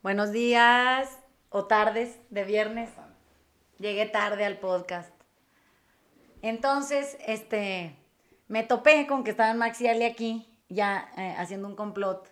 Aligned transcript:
Buenos 0.00 0.30
días 0.30 1.18
o 1.48 1.64
tardes 1.64 2.20
de 2.30 2.44
viernes. 2.44 2.88
Llegué 3.80 4.06
tarde 4.06 4.44
al 4.44 4.58
podcast. 4.58 5.12
Entonces, 6.40 7.18
este, 7.26 7.96
me 8.46 8.62
topé 8.62 9.08
con 9.08 9.24
que 9.24 9.32
estaban 9.32 9.58
Max 9.58 9.80
y 9.80 9.88
Ali 9.88 10.04
aquí, 10.04 10.48
ya 10.68 11.10
eh, 11.16 11.34
haciendo 11.36 11.66
un 11.66 11.74
complot 11.74 12.28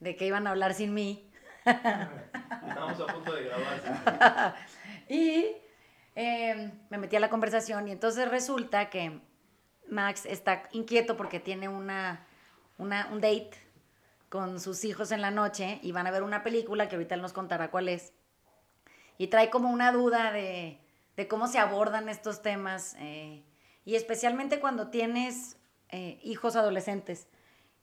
de 0.00 0.16
que 0.16 0.26
iban 0.26 0.46
a 0.46 0.50
hablar 0.50 0.74
sin 0.74 0.92
mí. 0.92 1.30
Estábamos 1.64 3.00
a 3.00 3.06
punto 3.06 3.32
de 3.32 3.44
grabar. 3.44 4.54
y 5.08 5.46
eh, 6.14 6.72
me 6.90 6.98
metí 6.98 7.16
a 7.16 7.20
la 7.20 7.30
conversación 7.30 7.88
y 7.88 7.92
entonces 7.92 8.28
resulta 8.28 8.90
que 8.90 9.18
Max 9.88 10.26
está 10.26 10.64
inquieto 10.72 11.16
porque 11.16 11.40
tiene 11.40 11.70
una, 11.70 12.26
una, 12.76 13.08
un 13.10 13.22
date 13.22 13.52
con 14.28 14.60
sus 14.60 14.84
hijos 14.84 15.12
en 15.12 15.20
la 15.20 15.30
noche 15.30 15.80
y 15.82 15.92
van 15.92 16.06
a 16.06 16.10
ver 16.10 16.22
una 16.22 16.42
película 16.42 16.88
que 16.88 16.96
ahorita 16.96 17.14
él 17.14 17.22
nos 17.22 17.32
contará 17.32 17.70
cuál 17.70 17.88
es. 17.88 18.12
Y 19.16 19.28
trae 19.28 19.50
como 19.50 19.70
una 19.70 19.92
duda 19.92 20.32
de, 20.32 20.78
de 21.16 21.28
cómo 21.28 21.48
se 21.48 21.58
abordan 21.58 22.08
estos 22.08 22.42
temas 22.42 22.94
eh, 23.00 23.42
y 23.84 23.96
especialmente 23.96 24.60
cuando 24.60 24.88
tienes 24.88 25.56
eh, 25.88 26.20
hijos 26.22 26.54
adolescentes, 26.54 27.26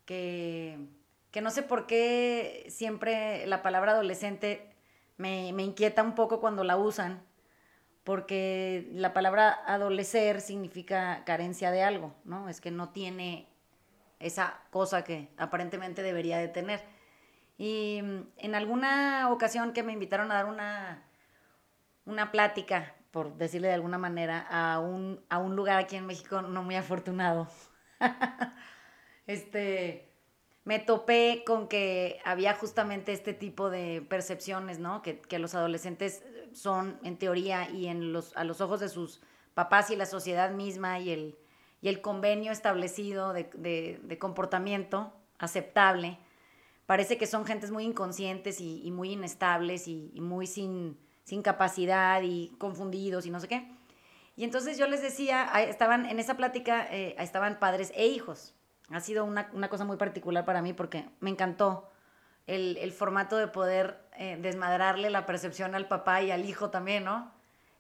que, 0.06 0.78
que, 1.32 1.42
no 1.42 1.50
sé 1.50 1.64
por 1.64 1.88
qué 1.88 2.66
siempre 2.70 3.48
la 3.48 3.64
palabra 3.64 3.94
adolescente 3.94 4.70
me, 5.18 5.52
me 5.52 5.64
inquieta 5.64 6.04
un 6.04 6.14
poco 6.14 6.40
cuando 6.40 6.64
la 6.64 6.78
usan, 6.78 7.24
porque 8.04 8.88
la 8.94 9.14
palabra 9.14 9.64
adolecer 9.66 10.40
significa 10.40 11.24
carencia 11.26 11.72
de 11.72 11.82
algo, 11.82 12.14
¿no? 12.24 12.48
Es 12.48 12.62
que 12.62 12.70
no 12.70 12.90
tiene 12.90 13.50
esa 14.20 14.60
cosa 14.72 15.04
que 15.04 15.30
aparentemente 15.38 16.02
debería 16.02 16.38
de 16.38 16.48
tener. 16.48 16.82
Y 17.58 18.02
mm, 18.04 18.22
en 18.38 18.56
alguna 18.56 19.30
ocasión 19.32 19.74
que 19.74 19.84
me 19.84 19.94
invitaron 19.94 20.32
a 20.32 20.36
dar 20.36 20.46
una, 20.46 21.04
una 22.06 22.32
plática, 22.32 22.96
por 23.12 23.36
decirle 23.38 23.70
de 23.70 23.74
alguna 23.74 23.98
manera, 23.98 24.46
a 24.50 24.80
un, 24.80 25.24
a 25.30 25.38
un 25.38 25.56
lugar 25.56 25.80
aquí 25.80 25.96
en 25.96 26.06
México 26.06 26.42
no 26.42 26.64
muy 26.64 26.76
afortunado, 26.76 27.48
este, 29.28 30.12
me 30.66 30.80
topé 30.80 31.44
con 31.46 31.68
que 31.68 32.20
había 32.26 32.54
justamente 32.56 33.14
este 33.14 33.34
tipo 33.34 33.70
de 33.70 34.06
percepciones, 34.10 34.80
¿no? 34.80 35.02
Que, 35.02 35.20
que 35.20 35.40
los 35.40 35.56
adolescentes 35.56 36.24
son, 36.54 37.00
en 37.04 37.18
teoría, 37.18 37.70
y 37.70 37.88
en 37.88 38.12
los, 38.12 38.36
a 38.36 38.44
los 38.44 38.62
ojos 38.62 38.80
de 38.80 38.90
sus 38.90 39.22
papás 39.54 39.90
y 39.92 39.96
la 39.96 40.06
sociedad 40.06 40.52
misma 40.52 41.00
y 41.00 41.12
el, 41.12 41.38
y 41.86 41.88
el 41.88 42.02
convenio 42.02 42.52
establecido 42.52 43.32
de, 43.32 44.18
comportamiento 44.20 45.14
aceptable, 45.38 46.18
parece 46.88 47.20
que 47.20 47.28
son 47.28 47.46
gentes 47.46 47.70
muy 47.70 47.84
inconscientes 47.84 48.60
y, 48.60 48.90
muy 48.90 49.12
inestables 49.12 49.88
y, 49.88 50.12
muy 50.20 50.48
sin, 50.48 50.98
sin, 51.26 51.44
capacidad 51.44 52.24
y 52.24 52.56
confundidos 52.58 53.28
y 53.28 53.30
no 53.30 53.40
sé 53.40 53.48
qué. 53.48 53.72
Y 54.36 54.46
entonces 54.46 54.80
yo 54.80 54.88
les 54.88 55.04
decía, 55.04 55.46
estaban 55.62 56.08
en 56.08 56.18
esa 56.18 56.36
plática, 56.36 56.88
eh, 56.90 57.16
estaban 57.20 57.60
padres 57.60 57.94
e 57.96 58.08
hijos. 58.08 58.56
Ha 58.90 59.00
sido 59.00 59.24
una, 59.24 59.70
cosa 59.70 59.86
muy 59.86 59.98
particular 59.98 60.44
para 60.44 60.64
mí 60.64 60.74
porque 60.74 61.08
me 61.20 61.30
encantó 61.30 61.92
el, 62.48 62.92
formato 62.94 63.38
de 63.38 63.48
poder 63.48 64.02
eh, 64.18 64.40
desmadrarle 64.42 65.12
la 65.12 65.28
percepción 65.28 65.76
al 65.76 65.88
papá 65.88 66.24
y 66.24 66.32
al 66.32 66.46
hijo 66.46 66.72
también, 66.72 67.04
¿no? 67.04 67.32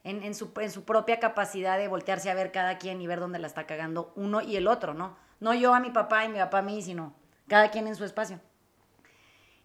En, 0.05 0.35
su, 0.35 0.53
propia 0.53 1.19
capacidad 1.19 1.79
de 1.79 1.87
voltearse 1.87 2.29
a 2.29 2.35
ver 2.35 2.51
cada 2.51 2.77
quien 2.77 3.01
y 3.01 3.07
ver 3.07 3.19
dónde 3.19 3.39
la 3.39 3.47
está 3.47 3.65
cagando 3.65 4.13
uno 4.15 4.39
y 4.39 4.55
el 4.55 4.67
otro, 4.67 4.93
¿no? 4.93 5.17
No 5.39 5.55
yo 5.55 5.73
a 5.73 5.79
mi 5.79 5.89
papá 5.89 6.23
y 6.23 6.29
mi 6.29 6.37
papá 6.37 6.59
a 6.59 6.61
mí, 6.61 6.81
sino 6.83 7.15
cada 7.47 7.71
quien 7.71 7.87
en 7.87 7.95
su 7.95 8.05
espacio. 8.05 8.39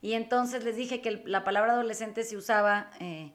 Y 0.01 0.15
entonces 0.15 0.65
les 0.65 0.77
dije 0.77 1.03
que 1.03 1.23
la 1.27 1.45
palabra 1.45 1.73
adolescente 1.73 2.25
se 2.25 2.39
usaba 2.39 2.91
eh, 3.01 3.35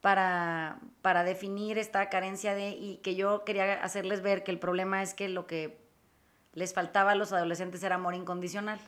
para, 0.00 0.80
para 1.02 1.22
definir 1.22 1.78
esta 1.78 2.10
carencia 2.10 2.56
de, 2.56 2.70
y 2.70 2.96
que 2.96 3.14
yo 3.14 3.44
quería 3.44 3.74
hacerles 3.74 4.20
ver 4.20 4.42
que 4.42 4.50
el 4.50 4.58
problema 4.58 5.02
es 5.02 5.14
que 5.14 5.28
lo 5.28 5.46
que 5.46 5.78
les 6.52 6.74
faltaba 6.74 7.12
a 7.12 7.14
los 7.14 7.32
adolescentes 7.32 7.84
era 7.84 7.94
amor 7.94 8.16
incondicional. 8.16 8.80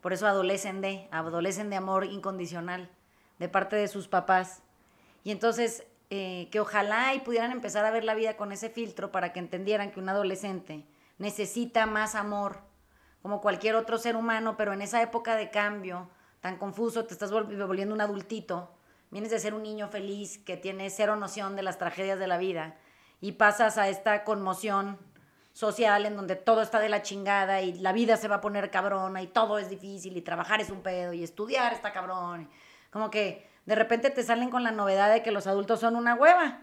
Por 0.00 0.14
eso 0.14 0.26
adolecen 0.26 0.80
de, 0.80 1.06
adolecen 1.10 1.68
de 1.68 1.76
amor 1.76 2.06
incondicional 2.06 2.88
de 3.38 3.48
parte 3.50 3.76
de 3.76 3.88
sus 3.88 4.08
papás. 4.08 4.62
Y 5.22 5.32
entonces 5.32 5.84
eh, 6.14 6.50
que 6.50 6.60
ojalá 6.60 7.14
y 7.14 7.20
pudieran 7.20 7.52
empezar 7.52 7.86
a 7.86 7.90
ver 7.90 8.04
la 8.04 8.12
vida 8.12 8.36
con 8.36 8.52
ese 8.52 8.68
filtro 8.68 9.10
para 9.10 9.32
que 9.32 9.38
entendieran 9.38 9.90
que 9.90 9.98
un 9.98 10.10
adolescente 10.10 10.84
necesita 11.16 11.86
más 11.86 12.14
amor, 12.14 12.58
como 13.22 13.40
cualquier 13.40 13.76
otro 13.76 13.96
ser 13.96 14.14
humano, 14.14 14.58
pero 14.58 14.74
en 14.74 14.82
esa 14.82 15.00
época 15.00 15.36
de 15.36 15.48
cambio 15.48 16.10
tan 16.42 16.58
confuso, 16.58 17.06
te 17.06 17.14
estás 17.14 17.32
volviendo 17.32 17.94
un 17.94 18.02
adultito, 18.02 18.74
vienes 19.10 19.30
de 19.30 19.38
ser 19.38 19.54
un 19.54 19.62
niño 19.62 19.88
feliz 19.88 20.36
que 20.36 20.58
tiene 20.58 20.90
cero 20.90 21.16
noción 21.16 21.56
de 21.56 21.62
las 21.62 21.78
tragedias 21.78 22.18
de 22.18 22.26
la 22.26 22.36
vida 22.36 22.76
y 23.22 23.32
pasas 23.32 23.78
a 23.78 23.88
esta 23.88 24.22
conmoción 24.22 24.98
social 25.54 26.04
en 26.04 26.14
donde 26.14 26.36
todo 26.36 26.60
está 26.60 26.78
de 26.78 26.90
la 26.90 27.00
chingada 27.00 27.62
y 27.62 27.72
la 27.78 27.94
vida 27.94 28.18
se 28.18 28.28
va 28.28 28.34
a 28.34 28.40
poner 28.42 28.70
cabrona 28.70 29.22
y 29.22 29.28
todo 29.28 29.58
es 29.58 29.70
difícil 29.70 30.14
y 30.18 30.20
trabajar 30.20 30.60
es 30.60 30.68
un 30.68 30.82
pedo 30.82 31.14
y 31.14 31.24
estudiar 31.24 31.72
está 31.72 31.90
cabrón. 31.90 32.50
Como 32.90 33.10
que 33.10 33.50
de 33.66 33.74
repente 33.74 34.10
te 34.10 34.22
salen 34.22 34.50
con 34.50 34.64
la 34.64 34.72
novedad 34.72 35.12
de 35.12 35.22
que 35.22 35.30
los 35.30 35.46
adultos 35.46 35.80
son 35.80 35.96
una 35.96 36.14
hueva. 36.14 36.60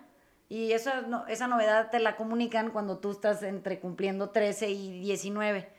Y 0.50 0.72
esa, 0.72 1.06
esa 1.28 1.48
novedad 1.48 1.90
te 1.92 2.00
la 2.00 2.16
comunican 2.16 2.72
cuando 2.72 2.98
tú 2.98 3.12
estás 3.12 3.44
entre 3.44 3.80
cumpliendo 3.80 4.32
13 4.32 4.70
y 4.70 5.00
19. 5.00 5.70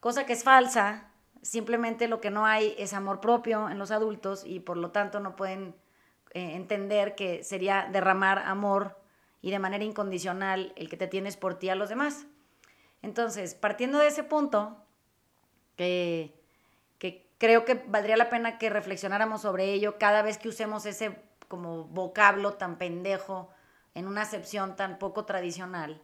Cosa 0.00 0.24
que 0.24 0.34
es 0.34 0.44
falsa. 0.44 1.10
Simplemente 1.42 2.08
lo 2.08 2.20
que 2.20 2.30
no 2.30 2.46
hay 2.46 2.74
es 2.78 2.92
amor 2.92 3.20
propio 3.20 3.68
en 3.68 3.78
los 3.78 3.90
adultos 3.90 4.44
y 4.44 4.60
por 4.60 4.76
lo 4.76 4.90
tanto 4.90 5.20
no 5.20 5.36
pueden 5.36 5.74
eh, 6.32 6.54
entender 6.54 7.14
que 7.14 7.44
sería 7.44 7.88
derramar 7.90 8.38
amor 8.40 8.98
y 9.42 9.50
de 9.50 9.58
manera 9.58 9.84
incondicional 9.84 10.72
el 10.76 10.88
que 10.88 10.96
te 10.96 11.06
tienes 11.06 11.36
por 11.36 11.58
ti 11.58 11.68
a 11.68 11.76
los 11.76 11.88
demás. 11.88 12.26
Entonces, 13.02 13.54
partiendo 13.54 13.98
de 13.98 14.08
ese 14.08 14.24
punto, 14.24 14.76
que 15.76 16.35
creo 17.38 17.64
que 17.64 17.74
valdría 17.74 18.16
la 18.16 18.30
pena 18.30 18.58
que 18.58 18.70
reflexionáramos 18.70 19.42
sobre 19.42 19.72
ello 19.72 19.98
cada 19.98 20.22
vez 20.22 20.38
que 20.38 20.48
usemos 20.48 20.86
ese 20.86 21.22
como 21.48 21.84
vocablo 21.84 22.54
tan 22.54 22.76
pendejo 22.76 23.50
en 23.94 24.06
una 24.06 24.22
acepción 24.22 24.76
tan 24.76 24.98
poco 24.98 25.24
tradicional. 25.24 26.02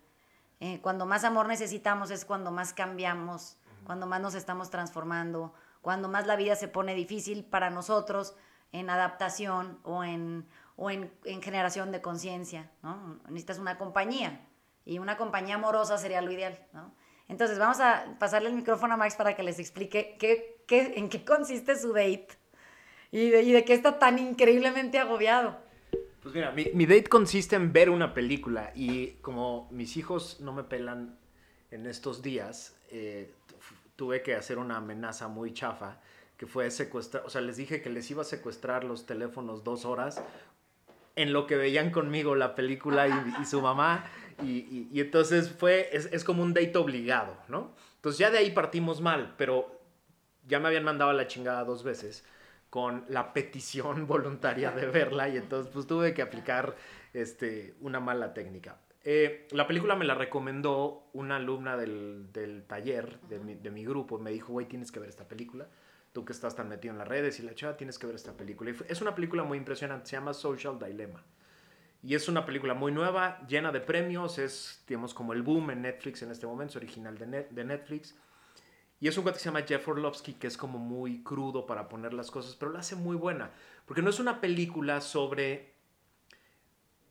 Eh, 0.61 0.81
cuando 0.81 1.07
más 1.07 1.25
amor 1.25 1.49
necesitamos 1.49 2.11
es 2.11 2.25
cuando 2.25 2.53
más 2.53 2.73
cambiamos, 2.73 3.57
cuando 3.85 4.07
más 4.07 4.21
nos 4.21 4.35
estamos 4.35 4.71
transformando, 4.71 5.53
cuando 5.81 6.09
más 6.09 6.27
la 6.27 6.37
vida 6.37 6.55
se 6.55 6.69
pone 6.69 6.95
difícil 6.95 7.45
para 7.45 7.71
nosotros 7.71 8.37
en 8.71 8.89
adaptación 8.89 9.81
o 9.83 10.05
en, 10.05 10.49
o 10.77 10.91
en, 10.91 11.13
en 11.25 11.43
generación 11.43 11.91
de 11.91 12.01
conciencia. 12.01 12.71
¿no? 12.83 13.19
Necesitas 13.25 13.59
una 13.59 13.77
compañía 13.77 14.47
y 14.85 14.99
una 14.99 15.17
compañía 15.17 15.57
amorosa 15.57 15.99
sería 15.99 16.23
lo 16.23 16.31
ideal. 16.31 16.65
¿no? 16.73 16.95
Entonces 17.29 17.59
vamos 17.59 17.81
a 17.81 18.17
pasarle 18.19 18.49
el 18.49 18.55
micrófono 18.55 18.95
a 18.95 18.97
Max 18.97 19.17
para 19.17 19.35
que 19.35 19.43
les 19.43 19.59
explique 19.59 20.17
qué, 20.19 20.52
qué, 20.67 20.95
en 20.97 21.09
qué 21.09 21.25
consiste 21.25 21.77
su 21.77 21.93
date 21.93 22.29
y 23.11 23.31
de, 23.31 23.43
y 23.43 23.53
de 23.53 23.65
qué 23.65 23.75
está 23.75 23.99
tan 23.99 24.19
increíblemente 24.19 24.99
agobiado. 24.99 25.59
Pues 26.23 26.35
mira, 26.35 26.53
mi, 26.53 26.67
mi, 26.75 26.87
date 26.87 27.05
consiste 27.05 27.57
en 27.57 27.73
ver 27.73 27.91
una 27.91 28.15
película 28.15 28.73
y 28.75 29.13
como 29.23 29.69
mis 29.73 29.97
hijos 29.97 30.41
no 30.41 30.53
me 30.53 30.63
pelan 30.63 31.19
en 31.71 31.87
estos 31.87 32.23
días, 32.23 32.77
eh, 32.91 33.33
tuve 33.97 34.23
que 34.23 34.35
hacer 34.35 34.59
una 34.59 34.77
amenaza 34.77 35.29
muy 35.29 35.53
chafa 35.53 36.01
que 36.37 36.47
fue 36.47 36.71
secuestrar, 36.71 37.25
o 37.27 37.31
sea, 37.31 37.41
les 37.41 37.57
dije 37.57 37.83
que 37.83 37.91
les 37.91 38.11
iba 38.11 38.23
a 38.23 38.25
secuestrar 38.25 38.85
los 38.85 39.07
teléfonos 39.07 39.65
dos 39.65 39.85
horas 39.85 40.23
en 41.15 41.33
lo 41.33 41.47
que 41.47 41.57
veían 41.57 41.91
conmigo 41.91 42.35
la 42.35 42.55
película 42.55 43.09
y, 43.09 43.43
y 43.43 43.45
su 43.45 43.61
mamá 43.61 44.05
y, 44.43 44.89
y, 44.93 45.01
entonces 45.01 45.51
fue, 45.51 45.89
es, 45.93 46.09
es, 46.13 46.25
como 46.25 46.43
un 46.43 46.55
date 46.55 46.77
obligado, 46.77 47.37
¿no? 47.49 47.73
Entonces 47.97 48.19
ya 48.19 48.31
de 48.31 48.39
ahí 48.39 48.51
partimos 48.51 49.01
mal, 49.01 49.35
pero 49.37 49.82
ya 50.47 50.61
me 50.61 50.69
habían 50.69 50.85
mandado 50.85 51.11
a 51.11 51.15
la 51.15 51.27
chingada 51.27 51.65
dos 51.65 51.83
veces 51.83 52.25
con 52.71 53.05
la 53.09 53.33
petición 53.35 54.07
voluntaria 54.07 54.71
de 54.71 54.87
verla 54.87 55.29
y 55.29 55.37
entonces 55.37 55.73
pues 55.73 55.87
tuve 55.87 56.15
que 56.15 56.23
aplicar 56.23 56.75
este, 57.13 57.75
una 57.81 58.01
mala 58.01 58.33
técnica. 58.33 58.79
Eh, 59.05 59.49
la 59.51 59.67
película 59.67 59.97
me 59.97 60.05
la 60.05 60.15
recomendó 60.15 61.09
una 61.13 61.37
alumna 61.37 61.77
del, 61.77 62.33
del 62.33 62.65
taller 62.65 63.21
de 63.23 63.41
mi, 63.41 63.55
de 63.55 63.71
mi, 63.71 63.85
grupo. 63.85 64.19
Me 64.19 64.31
dijo, 64.31 64.53
güey, 64.53 64.67
tienes 64.67 64.93
que 64.93 65.01
ver 65.01 65.09
esta 65.09 65.27
película. 65.27 65.67
Tú 66.13 66.25
que 66.25 66.33
estás 66.33 66.55
tan 66.55 66.69
metido 66.69 66.93
en 66.93 66.99
las 66.99 67.09
redes 67.09 67.41
y 67.41 67.43
la 67.43 67.55
chava, 67.55 67.77
tienes 67.77 67.99
que 67.99 68.07
ver 68.07 68.15
esta 68.15 68.37
película. 68.37 68.71
Y 68.71 68.77
es 68.89 69.03
una 69.03 69.15
película 69.15 69.43
muy 69.43 69.59
impresionante, 69.59 70.07
se 70.07 70.17
llama 70.17 70.35
Social 70.35 70.79
Dilemma. 70.79 71.25
Y 72.03 72.15
es 72.15 72.29
una 72.29 72.45
película 72.45 72.75
muy 72.75 72.93
nueva, 72.93 73.41
llena 73.47 73.73
de 73.73 73.81
premios, 73.81 74.39
es, 74.39 74.85
digamos, 74.87 75.15
como 75.15 75.33
el 75.33 75.43
boom 75.43 75.71
en 75.71 75.83
Netflix 75.83 76.23
en 76.23 76.31
este 76.31 76.47
momento, 76.47 76.73
es 76.73 76.77
original 76.77 77.17
de, 77.17 77.49
de 77.49 77.65
Netflix. 77.65 78.17
Y 79.03 79.09
es 79.09 79.17
un 79.17 79.25
cuate 79.25 79.39
que 79.39 79.43
se 79.43 79.49
llama 79.49 79.67
Jeff 79.67 79.89
Orlovsky, 79.89 80.35
que 80.35 80.47
es 80.47 80.57
como 80.57 80.79
muy 80.79 81.25
crudo 81.25 81.67
para 81.67 81.89
poner 81.89 82.15
las 82.15 82.31
cosas, 82.31 82.55
pero 82.55 82.71
la 82.71 82.79
hace 82.79 82.95
muy 82.95 83.17
buena. 83.17 83.51
Porque 83.85 84.01
no 84.01 84.11
es 84.11 84.21
una 84.21 84.41
película 84.41 85.01
sobre 85.01 85.73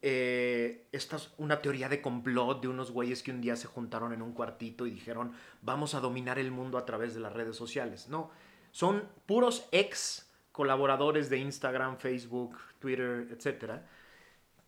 eh, 0.02 0.88
esta, 0.94 1.18
una 1.38 1.62
teoría 1.62 1.90
de 1.90 2.02
complot 2.02 2.62
de 2.62 2.70
unos 2.70 2.92
güeyes 2.92 3.22
que 3.22 3.32
un 3.32 3.42
día 3.42 3.58
se 3.58 3.68
juntaron 3.68 4.14
en 4.14 4.22
un 4.22 4.32
cuartito 4.32 4.88
y 4.88 4.92
dijeron, 4.92 5.34
vamos 5.62 5.94
a 5.94 6.00
dominar 6.00 6.40
el 6.40 6.50
mundo 6.50 6.78
a 6.78 6.86
través 6.86 7.14
de 7.14 7.20
las 7.20 7.34
redes 7.34 7.58
sociales. 7.58 8.08
No, 8.08 8.32
son 8.72 9.04
puros 9.26 9.68
ex 9.74 10.32
colaboradores 10.54 11.30
de 11.30 11.40
Instagram, 11.40 11.98
Facebook, 11.98 12.58
Twitter, 12.80 13.28
etcétera, 13.32 13.86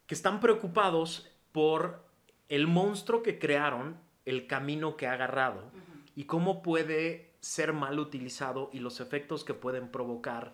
que 0.07 0.15
están 0.15 0.41
preocupados 0.41 1.31
por 1.53 2.03
el 2.49 2.67
monstruo 2.67 3.23
que 3.23 3.39
crearon, 3.39 3.95
el 4.25 4.45
camino 4.45 4.97
que 4.97 5.07
ha 5.07 5.13
agarrado 5.13 5.71
y 6.15 6.25
cómo 6.25 6.61
puede 6.61 7.33
ser 7.39 7.73
mal 7.73 7.99
utilizado 7.99 8.69
y 8.71 8.79
los 8.79 8.99
efectos 8.99 9.43
que 9.43 9.53
pueden 9.53 9.89
provocar 9.89 10.53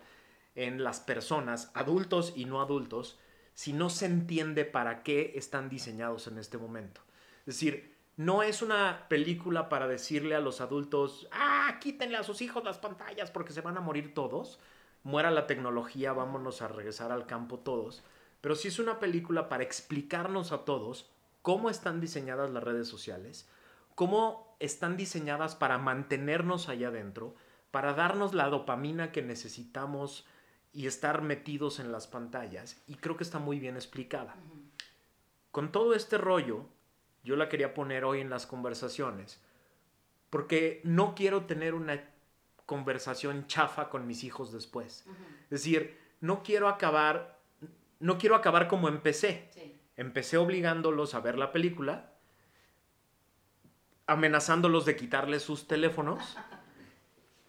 en 0.54 0.82
las 0.82 1.00
personas, 1.00 1.70
adultos 1.74 2.32
y 2.36 2.44
no 2.44 2.60
adultos, 2.60 3.18
si 3.54 3.72
no 3.72 3.90
se 3.90 4.06
entiende 4.06 4.64
para 4.64 5.02
qué 5.02 5.32
están 5.36 5.68
diseñados 5.68 6.26
en 6.26 6.38
este 6.38 6.58
momento. 6.58 7.00
Es 7.40 7.54
decir, 7.54 7.96
no 8.16 8.42
es 8.42 8.60
una 8.60 9.06
película 9.08 9.68
para 9.68 9.86
decirle 9.86 10.34
a 10.34 10.40
los 10.40 10.60
adultos, 10.60 11.28
ah, 11.32 11.78
quítenle 11.80 12.16
a 12.16 12.22
sus 12.22 12.42
hijos 12.42 12.64
las 12.64 12.78
pantallas 12.78 13.30
porque 13.30 13.52
se 13.52 13.60
van 13.60 13.76
a 13.76 13.80
morir 13.80 14.14
todos, 14.14 14.58
muera 15.02 15.30
la 15.30 15.46
tecnología, 15.46 16.12
vámonos 16.12 16.60
a 16.62 16.68
regresar 16.68 17.12
al 17.12 17.26
campo 17.26 17.58
todos, 17.58 18.02
pero 18.40 18.56
sí 18.56 18.68
es 18.68 18.78
una 18.78 18.98
película 18.98 19.48
para 19.48 19.62
explicarnos 19.62 20.52
a 20.52 20.64
todos 20.64 21.10
cómo 21.42 21.70
están 21.70 22.00
diseñadas 22.00 22.50
las 22.50 22.62
redes 22.62 22.88
sociales, 22.88 23.48
cómo 24.00 24.56
están 24.60 24.96
diseñadas 24.96 25.54
para 25.54 25.76
mantenernos 25.76 26.70
allá 26.70 26.88
adentro, 26.88 27.34
para 27.70 27.92
darnos 27.92 28.32
la 28.32 28.48
dopamina 28.48 29.12
que 29.12 29.20
necesitamos 29.20 30.26
y 30.72 30.86
estar 30.86 31.20
metidos 31.20 31.80
en 31.80 31.92
las 31.92 32.06
pantallas. 32.06 32.82
Y 32.86 32.94
creo 32.94 33.18
que 33.18 33.24
está 33.24 33.38
muy 33.38 33.60
bien 33.60 33.76
explicada. 33.76 34.36
Con 35.50 35.70
todo 35.70 35.92
este 35.92 36.16
rollo, 36.16 36.64
yo 37.24 37.36
la 37.36 37.50
quería 37.50 37.74
poner 37.74 38.06
hoy 38.06 38.20
en 38.20 38.30
las 38.30 38.46
conversaciones, 38.46 39.38
porque 40.30 40.80
no 40.82 41.14
quiero 41.14 41.44
tener 41.44 41.74
una 41.74 42.02
conversación 42.64 43.48
chafa 43.48 43.90
con 43.90 44.06
mis 44.06 44.24
hijos 44.24 44.50
después. 44.50 45.04
Es 45.50 45.50
decir, 45.50 45.98
no 46.22 46.42
quiero 46.42 46.70
acabar, 46.70 47.38
no 47.98 48.16
quiero 48.16 48.34
acabar 48.34 48.66
como 48.66 48.88
empecé. 48.88 49.50
Empecé 49.98 50.38
obligándolos 50.38 51.14
a 51.14 51.20
ver 51.20 51.36
la 51.36 51.52
película, 51.52 52.14
amenazándolos 54.10 54.86
de 54.86 54.96
quitarles 54.96 55.44
sus 55.44 55.68
teléfonos 55.68 56.36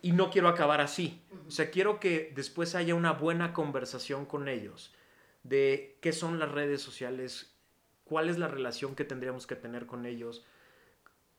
y 0.03 0.11
no 0.11 0.29
quiero 0.29 0.47
acabar 0.47 0.79
así. 0.79 1.19
O 1.47 1.51
sea, 1.51 1.71
quiero 1.71 1.99
que 1.99 2.31
después 2.35 2.75
haya 2.75 2.93
una 2.93 3.13
buena 3.13 3.51
conversación 3.51 4.27
con 4.27 4.47
ellos 4.47 4.93
de 5.41 5.97
qué 6.01 6.13
son 6.13 6.37
las 6.37 6.51
redes 6.51 6.79
sociales, 6.79 7.55
cuál 8.03 8.29
es 8.29 8.37
la 8.37 8.47
relación 8.47 8.93
que 8.95 9.05
tendríamos 9.05 9.47
que 9.47 9.55
tener 9.55 9.87
con 9.87 10.05
ellos 10.05 10.45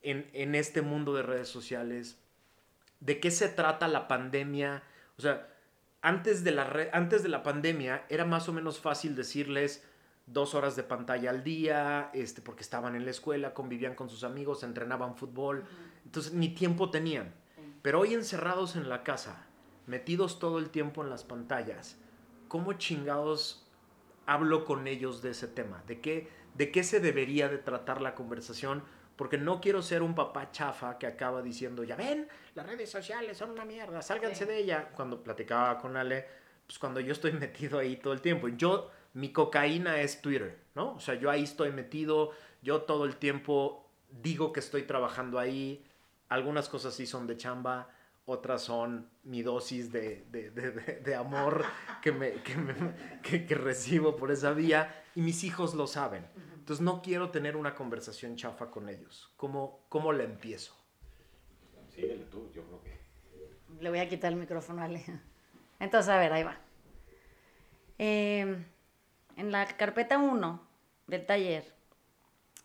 en, 0.03 0.57
este 0.57 0.83
mundo 0.83 1.15
de 1.15 1.23
redes 1.23 1.49
sociales, 1.49 2.19
de 2.99 3.21
qué 3.21 3.31
se 3.31 3.49
trata 3.49 3.87
la 3.87 4.09
pandemia. 4.09 4.83
O 5.19 5.23
sea, 5.23 5.49
antes 6.01 6.43
de, 6.43 6.51
la 6.51 6.91
antes 6.93 7.23
de 7.23 7.29
la 7.29 7.45
pandemia 7.45 8.07
era 8.09 8.25
más 8.25 8.49
o 8.49 8.53
menos 8.53 8.81
fácil 8.81 9.15
decirles 9.15 9.87
dos 10.33 10.55
horas 10.55 10.77
de 10.77 10.83
pantalla 10.83 11.31
al 11.31 11.45
día, 11.45 12.11
este, 12.13 12.43
porque 12.43 12.63
estaban 12.63 12.95
en 12.97 13.05
la 13.05 13.11
escuela, 13.11 13.55
convivían 13.55 13.95
con 13.95 14.09
sus 14.09 14.25
amigos, 14.25 14.63
entrenaban 14.63 15.17
fútbol, 15.17 15.65
entonces 16.05 16.33
ni 16.33 16.51
tiempo 16.51 16.91
tenían. 16.91 17.35
Pero 17.83 18.01
hoy 18.01 18.15
encerrados 18.15 18.77
en 18.77 18.89
la 18.89 19.03
casa, 19.03 19.47
metidos 19.87 20.39
todo 20.39 20.59
el 20.59 20.71
tiempo 20.71 21.03
en 21.03 21.11
las 21.11 21.25
pantallas, 21.25 21.99
¿cómo 22.49 22.75
chingados 22.75 23.67
hablo 24.27 24.65
con 24.65 24.87
ellos 24.87 25.23
de 25.23 25.31
ese 25.31 25.49
tema? 25.49 25.83
¿De 25.87 26.01
qué, 26.01 26.29
de 26.55 26.71
qué 26.71 26.85
se 26.85 27.01
debería 27.01 27.49
de 27.49 27.59
tratar 27.59 28.01
la 28.01 28.15
conversación? 28.15 28.85
Porque 29.17 29.39
no 29.39 29.61
quiero 29.61 29.83
ser 29.83 30.03
un 30.03 30.15
papá 30.15 30.53
chafa 30.53 30.99
que 30.99 31.07
acaba 31.07 31.43
diciendo, 31.43 31.85
ya 31.85 31.97
ven, 31.97 32.29
las 32.55 32.67
redes 32.67 32.91
sociales 32.91 33.37
son 33.37 33.51
una 33.51 33.65
mierda, 33.65 34.01
sálganse 34.01 34.47
de 34.47 34.59
ella. 34.59 34.91
Cuando 34.95 35.23
platicaba 35.23 35.79
con 35.79 35.97
Ale, 35.97 36.27
pues 36.67 36.79
cuando 36.79 37.01
yo 37.01 37.13
estoy 37.13 37.33
metido 37.33 37.79
ahí 37.79 37.97
todo 37.97 38.13
el 38.13 38.21
tiempo. 38.21 38.49
Yo, 38.49 38.91
mi 39.15 39.33
cocaína 39.33 40.01
es 40.01 40.21
Twitter, 40.21 40.59
¿no? 40.75 40.95
O 40.95 41.01
sea, 41.01 41.15
yo 41.15 41.31
ahí 41.31 41.43
estoy 41.45 41.71
metido, 41.71 42.31
yo 42.63 42.83
todo 42.83 43.05
el 43.05 43.17
tiempo 43.17 43.89
digo 44.23 44.53
que 44.53 44.61
estoy 44.61 44.83
trabajando 44.83 45.39
ahí, 45.39 45.85
algunas 46.29 46.69
cosas 46.69 46.95
sí 46.95 47.07
son 47.07 47.27
de 47.27 47.37
chamba, 47.37 47.91
otras 48.25 48.63
son 48.63 49.09
mi 49.25 49.43
dosis 49.43 49.91
de, 49.93 51.15
amor 51.17 51.65
que, 52.01 52.13
me, 52.13 52.35
que, 53.23 53.55
recibo 53.55 54.17
por 54.17 54.31
esa 54.31 54.53
vía 54.53 55.05
y 55.15 55.23
mis 55.23 55.45
hijos 55.45 55.75
lo 55.75 55.87
saben. 55.87 56.27
Entonces 56.55 56.83
no 56.83 57.03
quiero 57.03 57.31
tener 57.31 57.57
una 57.57 57.75
conversación 57.75 58.37
chafa 58.37 58.71
con 58.71 58.89
ellos. 58.89 59.33
¿Cómo, 59.37 59.85
cómo 59.89 60.13
le 60.13 60.25
empiezo? 60.25 60.75
Síguele 61.89 62.25
tú, 62.25 62.51
yo 62.55 62.63
creo 62.63 62.83
que... 62.83 63.03
Le 63.81 63.91
voy 63.91 63.99
a 63.99 64.09
quitar 64.09 64.33
el 64.33 64.39
micrófono 64.39 64.83
a 64.83 64.85
Ale. 64.85 65.05
Entonces, 65.81 66.09
a 66.09 66.19
ver, 66.19 66.33
ahí 66.33 66.45
va. 66.45 66.57
Em, 67.99 68.65
en 69.37 69.53
la 69.53 69.67
carpeta 69.67 70.19
1 70.19 70.61
del 71.07 71.27
taller 71.27 71.75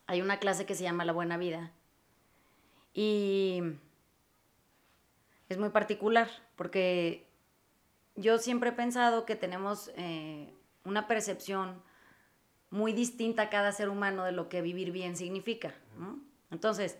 hay 0.06 0.22
una 0.22 0.40
clase 0.40 0.66
que 0.66 0.76
se 0.76 0.84
llama 0.84 1.06
La 1.06 1.14
Buena 1.14 1.38
Vida 1.38 1.72
y 2.94 3.62
es 5.50 5.58
muy 5.58 5.70
particular 5.70 6.30
porque 6.56 7.28
yo 8.16 8.38
siempre 8.40 8.72
he 8.72 8.74
pensado 8.74 9.26
que 9.26 9.36
tenemos 9.36 9.92
eh, 9.96 10.54
una 10.84 11.08
percepción 11.08 11.82
muy 12.70 12.94
distinta 12.94 13.44
a 13.44 13.50
cada 13.50 13.72
ser 13.72 13.90
humano 13.90 14.24
de 14.24 14.32
lo 14.32 14.50
que 14.50 14.62
vivir 14.62 14.92
bien 14.92 15.16
significa. 15.16 15.74
Entonces, 16.52 16.98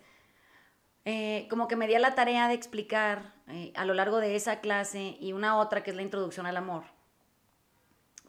eh, 1.04 1.46
como 1.50 1.68
que 1.68 1.76
me 1.76 1.86
di 1.86 1.94
a 1.94 1.98
la 1.98 2.14
tarea 2.14 2.48
de 2.48 2.54
explicar 2.54 3.34
eh, 3.48 3.72
a 3.74 3.84
lo 3.84 3.94
largo 3.94 4.18
de 4.18 4.36
esa 4.36 4.60
clase 4.60 5.16
y 5.20 5.32
una 5.32 5.58
otra 5.58 5.82
que 5.82 5.90
es 5.90 5.96
la 5.96 6.02
introducción 6.02 6.46
al 6.46 6.56
amor, 6.56 6.84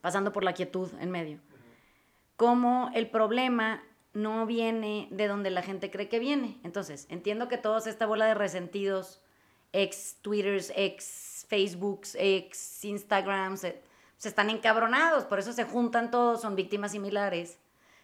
pasando 0.01 0.31
por 0.31 0.43
la 0.43 0.53
quietud 0.53 0.89
en 0.99 1.11
medio, 1.11 1.39
cómo 2.35 2.91
el 2.93 3.09
problema 3.09 3.83
no 4.13 4.45
viene 4.45 5.07
de 5.11 5.27
donde 5.27 5.49
la 5.49 5.61
gente 5.61 5.91
cree 5.91 6.09
que 6.09 6.19
viene. 6.19 6.59
Entonces, 6.63 7.05
entiendo 7.09 7.47
que 7.47 7.57
todos 7.57 7.87
esta 7.87 8.05
bola 8.05 8.25
de 8.25 8.33
resentidos, 8.33 9.21
ex 9.71 10.17
Twitters, 10.21 10.73
ex 10.75 11.45
Facebooks, 11.47 12.15
ex 12.19 12.83
Instagrams, 12.85 13.61
se, 13.61 13.81
se 14.17 14.29
están 14.29 14.49
encabronados, 14.49 15.25
por 15.25 15.39
eso 15.39 15.53
se 15.53 15.63
juntan 15.63 16.11
todos, 16.11 16.41
son 16.41 16.55
víctimas 16.55 16.91
similares. 16.91 17.59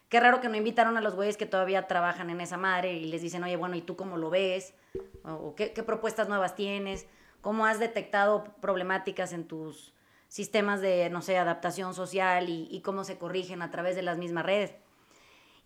Qué 0.10 0.20
raro 0.20 0.40
que 0.40 0.50
no 0.50 0.56
invitaron 0.56 0.98
a 0.98 1.02
los 1.02 1.16
güeyes 1.16 1.36
que 1.36 1.48
todavía 1.48 1.88
trabajan 1.88 2.30
en 2.30 2.40
esa 2.40 2.58
madre 2.58 2.94
y 2.94 3.06
les 3.06 3.22
dicen, 3.22 3.44
oye, 3.44 3.56
bueno, 3.56 3.76
¿y 3.76 3.82
tú 3.82 3.96
cómo 3.96 4.18
lo 4.18 4.30
ves? 4.30 4.76
¿O 5.24 5.56
qué, 5.56 5.70
propuestas 5.84 6.30
nuevas 6.30 6.56
tienes? 6.56 7.08
¿Cómo 7.42 7.66
has 7.66 7.80
detectado 7.80 8.44
problemáticas 8.62 9.34
en 9.34 9.48
tus 9.48 9.95
sistemas 10.36 10.82
de, 10.82 11.10
no 11.10 11.22
sé, 11.22 11.38
adaptación 11.38 11.94
social 11.94 12.50
y, 12.50 12.68
y 12.70 12.82
cómo 12.82 13.04
se 13.04 13.18
corrigen 13.18 13.62
a 13.62 13.72
través 13.72 13.96
de 13.96 14.02
las 14.02 14.18
mismas 14.18 14.46
redes? 14.46 14.76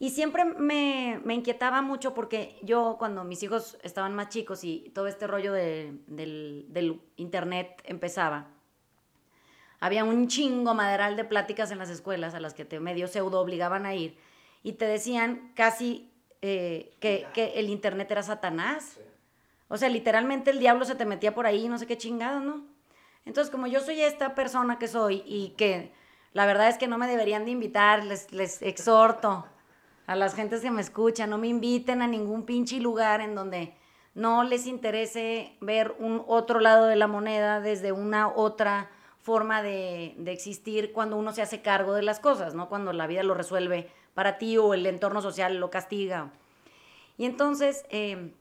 Y 0.02 0.12
siempre 0.12 0.46
me, 0.46 1.22
inquietaba 1.28 1.82
mucho 1.82 2.14
porque 2.14 2.58
yo 2.62 2.96
cuando 2.98 3.26
mis 3.26 3.44
hijos 3.44 3.78
estaban 3.84 4.16
más 4.16 4.30
chicos 4.30 4.64
y 4.64 4.92
todo 4.96 5.08
este 5.08 5.28
rollo 5.28 5.52
del, 5.52 7.02
internet 7.18 7.82
empezaba, 7.84 8.48
había 9.82 10.06
un 10.06 10.30
chingo 10.30 10.74
maderal 10.74 11.18
de 11.18 11.26
pláticas 11.26 11.72
en 11.72 11.80
las 11.80 11.90
escuelas 11.90 12.34
a 12.34 12.40
las 12.40 12.54
que 12.54 12.64
te 12.64 12.80
medio 12.80 13.10
pseudo 13.10 13.42
obligaban 13.42 13.86
a 13.86 13.94
ir 13.94 14.18
y 14.64 14.74
te 14.74 14.86
decían 14.86 15.52
casi 15.54 16.10
eh, 16.42 16.96
que, 17.02 17.28
el 17.56 17.70
internet 17.70 18.10
era 18.10 18.24
Satanás. 18.24 19.02
O 19.68 19.78
sea, 19.78 19.90
literalmente 19.90 20.52
el 20.52 20.60
diablo 20.60 20.86
se 20.86 20.96
te 20.96 21.06
metía 21.06 21.36
por 21.36 21.46
ahí, 21.46 21.68
no 21.68 21.78
sé 21.78 21.88
qué 21.88 21.98
chingado, 21.98 22.40
¿no? 22.40 22.66
Entonces, 23.30 23.52
como 23.52 23.68
yo 23.68 23.80
soy 23.80 24.02
esta 24.02 24.34
persona 24.34 24.80
que 24.80 24.88
soy 24.88 25.22
y 25.24 25.50
que 25.50 25.92
la 26.34 26.48
verdad 26.48 26.68
es 26.68 26.80
que 26.80 26.88
no 26.88 26.98
me 26.98 27.06
deberían 27.06 27.46
de 27.46 27.52
invitar, 27.52 28.04
les, 28.04 28.32
les 28.34 28.60
exhorto 28.64 29.46
a 30.08 30.16
las 30.16 30.34
gentes 30.34 30.62
que 30.62 30.72
me 30.72 30.82
escuchan, 30.82 31.30
no 31.30 31.38
me 31.38 31.48
inviten 31.48 32.02
a 32.02 32.08
ningún 32.08 32.44
pinche 32.44 32.80
lugar 32.80 33.22
en 33.22 33.36
donde 33.36 33.78
no 34.16 34.44
les 34.44 34.66
interese 34.66 35.56
ver 35.62 35.96
un 36.00 36.24
otro 36.26 36.60
lado 36.60 36.88
de 36.88 36.96
la 36.96 37.06
moneda 37.06 37.62
desde 37.62 37.92
una 37.92 38.30
otra 38.30 38.90
forma 39.22 39.62
de, 39.62 40.16
existir 40.26 40.92
cuando 40.92 41.16
uno 41.16 41.32
se 41.32 41.44
hace 41.44 41.62
cargo 41.62 41.94
de 41.94 42.02
las 42.02 42.20
cosas, 42.20 42.56
¿no? 42.56 42.68
Cuando 42.68 42.94
la 42.94 43.06
vida 43.06 43.22
lo 43.22 43.36
resuelve 43.36 43.92
para 44.16 44.40
ti 44.40 44.58
o 44.58 44.74
el 44.74 44.88
entorno 44.88 45.22
social 45.22 45.58
lo 45.58 45.70
castiga. 45.70 46.32
Y 47.16 47.26
entonces, 47.26 47.86
em, 47.92 48.34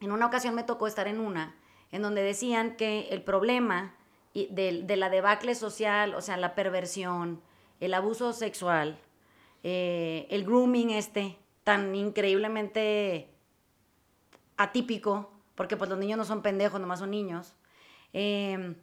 en 0.00 0.12
una 0.12 0.26
ocasión 0.26 0.54
me 0.54 0.64
tocó 0.64 0.86
estar 0.86 1.08
en 1.08 1.18
una, 1.18 1.56
en 1.92 2.02
donde 2.02 2.22
decían 2.22 2.76
que 2.76 3.08
el 3.10 3.22
problema 3.22 3.94
de, 4.34 4.96
la 4.96 5.10
debacle 5.10 5.54
social, 5.54 6.14
o 6.14 6.20
sea, 6.20 6.36
la 6.36 6.54
perversión, 6.54 7.40
el 7.80 7.94
abuso 7.94 8.32
sexual, 8.32 8.98
eh, 9.62 10.26
el 10.30 10.44
grooming 10.44 10.90
este, 10.90 11.38
tan 11.62 11.94
increíblemente 11.94 13.28
atípico, 14.56 15.30
porque 15.54 15.76
pues 15.76 15.88
los 15.88 15.98
niños 15.98 16.18
no 16.18 16.24
son 16.24 16.42
pendejos, 16.42 16.80
nomás 16.80 16.98
son 16.98 17.10
niños, 17.10 17.54
em, 18.12 18.74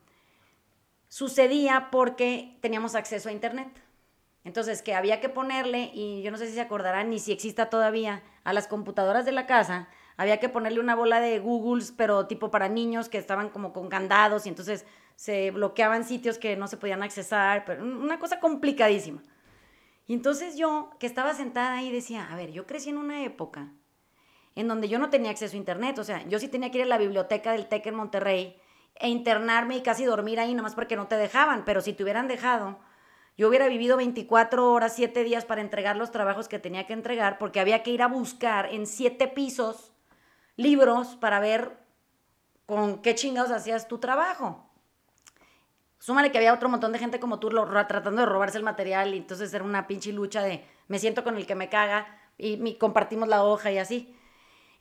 sucedía 1.10 1.90
porque 1.92 2.58
teníamos 2.62 2.96
acceso 2.96 3.30
a 3.30 3.34
internet. 3.34 3.70
Entonces, 4.44 4.82
que 4.82 4.96
había 4.96 5.22
que 5.22 5.30
ponerle, 5.30 5.92
y 5.94 6.24
yo 6.24 6.32
no 6.32 6.38
sé 6.38 6.48
si 6.48 6.54
se 6.54 6.62
acordarán 6.62 7.10
ni 7.10 7.20
si 7.20 7.32
exista 7.32 7.70
todavía, 7.70 8.24
a 8.44 8.54
las 8.54 8.68
computadoras 8.68 9.26
de 9.26 9.32
la 9.34 9.46
casa, 9.46 9.88
había 10.22 10.40
que 10.40 10.50
ponerle 10.50 10.80
una 10.80 10.96
bola 10.96 11.20
de 11.20 11.40
Googles, 11.40 11.92
pero 11.92 12.28
tipo 12.28 12.52
para 12.52 12.70
niños 12.70 13.10
que 13.10 13.18
estaban 13.18 13.50
como 13.50 13.74
con 13.74 13.90
candados 13.90 14.46
y 14.46 14.50
entonces 14.50 14.86
se 15.16 15.50
bloqueaban 15.50 16.04
sitios 16.04 16.38
que 16.38 16.56
no 16.56 16.68
se 16.68 16.78
podían 16.78 17.02
accesar, 17.02 17.66
pero 17.66 17.84
una 17.84 18.20
cosa 18.20 18.40
complicadísima. 18.40 19.24
Y 20.06 20.14
entonces 20.14 20.58
yo, 20.58 20.92
que 21.00 21.08
estaba 21.08 21.34
sentada 21.34 21.74
ahí, 21.74 21.92
decía, 21.92 22.32
a 22.32 22.36
ver, 22.36 22.52
yo 22.52 22.68
crecí 22.68 22.92
en 22.92 22.98
una 22.98 23.24
época 23.24 23.72
en 24.56 24.68
donde 24.68 24.90
yo 24.90 25.00
no 25.00 25.10
tenía 25.10 25.32
acceso 25.32 25.56
a 25.56 25.60
internet, 25.60 25.98
o 25.98 26.04
sea, 26.04 26.24
yo 26.28 26.38
sí 26.38 26.48
tenía 26.48 26.70
que 26.70 26.78
ir 26.78 26.84
a 26.84 26.88
la 26.88 27.00
biblioteca 27.00 27.54
del 27.54 27.68
TEC 27.68 27.88
en 27.88 27.96
Monterrey 27.96 28.58
e 28.96 29.10
internarme 29.10 29.78
y 29.78 29.82
casi 29.82 30.06
dormir 30.06 30.40
ahí, 30.40 30.54
nomás 30.54 30.76
porque 30.76 30.98
no 30.98 31.08
te 31.08 31.16
dejaban, 31.16 31.66
pero 31.66 31.82
si 31.82 31.94
te 31.94 32.04
hubieran 32.04 32.28
dejado, 32.28 32.78
yo 33.38 33.48
hubiera 33.48 33.68
vivido 33.68 33.98
24 33.98 34.72
horas, 34.72 34.94
7 34.96 35.24
días 35.24 35.46
para 35.46 35.62
entregar 35.62 35.96
los 35.96 36.12
trabajos 36.12 36.48
que 36.48 36.60
tenía 36.60 36.86
que 36.86 36.94
entregar, 36.94 37.40
porque 37.40 37.60
había 37.60 37.82
que 37.82 37.90
ir 37.90 38.04
a 38.04 38.08
buscar 38.08 38.72
en 38.72 38.86
7 38.86 39.30
pisos 39.30 39.91
libros 40.62 41.18
para 41.18 41.40
ver 41.40 41.78
con 42.66 43.02
qué 43.02 43.16
chingados 43.16 43.52
hacías 43.52 43.88
tu 43.88 43.98
trabajo. 43.98 44.66
Súmale 46.00 46.32
que 46.32 46.38
había 46.38 46.54
otro 46.54 46.70
montón 46.70 46.92
de 46.92 47.00
gente 47.00 47.20
como 47.20 47.40
tú 47.40 47.50
tratando 47.50 48.22
de 48.22 48.26
robarse 48.26 48.58
el 48.58 48.64
material 48.64 49.14
y 49.14 49.18
entonces 49.18 49.54
era 49.54 49.64
una 49.64 49.88
pinche 49.88 50.12
lucha 50.12 50.42
de 50.42 50.66
me 50.88 50.98
siento 50.98 51.24
con 51.24 51.38
el 51.38 51.46
que 51.46 51.56
me 51.56 51.70
caga 51.70 52.08
y 52.38 52.76
compartimos 52.76 53.28
la 53.28 53.44
hoja 53.44 53.72
y 53.72 53.78
así. 53.78 54.16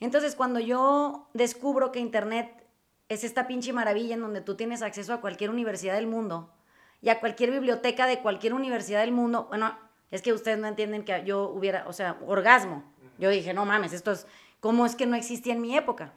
Entonces 0.00 0.34
cuando 0.34 0.60
yo 0.60 1.28
descubro 1.34 1.92
que 1.92 1.98
Internet 1.98 2.66
es 3.10 3.24
esta 3.24 3.46
pinche 3.46 3.72
maravilla 3.72 4.14
en 4.14 4.22
donde 4.22 4.40
tú 4.40 4.54
tienes 4.54 4.82
acceso 4.82 5.12
a 5.12 5.20
cualquier 5.20 5.50
universidad 5.50 5.94
del 5.94 6.06
mundo 6.06 6.54
y 7.02 7.08
a 7.08 7.20
cualquier 7.20 7.50
biblioteca 7.50 8.06
de 8.06 8.20
cualquier 8.20 8.54
universidad 8.54 9.00
del 9.00 9.12
mundo, 9.12 9.46
bueno, 9.48 9.76
es 10.10 10.22
que 10.22 10.32
ustedes 10.32 10.58
no 10.58 10.68
entienden 10.68 11.04
que 11.04 11.22
yo 11.24 11.48
hubiera, 11.50 11.86
o 11.86 11.92
sea, 11.92 12.18
orgasmo. 12.26 12.84
Yo 13.18 13.30
dije, 13.30 13.52
no 13.52 13.66
mames, 13.66 13.92
esto 13.92 14.12
es, 14.12 14.26
¿cómo 14.60 14.86
es 14.86 14.94
que 14.94 15.06
no 15.06 15.16
existía 15.16 15.54
en 15.54 15.60
mi 15.60 15.76
época? 15.76 16.12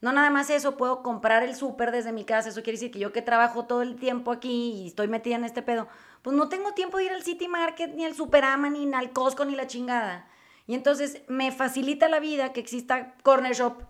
No 0.00 0.12
nada 0.12 0.30
más 0.30 0.50
eso, 0.50 0.76
puedo 0.76 1.02
comprar 1.02 1.42
el 1.42 1.54
súper 1.54 1.90
desde 1.90 2.12
mi 2.12 2.24
casa, 2.24 2.50
eso 2.50 2.62
quiere 2.62 2.76
decir 2.76 2.90
que 2.90 2.98
yo 2.98 3.12
que 3.12 3.22
trabajo 3.22 3.64
todo 3.64 3.82
el 3.82 3.96
tiempo 3.96 4.32
aquí 4.32 4.72
y 4.82 4.86
estoy 4.88 5.08
metida 5.08 5.36
en 5.36 5.44
este 5.44 5.62
pedo, 5.62 5.88
pues 6.22 6.36
no 6.36 6.48
tengo 6.48 6.72
tiempo 6.74 6.98
de 6.98 7.04
ir 7.04 7.12
al 7.12 7.22
City 7.22 7.48
Market, 7.48 7.94
ni 7.94 8.04
al 8.04 8.14
Superama, 8.14 8.68
ni 8.68 8.92
al 8.92 9.12
Costco, 9.12 9.44
ni 9.44 9.54
la 9.54 9.66
chingada. 9.66 10.28
Y 10.66 10.74
entonces 10.74 11.22
me 11.28 11.52
facilita 11.52 12.08
la 12.08 12.20
vida 12.20 12.52
que 12.52 12.60
exista 12.60 13.14
Corner 13.22 13.54
Shop 13.54 13.82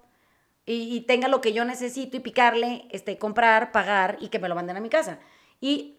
y, 0.66 1.02
tenga 1.02 1.28
lo 1.28 1.40
que 1.40 1.52
yo 1.52 1.64
necesito 1.64 2.16
y 2.16 2.20
picarle, 2.20 2.88
este, 2.90 3.18
comprar, 3.18 3.70
pagar 3.70 4.16
y 4.20 4.28
que 4.28 4.38
me 4.38 4.48
lo 4.48 4.54
manden 4.54 4.76
a 4.76 4.80
mi 4.80 4.88
casa. 4.88 5.18
Y 5.60 5.98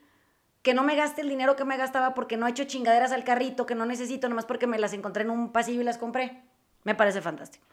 que 0.63 0.74
no 0.74 0.84
me 0.84 0.96
gaste 0.96 1.22
el 1.22 1.30
dinero 1.30 1.56
que 1.56 1.65
me 1.65 1.77
gastaba 1.77 2.15
porque 2.15 2.36
no 2.36 2.48
he 2.48 2.50
hecho 2.50 2.63
chingaderas 2.63 3.12
al 3.12 3.24
carrito 3.24 3.68
que 3.68 3.75
no 3.75 3.86
necesito, 3.86 4.27
nomás 4.27 4.46
porque 4.46 4.65
me 4.65 4.80
las 4.80 4.94
encontré 4.94 5.24
en 5.24 5.30
un 5.30 5.51
pasillo 5.51 5.82
y 5.82 5.84
las 5.84 6.00
compré. 6.00 6.42
Me 6.84 6.96
parece 6.96 7.22
fantástico. 7.22 7.65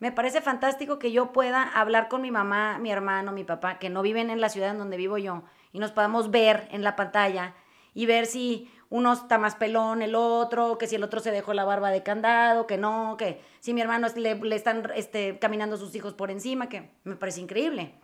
Me 0.00 0.12
parece 0.12 0.40
fantástico 0.40 0.98
que 0.98 1.10
yo 1.10 1.32
pueda 1.32 1.62
hablar 1.62 2.08
con 2.08 2.22
mi 2.22 2.30
mamá, 2.30 2.78
mi 2.78 2.90
hermano, 2.90 3.32
mi 3.32 3.42
papá, 3.42 3.78
que 3.78 3.90
no 3.90 4.02
viven 4.02 4.30
en 4.30 4.40
la 4.40 4.48
ciudad 4.48 4.70
en 4.70 4.78
donde 4.78 4.96
vivo 4.96 5.18
yo, 5.18 5.42
y 5.72 5.80
nos 5.80 5.90
podamos 5.90 6.30
ver 6.30 6.68
en 6.70 6.84
la 6.84 6.94
pantalla 6.94 7.54
y 7.94 8.06
ver 8.06 8.26
si 8.26 8.70
uno 8.90 9.12
está 9.12 9.38
más 9.38 9.56
pelón, 9.56 10.00
el 10.02 10.14
otro, 10.14 10.78
que 10.78 10.86
si 10.86 10.94
el 10.94 11.02
otro 11.02 11.18
se 11.18 11.32
dejó 11.32 11.52
la 11.52 11.64
barba 11.64 11.90
de 11.90 12.04
candado, 12.04 12.66
que 12.66 12.78
no, 12.78 13.16
que 13.18 13.40
si 13.58 13.74
mi 13.74 13.80
hermano 13.80 14.06
le, 14.14 14.36
le 14.36 14.56
están 14.56 14.88
este, 14.94 15.38
caminando 15.40 15.76
sus 15.76 15.94
hijos 15.96 16.14
por 16.14 16.30
encima, 16.30 16.68
que 16.68 16.90
me 17.02 17.16
parece 17.16 17.40
increíble. 17.40 17.94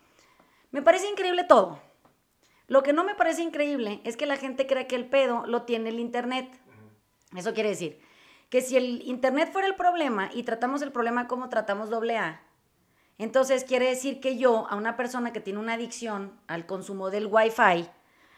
Me 0.73 0.83
parece 0.83 1.09
increíble 1.09 1.45
todo. 1.45 1.81
Lo 2.67 2.83
que 2.83 2.93
no 2.93 3.05
me 3.05 3.15
parece 3.15 3.43
increíble 3.43 4.01
es 4.05 4.17
que 4.17 4.27
la 4.27 4.37
gente 4.37 4.67
cree 4.67 4.89
que 4.89 4.97
el 4.97 5.07
pedo 5.07 5.47
lo 5.47 5.63
tiene 5.63 5.91
el 5.91 6.01
Internet. 6.01 6.49
Eso 7.37 7.55
quiere 7.55 7.69
decir 7.71 8.01
que 8.55 8.61
si 8.61 8.77
el 8.77 9.03
Internet 9.03 9.51
fuera 9.51 9.67
el 9.67 9.75
problema 9.75 10.31
y 10.33 10.45
tratamos 10.45 10.81
el 10.81 10.93
problema 10.93 11.27
como 11.27 11.49
tratamos 11.49 11.91
doble 11.91 12.19
A, 12.19 12.41
entonces 13.19 13.65
quiere 13.65 13.89
decir 13.89 14.21
que 14.21 14.39
yo, 14.39 14.69
a 14.71 14.77
una 14.77 14.97
persona 14.97 15.33
que 15.33 15.41
tiene 15.41 15.59
una 15.59 15.73
adicción 15.73 16.39
al 16.47 16.65
consumo 16.65 17.11
del 17.11 17.27
Wi-Fi, 17.27 17.89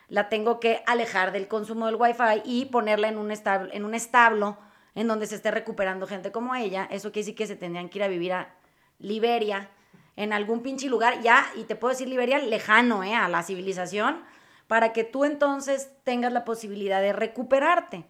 la 0.08 0.30
tengo 0.30 0.58
que 0.58 0.82
alejar 0.86 1.32
del 1.32 1.48
consumo 1.48 1.84
del 1.84 1.96
Wi-Fi 1.96 2.40
y 2.46 2.64
ponerla 2.64 3.08
en 3.08 3.18
un, 3.18 3.30
establo, 3.30 3.70
en 3.74 3.84
un 3.84 3.92
establo 3.92 4.56
en 4.94 5.06
donde 5.06 5.26
se 5.26 5.34
esté 5.34 5.50
recuperando 5.50 6.06
gente 6.06 6.32
como 6.32 6.54
ella. 6.54 6.88
Eso 6.90 7.12
quiere 7.12 7.26
decir 7.26 7.34
que 7.34 7.46
se 7.46 7.56
tendrían 7.56 7.90
que 7.90 7.98
ir 7.98 8.02
a 8.02 8.08
vivir 8.08 8.32
a 8.32 8.54
Liberia, 8.98 9.68
en 10.16 10.32
algún 10.32 10.62
pinche 10.62 10.88
lugar, 10.88 11.20
ya, 11.20 11.44
y 11.56 11.64
te 11.64 11.76
puedo 11.76 11.92
decir 11.92 12.08
Liberia, 12.08 12.38
lejano 12.38 13.04
¿eh? 13.04 13.14
a 13.14 13.28
la 13.28 13.42
civilización, 13.42 14.24
para 14.66 14.94
que 14.94 15.04
tú 15.04 15.26
entonces 15.26 15.90
tengas 16.04 16.32
la 16.32 16.46
posibilidad 16.46 17.02
de 17.02 17.12
recuperarte. 17.12 18.06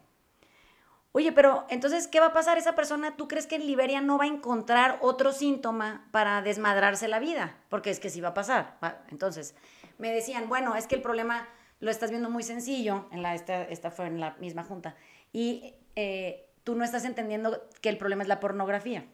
Oye, 1.13 1.31
pero 1.31 1.65
entonces, 1.69 2.07
¿qué 2.07 2.19
va 2.19 2.27
a 2.27 2.33
pasar 2.33 2.57
esa 2.57 2.75
persona? 2.75 3.15
¿Tú 3.15 3.27
crees 3.27 3.47
que 3.47 3.55
en 3.55 3.65
Liberia 3.65 4.01
no 4.01 4.17
va 4.17 4.25
a 4.25 4.27
encontrar 4.27 4.99
otro 5.01 5.31
síntoma 5.31 6.07
para 6.11 6.41
desmadrarse 6.41 7.07
la 7.07 7.19
vida? 7.19 7.57
Porque 7.69 7.89
es 7.89 7.99
que 7.99 8.09
sí 8.09 8.21
va 8.21 8.29
a 8.29 8.33
pasar. 8.33 8.77
Entonces, 9.09 9.55
me 9.97 10.11
decían, 10.11 10.47
bueno, 10.47 10.75
es 10.75 10.85
que 10.85 10.95
el 10.95 11.01
problema 11.01 11.47
lo 11.79 11.91
estás 11.91 12.09
viendo 12.09 12.29
muy 12.29 12.43
sencillo, 12.43 13.07
en 13.11 13.21
la, 13.21 13.35
esta, 13.35 13.63
esta 13.63 13.91
fue 13.91 14.07
en 14.07 14.19
la 14.19 14.35
misma 14.39 14.63
junta, 14.63 14.95
y 15.31 15.75
eh, 15.95 16.49
tú 16.63 16.75
no 16.75 16.83
estás 16.83 17.05
entendiendo 17.05 17.67
que 17.81 17.89
el 17.89 17.97
problema 17.97 18.23
es 18.23 18.27
la 18.27 18.39
pornografía 18.39 19.05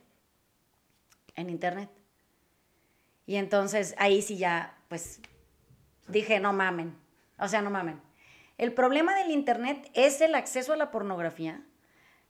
en 1.36 1.50
Internet. 1.50 1.90
Y 3.26 3.36
entonces 3.36 3.96
ahí 3.98 4.22
sí 4.22 4.38
ya, 4.38 4.78
pues, 4.90 5.22
dije, 6.08 6.40
no 6.40 6.54
mamen, 6.54 6.96
o 7.38 7.48
sea, 7.48 7.62
no 7.62 7.70
mamen. 7.70 8.02
El 8.58 8.74
problema 8.74 9.16
del 9.16 9.32
Internet 9.32 9.90
es 9.94 10.22
el 10.22 10.36
acceso 10.36 10.74
a 10.74 10.78
la 10.78 10.92
pornografía. 10.92 11.64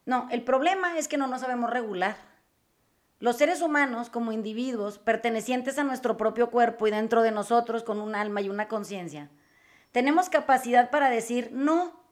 No, 0.05 0.27
el 0.31 0.43
problema 0.43 0.97
es 0.97 1.07
que 1.07 1.17
no 1.17 1.27
nos 1.27 1.41
sabemos 1.41 1.69
regular. 1.69 2.17
Los 3.19 3.37
seres 3.37 3.61
humanos, 3.61 4.09
como 4.09 4.33
individuos, 4.33 4.99
pertenecientes 4.99 5.79
a 5.79 5.85
nuestro 5.85 6.17
propio 6.17 6.51
cuerpo 6.51 6.87
y 6.87 6.91
dentro 6.91 7.21
de 7.21 7.31
nosotros 7.31 7.83
con 7.83 8.01
un 8.01 8.15
alma 8.15 8.41
y 8.41 8.49
una 8.49 8.67
conciencia, 8.67 9.29
tenemos 9.93 10.29
capacidad 10.29 10.89
para 10.89 11.09
decir, 11.09 11.49
no, 11.53 12.03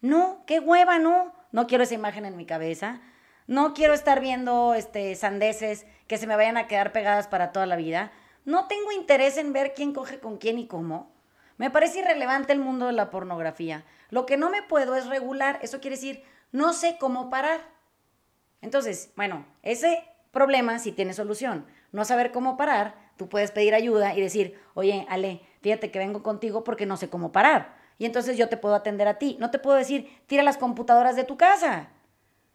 no, 0.00 0.42
qué 0.46 0.58
hueva, 0.58 0.98
no, 0.98 1.32
no 1.52 1.66
quiero 1.68 1.84
esa 1.84 1.94
imagen 1.94 2.24
en 2.24 2.36
mi 2.36 2.46
cabeza, 2.46 3.00
no 3.46 3.74
quiero 3.74 3.94
estar 3.94 4.20
viendo 4.20 4.74
este, 4.74 5.14
sandeces 5.14 5.86
que 6.08 6.18
se 6.18 6.26
me 6.26 6.34
vayan 6.34 6.56
a 6.56 6.66
quedar 6.66 6.92
pegadas 6.92 7.28
para 7.28 7.52
toda 7.52 7.66
la 7.66 7.76
vida, 7.76 8.10
no 8.44 8.66
tengo 8.66 8.90
interés 8.90 9.36
en 9.36 9.52
ver 9.52 9.72
quién 9.74 9.92
coge 9.92 10.18
con 10.18 10.38
quién 10.38 10.58
y 10.58 10.66
cómo. 10.66 11.14
Me 11.56 11.70
parece 11.70 12.00
irrelevante 12.00 12.52
el 12.52 12.58
mundo 12.58 12.86
de 12.86 12.92
la 12.92 13.10
pornografía. 13.10 13.84
Lo 14.10 14.26
que 14.26 14.36
no 14.36 14.50
me 14.50 14.62
puedo 14.62 14.96
es 14.96 15.06
regular, 15.06 15.60
eso 15.62 15.80
quiere 15.80 15.96
decir, 15.96 16.24
no 16.54 16.72
sé 16.72 16.98
cómo 17.00 17.30
parar. 17.30 17.68
Entonces, 18.60 19.12
bueno, 19.16 19.44
ese 19.62 20.04
problema 20.30 20.78
sí 20.78 20.92
tiene 20.92 21.12
solución. 21.12 21.66
No 21.90 22.04
saber 22.04 22.30
cómo 22.30 22.56
parar, 22.56 22.94
tú 23.16 23.28
puedes 23.28 23.50
pedir 23.50 23.74
ayuda 23.74 24.14
y 24.14 24.20
decir, 24.20 24.56
oye, 24.74 25.04
Ale, 25.10 25.40
fíjate 25.62 25.90
que 25.90 25.98
vengo 25.98 26.22
contigo 26.22 26.62
porque 26.62 26.86
no 26.86 26.96
sé 26.96 27.10
cómo 27.10 27.32
parar. 27.32 27.74
Y 27.98 28.06
entonces 28.06 28.36
yo 28.36 28.48
te 28.48 28.56
puedo 28.56 28.76
atender 28.76 29.08
a 29.08 29.18
ti. 29.18 29.36
No 29.40 29.50
te 29.50 29.58
puedo 29.58 29.76
decir, 29.76 30.08
tira 30.28 30.44
las 30.44 30.56
computadoras 30.56 31.16
de 31.16 31.24
tu 31.24 31.36
casa. 31.36 31.88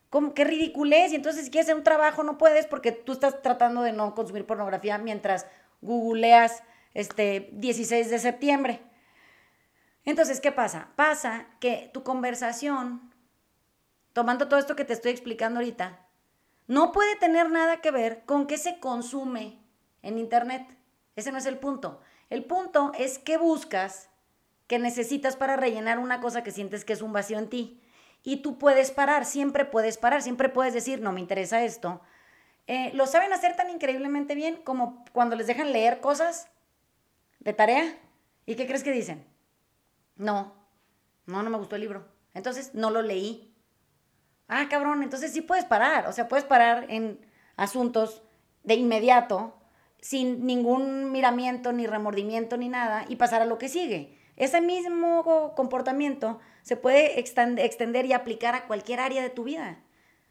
¿Cómo? 0.09 0.33
Qué 0.33 0.45
ridiculez. 0.45 1.11
Y 1.11 1.15
entonces 1.15 1.43
si 1.43 1.51
quieres 1.51 1.65
hacer 1.65 1.75
un 1.75 1.83
trabajo 1.83 2.23
no 2.23 2.37
puedes 2.37 2.67
porque 2.67 2.93
tú 2.93 3.11
estás 3.11 3.41
tratando 3.41 3.81
de 3.81 3.91
no 3.91 4.15
consumir 4.15 4.45
pornografía 4.45 4.97
mientras 4.97 5.45
googleas 5.81 6.63
este 6.93 7.49
16 7.51 8.09
de 8.09 8.19
septiembre. 8.19 8.81
Entonces, 10.05 10.39
¿qué 10.39 10.53
pasa? 10.53 10.87
Pasa 10.95 11.47
que 11.59 11.91
tu 11.93 12.03
conversación, 12.03 13.08
tomando 14.19 14.49
todo 14.49 14.59
esto 14.59 14.75
que 14.75 14.83
te 14.83 14.91
estoy 14.91 15.11
explicando 15.11 15.61
ahorita, 15.61 16.05
no 16.67 16.91
puede 16.91 17.15
tener 17.15 17.49
nada 17.49 17.79
que 17.79 17.89
ver 17.89 18.25
con 18.25 18.47
qué 18.47 18.57
se 18.57 18.77
consume 18.81 19.61
en 20.01 20.17
Internet. 20.17 20.77
Ese 21.15 21.31
no 21.31 21.37
es 21.37 21.45
el 21.45 21.57
punto. 21.57 22.01
El 22.29 22.43
punto 22.43 22.91
es 22.99 23.17
qué 23.17 23.37
buscas, 23.37 24.09
que 24.67 24.77
necesitas 24.77 25.37
para 25.37 25.55
rellenar 25.55 25.99
una 25.99 26.19
cosa 26.19 26.43
que 26.43 26.51
sientes 26.51 26.83
que 26.83 26.91
es 26.91 27.01
un 27.01 27.13
vacío 27.13 27.39
en 27.39 27.47
ti. 27.47 27.81
Y 28.21 28.41
tú 28.41 28.57
puedes 28.57 28.91
parar, 28.91 29.23
siempre 29.23 29.63
puedes 29.63 29.97
parar, 29.97 30.21
siempre 30.21 30.49
puedes 30.49 30.73
decir, 30.73 30.99
no 30.99 31.13
me 31.13 31.21
interesa 31.21 31.63
esto. 31.63 32.01
Eh, 32.67 32.91
lo 32.95 33.07
saben 33.07 33.31
hacer 33.31 33.55
tan 33.55 33.69
increíblemente 33.69 34.35
bien 34.35 34.57
como 34.65 35.05
cuando 35.13 35.37
les 35.37 35.47
dejan 35.47 35.71
leer 35.71 36.01
cosas 36.01 36.49
de 37.39 37.53
tarea. 37.53 37.97
¿Y 38.45 38.55
qué 38.55 38.67
crees 38.67 38.83
que 38.83 38.91
dicen? 38.91 39.25
No, 40.17 40.53
no, 41.25 41.41
no 41.41 41.49
me 41.49 41.57
gustó 41.57 41.77
el 41.77 41.83
libro. 41.83 42.19
Entonces 42.33 42.75
no 42.75 42.89
lo 42.89 43.01
leí. 43.01 43.48
Ah, 44.49 44.67
cabrón, 44.67 45.03
entonces 45.03 45.31
sí 45.31 45.41
puedes 45.41 45.63
parar. 45.63 46.07
O 46.07 46.11
sea, 46.11 46.27
puedes 46.27 46.43
parar 46.43 46.87
en 46.89 47.19
asuntos 47.55 48.23
de 48.63 48.73
inmediato 48.73 49.55
sin 50.01 50.45
ningún 50.45 51.11
miramiento, 51.11 51.71
ni 51.71 51.85
remordimiento, 51.85 52.57
ni 52.57 52.67
nada, 52.67 53.05
y 53.07 53.15
pasar 53.17 53.41
a 53.41 53.45
lo 53.45 53.57
que 53.57 53.69
sigue. 53.69 54.17
Ese 54.35 54.59
mismo 54.59 55.53
comportamiento 55.55 56.39
se 56.63 56.77
puede 56.77 57.19
extender 57.19 58.05
y 58.05 58.13
aplicar 58.13 58.55
a 58.55 58.65
cualquier 58.65 59.01
área 59.01 59.21
de 59.21 59.29
tu 59.29 59.43
vida. 59.43 59.83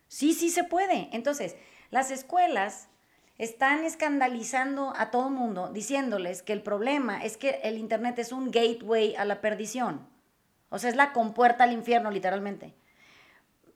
Sí, 0.09 0.33
sí 0.35 0.51
se 0.51 0.65
puede. 0.65 1.11
Entonces, 1.13 1.57
las 1.91 2.11
escuelas 2.11 2.89
están 3.37 3.85
escandalizando 3.85 4.95
a 4.97 5.11
todo 5.11 5.31
mundo 5.31 5.71
diciéndoles 5.73 6.43
que 6.43 6.53
el 6.53 6.63
problema 6.63 7.23
es 7.23 7.37
que 7.37 7.61
el 7.63 7.79
Internet 7.79 8.19
es 8.19 8.33
un 8.33 8.51
gateway 8.51 9.15
a 9.15 9.25
la 9.25 9.41
perdición. 9.41 10.09
O 10.71 10.79
sea, 10.79 10.91
es 10.91 10.97
la 10.97 11.13
compuerta 11.13 11.65
al 11.65 11.73
infierno, 11.73 12.11
literalmente. 12.11 12.75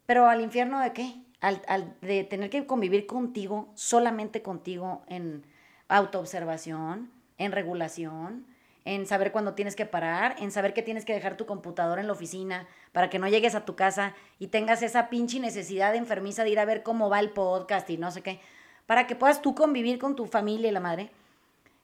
Pero 0.06 0.28
al 0.28 0.40
infierno 0.40 0.80
de 0.80 0.92
qué? 0.92 1.22
al, 1.42 1.60
al 1.66 1.94
de 2.00 2.24
tener 2.24 2.48
que 2.48 2.66
convivir 2.66 3.06
contigo, 3.06 3.68
solamente 3.74 4.42
contigo 4.42 5.02
en 5.08 5.44
autoobservación, 5.88 7.10
en 7.36 7.52
regulación, 7.52 8.46
en 8.84 9.06
saber 9.06 9.32
cuándo 9.32 9.54
tienes 9.54 9.76
que 9.76 9.84
parar, 9.84 10.36
en 10.38 10.52
saber 10.52 10.72
que 10.72 10.82
tienes 10.82 11.04
que 11.04 11.12
dejar 11.12 11.36
tu 11.36 11.44
computadora 11.44 12.00
en 12.00 12.06
la 12.06 12.12
oficina 12.14 12.66
para 12.92 13.10
que 13.10 13.18
no 13.18 13.28
llegues 13.28 13.54
a 13.54 13.64
tu 13.64 13.74
casa 13.74 14.14
y 14.38 14.46
tengas 14.48 14.82
esa 14.82 15.10
pinche 15.10 15.40
necesidad 15.40 15.94
enfermiza 15.94 16.44
de 16.44 16.50
ir 16.50 16.60
a 16.60 16.64
ver 16.64 16.82
cómo 16.84 17.10
va 17.10 17.20
el 17.20 17.30
podcast 17.30 17.90
y 17.90 17.98
no 17.98 18.10
sé 18.12 18.22
qué, 18.22 18.40
para 18.86 19.08
que 19.08 19.16
puedas 19.16 19.42
tú 19.42 19.54
convivir 19.54 19.98
con 19.98 20.14
tu 20.14 20.26
familia 20.26 20.68
y 20.68 20.72
la 20.72 20.80
madre. 20.80 21.10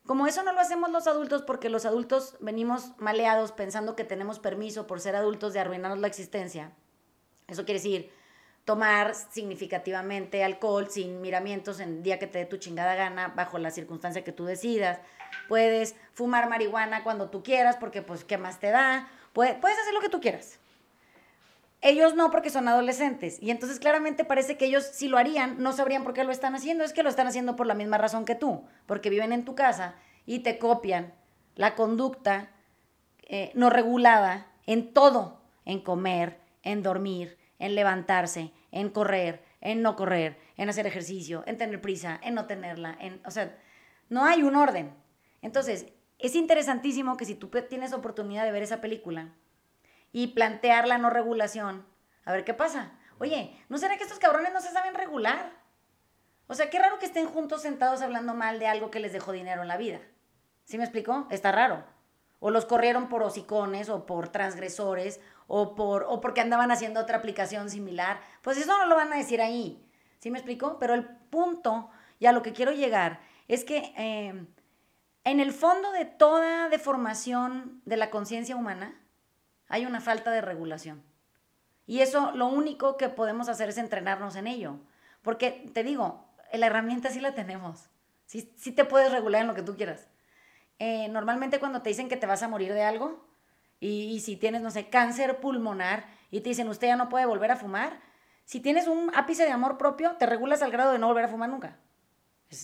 Como 0.06 0.26
eso 0.26 0.42
no 0.44 0.52
lo 0.52 0.60
hacemos 0.60 0.90
los 0.90 1.06
adultos 1.08 1.42
porque 1.42 1.68
los 1.68 1.84
adultos 1.84 2.36
venimos 2.40 2.92
maleados 2.98 3.52
pensando 3.52 3.96
que 3.96 4.04
tenemos 4.04 4.38
permiso 4.38 4.86
por 4.86 5.00
ser 5.00 5.16
adultos 5.16 5.52
de 5.52 5.60
arruinarnos 5.60 5.98
la 5.98 6.06
existencia. 6.06 6.72
Eso 7.48 7.64
quiere 7.64 7.80
decir 7.80 8.10
tomar 8.68 9.14
significativamente 9.14 10.44
alcohol 10.44 10.90
sin 10.90 11.22
miramientos 11.22 11.80
en 11.80 11.88
el 11.88 12.02
día 12.02 12.18
que 12.18 12.26
te 12.26 12.40
dé 12.40 12.44
tu 12.44 12.58
chingada 12.58 12.94
gana, 12.94 13.28
bajo 13.28 13.56
la 13.56 13.70
circunstancia 13.70 14.24
que 14.24 14.32
tú 14.32 14.44
decidas. 14.44 15.00
Puedes 15.48 15.96
fumar 16.12 16.50
marihuana 16.50 17.02
cuando 17.02 17.30
tú 17.30 17.42
quieras, 17.42 17.76
porque 17.76 18.02
pues, 18.02 18.24
¿qué 18.24 18.36
más 18.36 18.60
te 18.60 18.70
da? 18.70 19.08
Puedes, 19.32 19.54
puedes 19.54 19.78
hacer 19.78 19.94
lo 19.94 20.02
que 20.02 20.10
tú 20.10 20.20
quieras. 20.20 20.58
Ellos 21.80 22.14
no, 22.14 22.30
porque 22.30 22.50
son 22.50 22.68
adolescentes. 22.68 23.38
Y 23.40 23.50
entonces 23.50 23.78
claramente 23.78 24.26
parece 24.26 24.58
que 24.58 24.66
ellos, 24.66 24.84
si 24.84 25.08
lo 25.08 25.16
harían, 25.16 25.62
no 25.62 25.72
sabrían 25.72 26.04
por 26.04 26.12
qué 26.12 26.24
lo 26.24 26.30
están 26.30 26.54
haciendo. 26.54 26.84
Es 26.84 26.92
que 26.92 27.02
lo 27.02 27.08
están 27.08 27.26
haciendo 27.26 27.56
por 27.56 27.66
la 27.66 27.74
misma 27.74 27.96
razón 27.96 28.26
que 28.26 28.34
tú, 28.34 28.64
porque 28.84 29.08
viven 29.08 29.32
en 29.32 29.46
tu 29.46 29.54
casa 29.54 29.94
y 30.26 30.40
te 30.40 30.58
copian 30.58 31.14
la 31.54 31.74
conducta 31.74 32.50
eh, 33.22 33.50
no 33.54 33.70
regulada 33.70 34.46
en 34.66 34.92
todo, 34.92 35.40
en 35.64 35.80
comer, 35.80 36.38
en 36.62 36.82
dormir, 36.82 37.37
en 37.58 37.74
levantarse, 37.74 38.52
en 38.70 38.90
correr, 38.90 39.44
en 39.60 39.82
no 39.82 39.96
correr, 39.96 40.38
en 40.56 40.68
hacer 40.68 40.86
ejercicio, 40.86 41.42
en 41.46 41.56
tener 41.56 41.80
prisa, 41.80 42.20
en 42.22 42.34
no 42.34 42.46
tenerla, 42.46 42.96
en, 43.00 43.20
o 43.26 43.30
sea, 43.30 43.56
no 44.08 44.24
hay 44.24 44.42
un 44.42 44.56
orden. 44.56 44.94
Entonces, 45.42 45.86
es 46.18 46.34
interesantísimo 46.34 47.16
que 47.16 47.24
si 47.24 47.34
tú 47.34 47.48
tienes 47.68 47.92
oportunidad 47.92 48.44
de 48.44 48.52
ver 48.52 48.62
esa 48.62 48.80
película 48.80 49.32
y 50.12 50.28
plantear 50.28 50.88
la 50.88 50.98
no 50.98 51.10
regulación, 51.10 51.86
a 52.24 52.32
ver 52.32 52.44
qué 52.44 52.54
pasa. 52.54 52.92
Oye, 53.18 53.56
¿no 53.68 53.78
será 53.78 53.96
que 53.96 54.04
estos 54.04 54.18
cabrones 54.18 54.52
no 54.52 54.60
se 54.60 54.70
saben 54.70 54.94
regular? 54.94 55.52
O 56.46 56.54
sea, 56.54 56.70
qué 56.70 56.78
raro 56.78 56.98
que 56.98 57.06
estén 57.06 57.26
juntos 57.26 57.62
sentados 57.62 58.00
hablando 58.00 58.34
mal 58.34 58.58
de 58.58 58.66
algo 58.66 58.90
que 58.90 59.00
les 59.00 59.12
dejó 59.12 59.32
dinero 59.32 59.62
en 59.62 59.68
la 59.68 59.76
vida. 59.76 60.00
¿Sí 60.64 60.78
me 60.78 60.84
explicó? 60.84 61.26
Está 61.30 61.52
raro. 61.52 61.84
O 62.40 62.50
los 62.50 62.64
corrieron 62.64 63.08
por 63.08 63.22
hocicones 63.22 63.88
o 63.88 64.06
por 64.06 64.28
transgresores 64.28 65.20
o, 65.48 65.74
por, 65.74 66.04
o 66.08 66.20
porque 66.20 66.40
andaban 66.40 66.70
haciendo 66.70 67.00
otra 67.00 67.16
aplicación 67.18 67.70
similar. 67.70 68.20
Pues 68.42 68.56
eso 68.58 68.78
no 68.78 68.86
lo 68.86 68.94
van 68.94 69.12
a 69.12 69.16
decir 69.16 69.40
ahí. 69.40 69.84
¿Sí 70.20 70.30
me 70.30 70.38
explico? 70.38 70.78
Pero 70.78 70.94
el 70.94 71.04
punto 71.04 71.90
y 72.20 72.26
a 72.26 72.32
lo 72.32 72.42
que 72.42 72.52
quiero 72.52 72.70
llegar 72.70 73.20
es 73.48 73.64
que 73.64 73.92
eh, 73.96 74.46
en 75.24 75.40
el 75.40 75.52
fondo 75.52 75.90
de 75.92 76.04
toda 76.04 76.68
deformación 76.68 77.82
de 77.84 77.96
la 77.96 78.10
conciencia 78.10 78.56
humana 78.56 78.94
hay 79.68 79.86
una 79.86 80.00
falta 80.00 80.30
de 80.30 80.42
regulación. 80.42 81.02
Y 81.86 82.00
eso 82.00 82.32
lo 82.32 82.46
único 82.46 82.98
que 82.98 83.08
podemos 83.08 83.48
hacer 83.48 83.70
es 83.70 83.78
entrenarnos 83.78 84.36
en 84.36 84.46
ello. 84.46 84.78
Porque 85.22 85.70
te 85.72 85.82
digo, 85.82 86.28
la 86.52 86.66
herramienta 86.66 87.10
sí 87.10 87.20
la 87.20 87.34
tenemos. 87.34 87.88
Sí, 88.26 88.52
sí 88.56 88.72
te 88.72 88.84
puedes 88.84 89.10
regular 89.10 89.40
en 89.40 89.48
lo 89.48 89.54
que 89.54 89.62
tú 89.62 89.74
quieras. 89.76 90.08
Eh, 90.78 91.08
normalmente 91.08 91.58
cuando 91.58 91.80
te 91.80 91.88
dicen 91.88 92.08
que 92.08 92.18
te 92.18 92.26
vas 92.26 92.42
a 92.42 92.48
morir 92.48 92.74
de 92.74 92.82
algo, 92.82 93.27
y, 93.80 94.20
si 94.20 94.36
tienes, 94.36 94.62
no 94.62 94.70
sé, 94.70 94.88
cáncer 94.88 95.40
pulmonar 95.40 96.06
y 96.30 96.40
te 96.40 96.50
dicen, 96.50 96.68
usted 96.68 96.88
ya 96.88 96.96
no 96.96 97.08
puede 97.08 97.26
volver 97.26 97.50
a 97.50 97.56
fumar, 97.56 98.00
si 98.44 98.60
tienes 98.60 98.88
un 98.88 99.10
ápice 99.14 99.44
de 99.44 99.50
amor 99.50 99.78
propio, 99.78 100.16
te 100.16 100.26
regulas 100.26 100.62
al 100.62 100.70
grado 100.70 100.92
de 100.92 100.98
no 100.98 101.06
volver 101.06 101.26
a 101.26 101.28
fumar 101.28 101.50
nunca. 101.50 101.78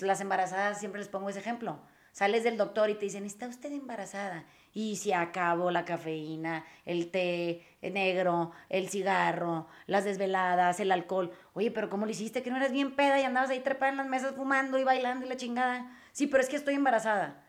las 0.00 0.20
embarazadas 0.20 0.80
siempre 0.80 1.00
les 1.00 1.08
pongo 1.08 1.28
ese 1.28 1.40
ejemplo. 1.40 1.78
Sales 2.10 2.44
del 2.44 2.56
doctor 2.56 2.90
y 2.90 2.94
te 2.94 3.06
dicen, 3.06 3.24
¿está 3.24 3.48
usted 3.48 3.72
embarazada? 3.72 4.44
Y 4.72 4.96
se 4.96 5.14
acabó 5.14 5.72
la 5.72 5.84
cafeína, 5.84 6.64
el 6.84 7.10
té 7.10 7.66
negro, 7.82 8.52
el 8.68 8.88
cigarro, 8.88 9.66
las 9.86 10.04
desveladas, 10.04 10.78
el 10.78 10.92
alcohol. 10.92 11.32
Oye, 11.54 11.70
pero 11.70 11.90
¿cómo 11.90 12.06
lo 12.06 12.12
hiciste? 12.12 12.42
Que 12.42 12.50
no 12.50 12.56
eres 12.56 12.72
bien 12.72 12.94
peda 12.94 13.20
y 13.20 13.24
andabas 13.24 13.50
ahí 13.50 13.60
trepada 13.60 13.90
en 13.90 13.98
las 13.98 14.06
mesas 14.06 14.36
fumando 14.36 14.78
y 14.78 14.84
bailando 14.84 15.26
y 15.26 15.28
la 15.28 15.36
chingada. 15.36 15.90
Sí, 16.12 16.28
pero 16.28 16.42
es 16.42 16.48
que 16.48 16.56
estoy 16.56 16.74
embarazada. 16.74 17.43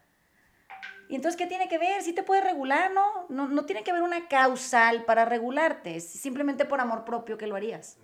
Y 1.10 1.16
entonces, 1.16 1.38
¿qué 1.38 1.48
tiene 1.48 1.68
que 1.68 1.78
ver? 1.78 2.02
Sí 2.02 2.14
te 2.14 2.24
puede 2.24 2.42
regular, 2.42 2.92
¿no? 2.92 3.26
¿no? 3.30 3.48
No 3.48 3.66
tiene 3.66 3.84
que 3.84 3.92
haber 3.92 4.04
una 4.04 4.28
causal 4.28 5.06
para 5.06 5.26
regularte, 5.26 5.98
es 5.98 6.10
simplemente 6.10 6.66
por 6.66 6.82
amor 6.82 7.06
propio 7.06 7.38
que 7.38 7.48
lo 7.48 7.56
harías. 7.56 7.98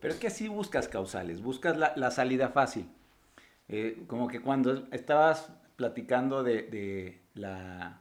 Pero 0.00 0.14
es 0.14 0.20
que 0.20 0.28
así 0.28 0.48
buscas 0.48 0.88
causales, 0.88 1.42
buscas 1.42 1.76
la, 1.76 2.10
salida 2.10 2.50
fácil. 2.50 2.88
Eh, 3.68 4.04
como 4.06 4.28
que 4.28 4.40
cuando 4.40 4.86
estabas 4.92 5.50
platicando 5.76 6.42
de, 6.42 7.20
la, 7.34 8.00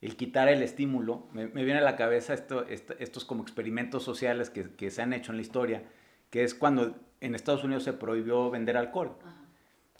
el 0.00 0.16
quitar 0.16 0.48
el 0.48 0.62
estímulo, 0.62 1.28
me, 1.32 1.46
viene 1.46 1.78
a 1.78 1.82
la 1.82 1.96
cabeza 1.96 2.34
esto, 2.34 2.66
estos 2.66 3.24
como 3.24 3.42
experimentos 3.42 4.02
sociales 4.02 4.50
que, 4.50 4.74
que, 4.74 4.90
se 4.90 5.02
han 5.02 5.12
hecho 5.12 5.30
en 5.30 5.36
la 5.36 5.42
historia, 5.42 5.84
que 6.30 6.42
es 6.42 6.54
cuando 6.54 6.96
en 7.20 7.34
Estados 7.34 7.64
Unidos 7.64 7.84
se 7.84 7.92
prohibió 7.92 8.50
vender 8.50 8.76
alcohol. 8.76 9.16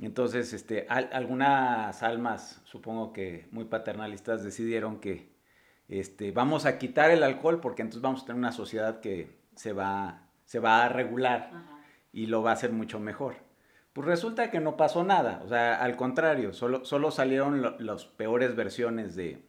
Entonces, 0.01 0.53
este, 0.53 0.87
algunas 0.89 2.03
almas, 2.03 2.61
supongo 2.65 3.13
que 3.13 3.49
muy 3.51 3.65
paternalistas, 3.65 4.45
decidieron 4.45 5.01
que 5.01 5.33
este, 5.89 6.31
vamos 6.31 6.67
a 6.67 6.79
quitar 6.79 7.11
el 7.11 7.23
alcohol 7.23 7.61
porque 7.61 7.83
entonces 7.83 8.03
vamos 8.03 8.23
a 8.23 8.27
tener 8.27 8.39
una 8.39 8.53
sociedad 8.53 9.01
que 9.01 9.37
se 9.57 9.73
va, 9.73 10.29
se 10.45 10.61
va 10.61 10.85
a 10.85 10.89
regular 10.89 11.51
y 12.13 12.27
lo 12.27 12.43
va 12.43 12.51
a 12.51 12.55
hacer 12.55 12.71
mucho 12.71 13.01
mejor. 13.01 13.37
Pues 13.93 14.07
resulta 14.07 14.53
que 14.53 14.61
no 14.61 14.77
pasó 14.77 15.03
nada, 15.03 15.41
o 15.45 15.49
sea, 15.49 15.83
al 15.83 15.97
contrario, 15.97 16.53
solo, 16.53 16.85
solo 16.85 17.11
salieron 17.11 17.75
las 17.81 18.05
peores 18.05 18.55
versiones 18.55 19.17
de, 19.17 19.45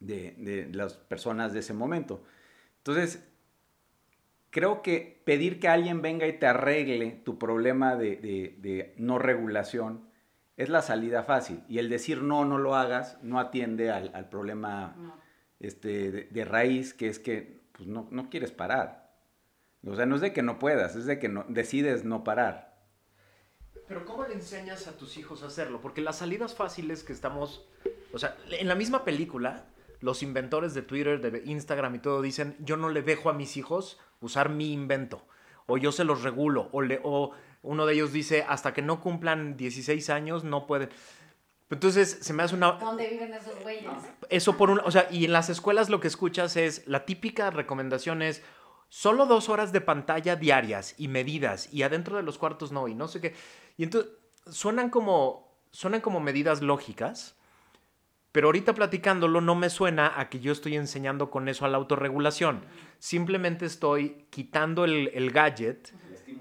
de, 0.00 0.34
de 0.38 0.70
las 0.72 0.94
personas 0.94 1.52
de 1.52 1.58
ese 1.58 1.74
momento. 1.74 2.22
Entonces, 2.78 3.28
creo 4.54 4.82
que 4.82 5.20
pedir 5.24 5.58
que 5.58 5.66
alguien 5.66 6.00
venga 6.00 6.28
y 6.28 6.38
te 6.38 6.46
arregle 6.46 7.10
tu 7.24 7.40
problema 7.40 7.96
de, 7.96 8.94
no 8.96 9.18
regulación 9.18 10.08
es 10.56 10.68
la 10.68 10.80
salida 10.80 11.24
fácil. 11.24 11.64
Y 11.68 11.78
el 11.78 11.88
decir 11.88 12.22
no, 12.22 12.44
no 12.44 12.58
lo 12.58 12.76
hagas, 12.76 13.18
no 13.20 13.40
atiende 13.40 13.90
al, 13.90 14.28
problema 14.28 15.18
este, 15.58 16.28
de, 16.30 16.44
raíz, 16.44 16.94
que 16.94 17.08
es 17.08 17.18
que 17.18 17.62
pues, 17.72 17.88
no, 17.88 18.30
quieres 18.30 18.52
parar. 18.52 19.18
O 19.84 19.96
sea, 19.96 20.06
no 20.06 20.14
es 20.14 20.20
de 20.20 20.32
que 20.32 20.42
no 20.42 20.60
puedas, 20.60 20.94
es 20.94 21.06
de 21.06 21.18
que 21.18 21.28
no, 21.28 21.44
decides 21.48 22.04
no 22.04 22.22
parar. 22.22 22.78
Pero 23.88 24.04
¿cómo 24.04 24.24
le 24.24 24.34
enseñas 24.34 24.86
a 24.86 24.96
tus 24.96 25.16
hijos 25.16 25.42
a 25.42 25.46
hacerlo? 25.46 25.80
Porque 25.80 26.00
las 26.00 26.18
salidas 26.18 26.54
fáciles 26.54 27.02
que 27.02 27.12
estamos, 27.12 27.68
o 28.12 28.20
sea, 28.20 28.36
en 28.50 28.68
la 28.68 28.76
misma 28.76 29.04
película, 29.04 29.66
los 30.04 30.22
inventores 30.22 30.74
de 30.74 30.82
Twitter, 30.82 31.18
de 31.18 31.42
Instagram 31.50 31.94
y 31.94 31.98
todo 31.98 32.20
dicen, 32.20 32.56
yo 32.60 32.76
no 32.76 32.90
le 32.90 33.00
dejo 33.00 33.30
a 33.30 33.32
mis 33.32 33.56
hijos 33.56 33.98
usar 34.20 34.50
mi 34.50 34.70
invento, 34.70 35.26
o 35.66 35.78
yo 35.78 35.92
se 35.92 36.04
los 36.04 36.22
regulo, 36.22 36.68
o, 36.72 36.82
le, 36.82 37.00
o 37.02 37.32
uno 37.62 37.86
de 37.86 37.94
ellos 37.94 38.12
dice, 38.12 38.44
hasta 38.46 38.74
que 38.74 38.82
no 38.82 39.00
cumplan 39.00 39.56
16 39.56 40.10
años 40.10 40.44
no 40.44 40.66
pueden. 40.66 40.90
Entonces 41.70 42.18
se 42.20 42.34
me 42.34 42.42
hace 42.42 42.54
una... 42.54 42.72
¿Dónde 42.72 43.08
viven 43.08 43.32
esos 43.32 43.58
güeyes? 43.62 43.90
Eso 44.28 44.58
por 44.58 44.70
un... 44.70 44.80
O 44.80 44.90
sea, 44.90 45.08
y 45.10 45.24
en 45.24 45.32
las 45.32 45.48
escuelas 45.48 45.88
lo 45.88 46.00
que 46.00 46.08
escuchas 46.08 46.58
es, 46.58 46.86
la 46.86 47.06
típica 47.06 47.50
recomendación 47.50 48.20
es, 48.20 48.42
solo 48.90 49.24
dos 49.24 49.48
horas 49.48 49.72
de 49.72 49.80
pantalla 49.80 50.36
diarias 50.36 50.94
y 50.98 51.08
medidas, 51.08 51.72
y 51.72 51.82
adentro 51.82 52.18
de 52.18 52.22
los 52.22 52.36
cuartos 52.36 52.72
no, 52.72 52.88
y 52.88 52.94
no 52.94 53.08
sé 53.08 53.22
qué. 53.22 53.34
Y 53.78 53.84
entonces 53.84 54.12
suenan 54.50 54.90
como, 54.90 55.56
suenan 55.70 56.02
como 56.02 56.20
medidas 56.20 56.60
lógicas, 56.60 57.36
pero 58.34 58.48
ahorita 58.48 58.74
platicándolo 58.74 59.40
no 59.40 59.54
me 59.54 59.70
suena 59.70 60.18
a 60.18 60.28
que 60.28 60.40
yo 60.40 60.50
estoy 60.50 60.74
enseñando 60.74 61.30
con 61.30 61.48
eso 61.48 61.66
a 61.66 61.68
la 61.68 61.76
autorregulación. 61.76 62.64
Simplemente 62.98 63.64
estoy 63.64 64.26
quitando 64.30 64.84
el, 64.84 65.30
gadget, 65.30 65.94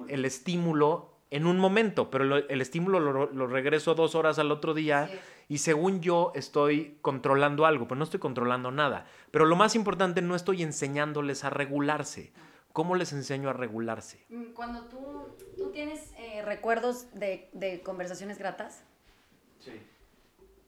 el 0.07 0.25
estímulo. 0.25 1.19
en 1.29 1.45
un 1.45 1.59
momento, 1.59 2.09
pero 2.09 2.37
el 2.37 2.61
estímulo 2.61 2.99
lo, 2.99 3.45
regreso 3.45 3.93
dos 3.93 4.15
horas 4.15 4.39
al 4.39 4.51
otro 4.51 4.73
día 4.73 5.07
y 5.47 5.59
según 5.59 6.01
yo 6.01 6.31
estoy 6.33 6.97
controlando 7.03 7.67
algo, 7.67 7.87
pero 7.87 7.99
no 7.99 8.05
estoy 8.05 8.19
controlando 8.19 8.71
nada. 8.71 9.05
Pero 9.29 9.45
lo 9.45 9.55
más 9.55 9.75
importante, 9.75 10.23
no 10.23 10.35
estoy 10.35 10.63
enseñándoles 10.63 11.43
a 11.43 11.51
regularse. 11.51 12.33
¿Cómo 12.71 12.95
les 12.95 13.13
enseño 13.13 13.51
a 13.51 13.53
regularse? 13.53 14.25
Mm, 14.29 14.53
cuando 14.55 14.85
tú, 14.85 15.27
tú 15.55 15.69
tienes 15.69 16.11
eh, 16.17 16.41
recuerdos 16.41 17.13
de, 17.13 17.51
de 17.53 17.83
conversaciones 17.83 18.39
gratas. 18.39 18.83
Sí 19.59 19.73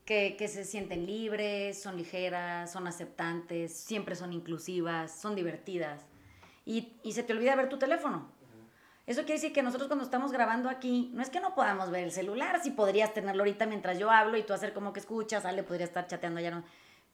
que, 0.06 0.48
se 0.48 0.64
sienten 0.64 1.06
libres, 1.06 1.82
son 1.82 1.98
ligeras, 1.98 2.72
son 2.72 2.88
aceptantes, 2.88 3.76
siempre 3.76 4.16
son 4.16 4.34
inclusivas, 4.34 5.12
son 5.20 5.36
divertidas. 5.36 6.06
Y, 6.64 6.94
se 7.12 7.24
te 7.24 7.34
olvida 7.34 7.56
ver 7.56 7.70
tu 7.70 7.78
teléfono. 7.78 8.32
Eso 9.08 9.22
quiere 9.22 9.36
decir 9.36 9.54
que 9.54 9.62
nosotros 9.62 9.88
cuando 9.88 10.06
estamos 10.06 10.32
grabando 10.32 10.70
aquí, 10.70 11.12
no 11.14 11.22
es 11.22 11.30
que 11.30 11.40
no 11.40 11.54
podamos 11.54 11.92
ver 11.92 12.06
el 12.06 12.12
celular, 12.12 12.60
si 12.64 12.72
podrías 12.72 13.14
tenerlo 13.14 13.44
ahorita 13.44 13.68
mientras 13.68 14.00
yo 14.00 14.10
hablo 14.10 14.38
y 14.38 14.44
tú 14.44 14.54
hacer 14.54 14.74
como 14.74 14.94
que 14.94 15.00
escuchas, 15.00 15.46
Ale 15.46 15.62
podría 15.62 15.86
estar 15.86 16.08
chateando 16.08 16.40
allá, 16.40 16.50
no. 16.50 16.64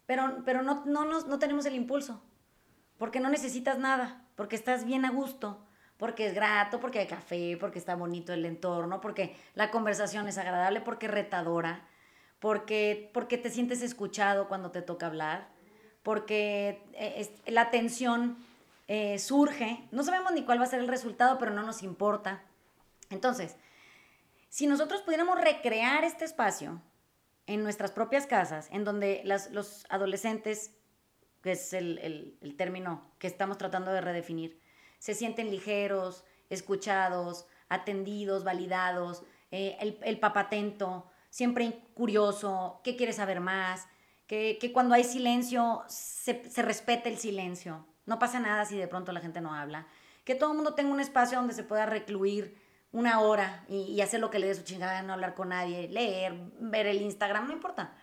pero, 0.06 0.42
pero 0.46 0.64
no, 0.64 0.86
no, 0.86 1.04
no, 1.04 1.20
no 1.20 1.40
tenemos 1.40 1.66
el 1.66 1.76
impulso, 1.76 2.24
porque 2.98 3.20
no 3.20 3.30
necesitas 3.30 3.78
nada, 3.78 4.26
porque 4.38 4.56
estás 4.56 4.86
bien 4.86 5.04
a 5.04 5.12
gusto, 5.12 5.66
porque 5.98 6.28
es 6.28 6.34
grato, 6.34 6.80
porque 6.80 7.00
hay 7.00 7.08
café, 7.08 7.58
porque 7.60 7.80
está 7.80 7.96
bonito 7.96 8.32
el 8.32 8.46
entorno, 8.46 9.02
porque 9.02 9.36
la 9.54 9.70
conversación 9.70 10.30
es 10.30 10.38
agradable, 10.38 10.80
porque 10.80 11.08
es 11.08 11.12
retadora, 11.12 11.86
porque, 12.42 13.12
porque 13.14 13.38
te 13.38 13.52
sientes 13.52 13.84
escuchado 13.84 14.50
cuando 14.50 14.72
te 14.72 14.82
toca 14.82 15.06
hablar, 15.06 15.48
porque 16.02 16.84
eh, 16.94 17.32
la 17.46 17.62
atención 17.62 18.36
eh, 18.88 19.20
surge. 19.20 19.88
No 19.92 20.04
sabemos 20.04 20.34
ni 20.34 20.44
cuál 20.44 20.60
va 20.60 20.64
a 20.64 20.68
ser 20.68 20.80
el 20.80 20.88
resultado, 20.88 21.38
pero 21.38 21.52
no 21.52 21.62
nos 21.62 21.84
importa. 21.84 22.42
Entonces, 23.12 23.58
si 24.50 24.66
nosotros 24.66 25.04
pudiéramos 25.04 25.40
recrear 25.40 26.04
este 26.04 26.26
espacio 26.26 26.82
en 27.46 27.62
nuestras 27.62 27.92
propias 27.92 28.26
casas, 28.26 28.70
en 28.72 28.86
donde 28.86 29.22
los 29.24 29.86
adolescentes, 29.90 30.74
que 31.44 31.52
es 31.52 31.74
el, 31.74 32.40
término 32.58 33.12
que 33.20 33.28
estamos 33.28 33.60
tratando 33.60 33.92
de 33.92 34.02
redefinir, 34.02 34.60
se 34.98 35.14
sienten 35.14 35.52
ligeros, 35.52 36.24
escuchados, 36.50 37.46
atendidos, 37.70 38.44
validados, 38.44 39.22
eh, 39.52 39.78
el, 39.80 40.00
el 40.02 40.20
papatento, 40.20 41.11
siempre 41.32 41.82
curioso, 41.96 42.82
¿qué 42.84 42.96
quiere 42.96 43.14
saber 43.14 43.40
más? 43.40 43.88
Que, 44.28 44.72
cuando 44.72 44.94
hay 44.94 45.04
silencio 45.04 45.84
se, 45.88 46.48
se 46.50 46.62
respete 46.62 47.10
el 47.10 47.18
silencio. 47.18 47.88
No 48.06 48.20
pasa 48.20 48.40
nada 48.40 48.66
si 48.66 48.78
de 48.78 48.88
pronto 48.88 49.12
la 49.12 49.20
gente 49.20 49.42
no 49.42 49.56
habla. 49.56 49.88
Que 50.24 50.36
todo 50.36 50.52
el 50.52 50.58
mundo 50.58 50.76
tenga 50.76 50.94
un 50.94 51.00
espacio 51.00 51.40
donde 51.40 51.56
se 51.56 51.64
pueda 51.64 51.88
recluir 51.88 52.62
una 52.92 53.22
hora 53.22 53.66
y, 53.68 54.00
hacer 54.02 54.20
lo 54.20 54.30
que 54.30 54.40
le 54.40 54.48
dé 54.48 54.56
su 54.56 54.64
chingada, 54.64 55.02
no 55.02 55.14
hablar 55.14 55.34
con 55.34 55.50
nadie, 55.50 55.88
leer, 55.90 56.34
ver 56.60 56.88
el 56.88 57.02
Instagram, 57.02 57.48
no 57.48 57.54
importa. 57.54 57.94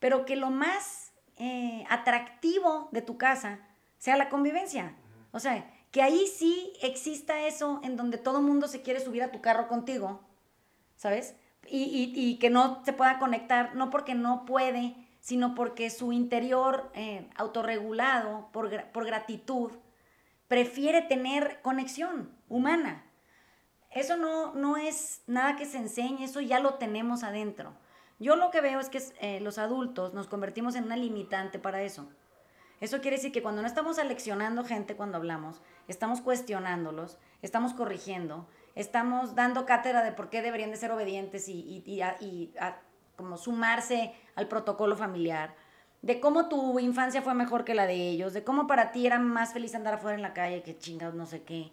Pero 0.00 0.24
que 0.24 0.36
lo 0.36 0.50
más 0.50 1.12
eh, 1.36 1.84
atractivo 1.88 2.88
de 2.92 3.02
tu 3.02 3.16
casa 3.16 3.60
sea 3.96 4.16
la 4.16 4.28
convivencia. 4.28 4.94
O 5.30 5.40
sea, 5.40 5.72
que 5.92 6.02
ahí 6.02 6.26
sí 6.26 6.72
exista 6.82 7.46
eso 7.46 7.80
en 7.82 7.96
donde 7.96 8.18
todo 8.18 8.38
el 8.38 8.44
mundo 8.44 8.68
se 8.68 8.82
quiere 8.82 9.00
subir 9.00 9.22
a 9.22 9.30
tu 9.30 9.40
carro 9.40 9.68
contigo, 9.68 10.20
¿sabes? 10.96 11.36
Y, 11.70 12.38
que 12.40 12.50
no 12.50 12.82
se 12.84 12.92
pueda 12.92 13.18
conectar, 13.18 13.74
no 13.74 13.90
porque 13.90 14.14
no 14.14 14.44
puede, 14.44 14.94
sino 15.20 15.54
porque 15.54 15.90
su 15.90 16.12
interior 16.12 16.90
eh, 16.94 17.28
autorregulado 17.36 18.48
por, 18.52 18.70
por 18.92 19.04
gratitud 19.04 19.72
prefiere 20.48 21.02
tener 21.02 21.60
conexión 21.62 22.30
humana. 22.48 23.04
Eso 23.90 24.16
no, 24.16 24.54
no 24.54 24.76
es 24.76 25.22
nada 25.26 25.56
que 25.56 25.66
se 25.66 25.78
enseñe, 25.78 26.24
eso 26.24 26.40
ya 26.40 26.60
lo 26.60 26.74
tenemos 26.74 27.22
adentro. 27.22 27.74
Yo 28.18 28.36
lo 28.36 28.50
que 28.50 28.60
veo 28.60 28.80
es 28.80 28.88
que 28.88 29.00
eh, 29.20 29.40
los 29.40 29.58
adultos 29.58 30.12
nos 30.12 30.26
convertimos 30.26 30.74
en 30.74 30.84
una 30.84 30.96
limitante 30.96 31.58
para 31.58 31.82
eso. 31.82 32.08
Eso 32.80 33.00
quiere 33.00 33.16
decir 33.16 33.32
que 33.32 33.42
cuando 33.42 33.62
no 33.62 33.68
estamos 33.68 33.98
aleccionando 33.98 34.64
gente 34.64 34.96
cuando 34.96 35.16
hablamos, 35.16 35.62
estamos 35.88 36.20
cuestionándolos, 36.20 37.18
estamos 37.42 37.74
corrigiendo, 37.74 38.46
estamos 38.80 39.34
dando 39.34 39.66
cátedra 39.66 40.02
de 40.02 40.12
por 40.12 40.30
qué 40.30 40.42
deberían 40.42 40.70
de 40.70 40.76
ser 40.76 40.90
obedientes 40.90 41.48
y, 41.48 41.82
y, 41.84 42.52
como 43.16 43.36
sumarse 43.36 44.14
al 44.36 44.48
protocolo 44.48 44.96
familiar, 44.96 45.54
de 46.02 46.20
cómo 46.20 46.48
tu 46.48 46.78
infancia 46.78 47.22
fue 47.22 47.34
mejor 47.34 47.64
que 47.64 47.74
la 47.74 47.86
de 47.86 48.08
ellos, 48.08 48.32
de 48.32 48.44
cómo 48.44 48.66
para 48.66 48.92
ti 48.92 49.06
era 49.06 49.18
más 49.18 49.52
feliz 49.52 49.74
andar 49.74 49.94
afuera 49.94 50.16
en 50.16 50.22
la 50.22 50.32
calle 50.32 50.62
que 50.62 50.78
chingados 50.78 51.14
no 51.14 51.26
sé 51.26 51.42
qué 51.42 51.72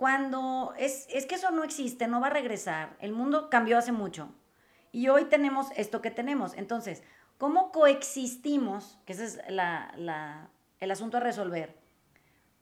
cuando 0.00 0.72
es, 0.78 1.06
es 1.10 1.26
que 1.26 1.34
eso 1.34 1.50
no 1.50 1.62
existe, 1.62 2.08
no 2.08 2.22
va 2.22 2.28
a 2.28 2.30
regresar. 2.30 2.96
El 3.00 3.12
mundo 3.12 3.50
cambió 3.50 3.76
hace 3.76 3.92
mucho. 3.92 4.30
Y 4.92 5.08
hoy 5.08 5.26
tenemos 5.26 5.66
esto 5.76 6.00
que 6.00 6.10
tenemos. 6.10 6.54
Entonces, 6.54 7.02
¿cómo 7.36 7.70
coexistimos? 7.70 8.98
Que 9.04 9.12
ese 9.12 9.24
es 9.26 9.40
la, 9.50 10.48
el 10.80 10.90
asunto 10.90 11.18
a 11.18 11.20
resolver. 11.20 11.76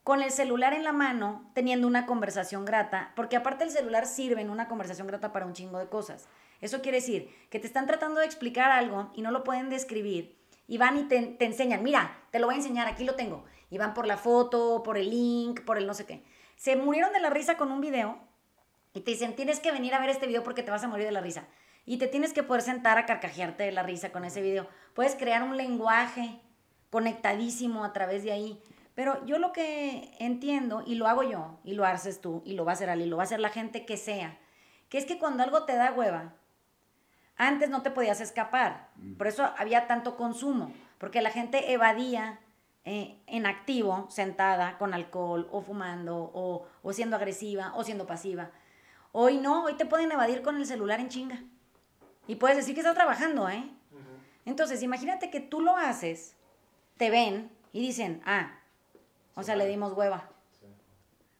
Con 0.09 0.23
el 0.23 0.31
celular 0.31 0.73
en 0.73 0.85
la 0.85 0.92
mano, 0.92 1.51
teniendo 1.53 1.87
una 1.87 2.07
conversación 2.07 2.64
grata, 2.64 3.12
porque 3.14 3.37
aparte 3.37 3.64
el 3.64 3.71
celular 3.71 4.07
sirve 4.07 4.40
en 4.40 4.49
una 4.49 4.66
conversación 4.66 5.07
grata 5.07 5.35
para 5.35 5.44
un 5.44 5.53
chingo 5.53 5.79
de 5.79 5.90
cosas. 5.90 6.31
Eso 6.62 6.81
quiere 6.81 6.97
decir 6.97 7.29
que 7.51 7.59
te 7.61 7.66
están 7.66 7.87
tratando 7.87 8.21
de 8.21 8.25
explicar 8.25 8.71
algo 8.71 9.11
y 9.14 9.21
no 9.21 9.31
lo 9.31 9.44
pueden 9.44 9.68
describir. 9.68 10.35
Y 10.66 10.79
van 10.79 10.97
y 10.97 11.03
te, 11.03 11.37
enseñan, 11.44 11.83
mira, 11.83 12.16
te 12.31 12.38
lo 12.38 12.47
voy 12.47 12.55
a 12.55 12.57
enseñar, 12.57 12.87
aquí 12.87 13.05
lo 13.05 13.16
tengo. 13.16 13.44
Y 13.68 13.77
van 13.77 13.92
por 13.92 14.07
la 14.07 14.16
foto, 14.16 14.83
por 14.83 14.97
el 14.97 15.11
link, 15.11 15.61
por 15.66 15.77
el 15.77 15.87
no 15.87 15.92
sé 15.92 16.07
qué 16.07 16.25
se 16.57 16.75
murieron 16.75 17.12
de 17.12 17.21
la 17.21 17.29
risa 17.29 17.59
con 17.59 17.71
un 17.71 17.83
video 17.83 18.18
y 18.94 19.01
te 19.01 19.11
dicen, 19.11 19.37
tienes 19.37 19.61
que 19.61 19.73
venir 19.73 19.92
a 19.92 20.01
ver 20.01 20.09
este 20.09 20.27
video 20.27 20.42
porque 20.42 20.62
te 20.62 20.71
vas 20.71 20.85
a 20.85 20.88
morir 20.88 21.05
de 21.05 21.12
la 21.12 21.21
risa. 21.21 21.47
Y 21.85 21.99
te 21.99 22.07
tienes 22.07 22.33
que 22.33 22.42
poder 22.42 22.62
sentar 22.62 22.97
a 22.97 23.05
carcajearte 23.05 23.64
de 23.64 23.73
la 23.73 23.83
risa 23.83 24.11
con 24.11 24.25
ese 24.25 24.40
video. 24.40 24.66
Puedes 24.94 25.16
crear 25.16 25.42
un 25.42 25.59
lenguaje 25.59 26.40
conectadísimo 26.88 27.85
a 27.85 27.92
través 27.92 28.25
de 28.25 28.33
ahí. 28.33 28.62
Pero 28.99 29.25
yo 29.27 29.39
lo 29.39 29.53
que 29.53 30.11
entiendo, 30.19 30.83
y 30.85 30.97
lo 30.97 31.07
hago 31.07 31.23
yo, 31.23 31.61
y 31.63 31.75
lo 31.75 31.85
haces 31.85 32.21
tú, 32.21 32.43
y 32.45 32.55
lo 32.55 32.65
va 32.65 32.73
a 32.73 32.75
hacer 32.75 32.91
Ali, 32.91 33.07
lo 33.07 33.17
va 33.17 33.23
a 33.23 33.27
hacer 33.27 33.39
la 33.39 33.49
gente 33.49 33.87
que 33.87 33.97
sea, 33.97 34.37
que 34.89 34.99
es 34.99 35.05
que 35.05 35.21
cuando 35.21 35.45
algo 35.45 35.63
te 35.67 35.77
da 35.77 35.93
hueva, 35.93 36.33
antes 37.37 37.71
no 37.71 37.83
te 37.83 37.93
podías 37.93 38.21
escapar. 38.21 38.89
Por 39.17 39.29
eso 39.29 39.49
había 39.57 39.87
tanto 39.87 40.17
consumo, 40.17 40.73
porque 40.99 41.23
la 41.23 41.31
gente 41.31 41.73
evadía 41.73 42.41
eh, 42.85 43.21
en 43.29 43.47
activo, 43.47 44.09
sentada 44.11 44.77
con 44.79 44.93
alcohol 44.93 45.49
o 45.53 45.63
fumando 45.63 46.33
o, 46.35 46.67
o, 46.83 46.93
siendo 46.93 47.15
agresiva 47.15 47.75
o 47.77 47.85
siendo 47.85 48.05
pasiva. 48.05 48.51
Hoy 49.13 49.39
no, 49.39 49.67
hoy 49.67 49.75
te 49.75 49.87
pueden 49.87 50.11
evadir 50.11 50.43
con 50.43 50.57
el 50.57 50.67
celular 50.67 50.99
en 50.99 51.09
chinga. 51.09 51.45
Y 52.27 52.35
puedes 52.35 52.57
decir 52.57 52.75
que 52.75 52.81
estás 52.81 52.97
trabajando, 52.97 53.49
¿eh? 53.49 53.71
Entonces, 54.45 54.83
imagínate 54.83 55.31
que 55.31 55.39
tú 55.39 55.61
lo 55.61 55.77
haces, 55.77 56.35
te 56.97 57.11
ven 57.11 57.53
y 57.73 57.79
dicen, 57.79 58.23
ah, 58.27 58.59
o 59.38 59.42
sea, 59.44 59.55
le 59.55 59.66
dimos 59.68 59.92
hueva. 59.92 60.29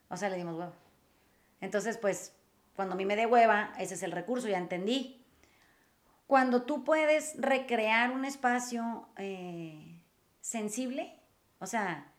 O 0.09 0.17
sea, 0.17 0.31
le 0.31 0.37
dimos 0.37 0.55
hueva. 0.55 0.73
Entonces, 1.61 1.99
pues, 1.99 2.33
cuando 2.77 2.95
a 2.95 2.97
mí 2.97 3.05
me 3.05 3.17
dé 3.17 3.27
hueva, 3.27 3.73
ese 3.77 3.95
es 3.95 4.05
el 4.05 4.13
recurso, 4.13 4.47
ya 4.47 4.57
entendí. 4.57 5.27
Cuando 6.29 6.63
tú 6.63 6.85
puedes 6.85 7.35
recrear 7.41 8.13
un 8.13 8.25
espacio 8.25 9.09
eh, 9.17 10.01
sensible, 10.41 11.19
o 11.59 11.67
sea, 11.67 12.13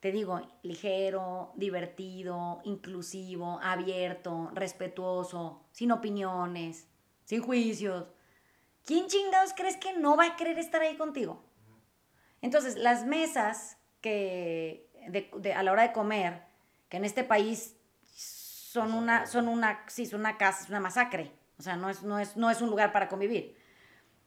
te 0.00 0.10
digo, 0.10 0.40
ligero, 0.62 1.52
divertido, 1.54 2.60
inclusivo, 2.64 3.60
abierto, 3.62 4.50
respetuoso, 4.52 5.64
sin 5.70 5.92
opiniones, 5.92 6.88
sin 7.24 7.40
juicios. 7.40 8.08
¿Quién 8.84 9.06
chingados 9.06 9.52
crees 9.54 9.76
que 9.76 9.92
no 9.96 10.16
va 10.16 10.26
a 10.26 10.36
querer 10.36 10.58
estar 10.58 10.82
ahí 10.82 10.96
contigo? 10.96 11.44
Entonces, 12.42 12.76
las 12.76 13.06
mesas 13.06 13.78
que 14.00 14.83
a 15.54 15.62
la 15.62 15.72
hora 15.72 15.82
de 15.82 15.92
comer, 15.92 16.42
que 16.88 16.96
en 16.96 17.04
este 17.04 17.24
país 17.24 17.76
son 18.12 18.92
una, 18.92 19.26
son 19.26 19.48
una, 19.48 19.84
sí, 19.86 20.06
son 20.06 20.20
una 20.20 20.36
casa, 20.36 20.64
es 20.64 20.68
una 20.68 20.80
masacre. 20.80 21.32
O 21.58 21.62
sea, 21.62 21.76
no 21.76 21.88
es, 21.88 22.02
no, 22.02 22.18
es, 22.18 22.36
no 22.36 22.50
es 22.50 22.60
un 22.60 22.70
lugar 22.70 22.92
para 22.92 23.08
convivir. 23.08 23.56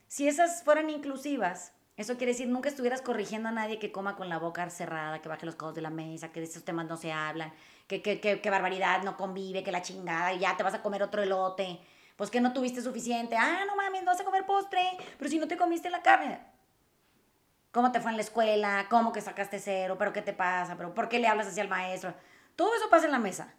Si 0.07 0.27
esas 0.27 0.63
fueran 0.63 0.89
inclusivas, 0.89 1.73
eso 1.97 2.15
quiere 2.15 2.31
decir, 2.31 2.47
nunca 2.47 2.69
estuvieras 2.69 3.01
corrigiendo 3.01 3.49
a 3.49 3.51
nadie 3.51 3.79
que 3.79 3.91
coma 3.91 4.15
con 4.15 4.29
la 4.29 4.37
boca 4.37 4.69
cerrada, 4.69 5.21
que 5.21 5.27
baje 5.27 5.45
los 5.45 5.55
codos 5.55 5.75
de 5.75 5.81
la 5.81 5.89
mesa, 5.89 6.31
que 6.31 6.39
de 6.39 6.45
esos 6.45 6.63
temas 6.63 6.85
no 6.87 6.95
se 6.95 7.11
hablan, 7.11 7.51
que, 7.87 8.01
que, 8.01 8.19
que, 8.19 8.49
barbaridad 8.49 9.03
no 9.03 9.17
convive, 9.17 9.63
que 9.63 9.71
la 9.71 9.81
chingada, 9.81 10.31
y 10.33 10.39
ya 10.39 10.55
te 10.55 10.63
vas 10.63 10.75
a 10.75 10.81
comer 10.81 11.03
otro 11.03 11.23
elote. 11.23 11.79
Pues 12.15 12.31
que 12.31 12.39
no 12.39 12.53
tuviste 12.53 12.81
suficiente. 12.81 13.35
Ah, 13.37 13.63
no 13.67 13.75
mames, 13.75 14.05
vas 14.05 14.19
a 14.19 14.23
comer 14.23 14.45
postre, 14.45 14.81
pero 15.17 15.29
si 15.29 15.39
no 15.39 15.47
te 15.47 15.57
comiste 15.57 15.89
la 15.89 16.01
carne. 16.01 16.39
¿Cómo 17.77 17.91
te 17.91 18.01
fue 18.01 18.09
en 18.09 18.17
la 18.17 18.23
escuela? 18.23 18.87
¿Cómo 18.89 19.13
que 19.13 19.21
sacaste 19.21 19.59
cero? 19.59 19.97
¿Pero 19.99 20.11
qué 20.11 20.23
te 20.23 20.33
pasa? 20.33 20.75
¿Pero 20.77 20.95
por 20.95 21.09
qué 21.09 21.19
le 21.19 21.27
hablas 21.27 21.45
hacia 21.45 21.61
el 21.61 21.69
maestro? 21.69 22.15
Todo 22.55 22.73
eso 22.73 22.89
pasa 22.89 23.05
en 23.05 23.11
la 23.11 23.19
mesa. 23.19 23.53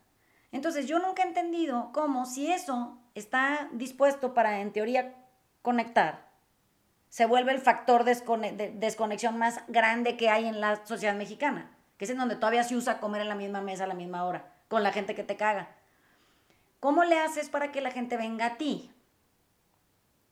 Entonces 0.51 0.89
yo 0.89 0.99
nunca 0.99 1.23
he 1.23 1.27
entendido 1.29 1.91
cómo 1.93 2.27
si 2.27 2.51
eso 2.51 2.99
está 3.15 3.69
dispuesto 3.71 4.35
para, 4.35 4.59
en 4.59 4.73
teoría, 4.73 5.15
conectar, 5.63 6.33
se 7.09 7.27
vuelve 7.27 7.53
el 7.53 7.61
factor 7.61 8.03
de 8.03 8.73
desconexión 8.75 9.39
más 9.39 9.61
grande 9.69 10.17
que 10.17 10.31
hay 10.31 10.47
en 10.47 10.61
la 10.61 10.85
sociedad 10.85 11.15
mexicana, 11.15 11.71
que 11.97 12.05
es 12.05 12.11
en 12.11 12.19
donde 12.19 12.35
todavía 12.35 12.65
se 12.65 12.75
usa 12.75 12.99
comer 12.99 13.21
en 13.21 13.29
la 13.29 13.37
misma 13.37 13.61
mesa 13.61 13.85
a 13.85 13.87
la 13.87 13.95
misma 13.95 14.25
hora, 14.25 14.53
con 14.67 14.83
la 14.83 14.91
gente 14.91 15.15
que 15.15 15.23
te 15.23 15.37
caga. 15.37 15.77
¿Cómo 16.81 17.05
le 17.05 17.21
haces 17.21 17.51
para 17.51 17.71
que 17.71 17.81
la 17.81 17.93
gente 17.93 18.17
venga 18.17 18.47
a 18.47 18.57
ti? 18.57 18.93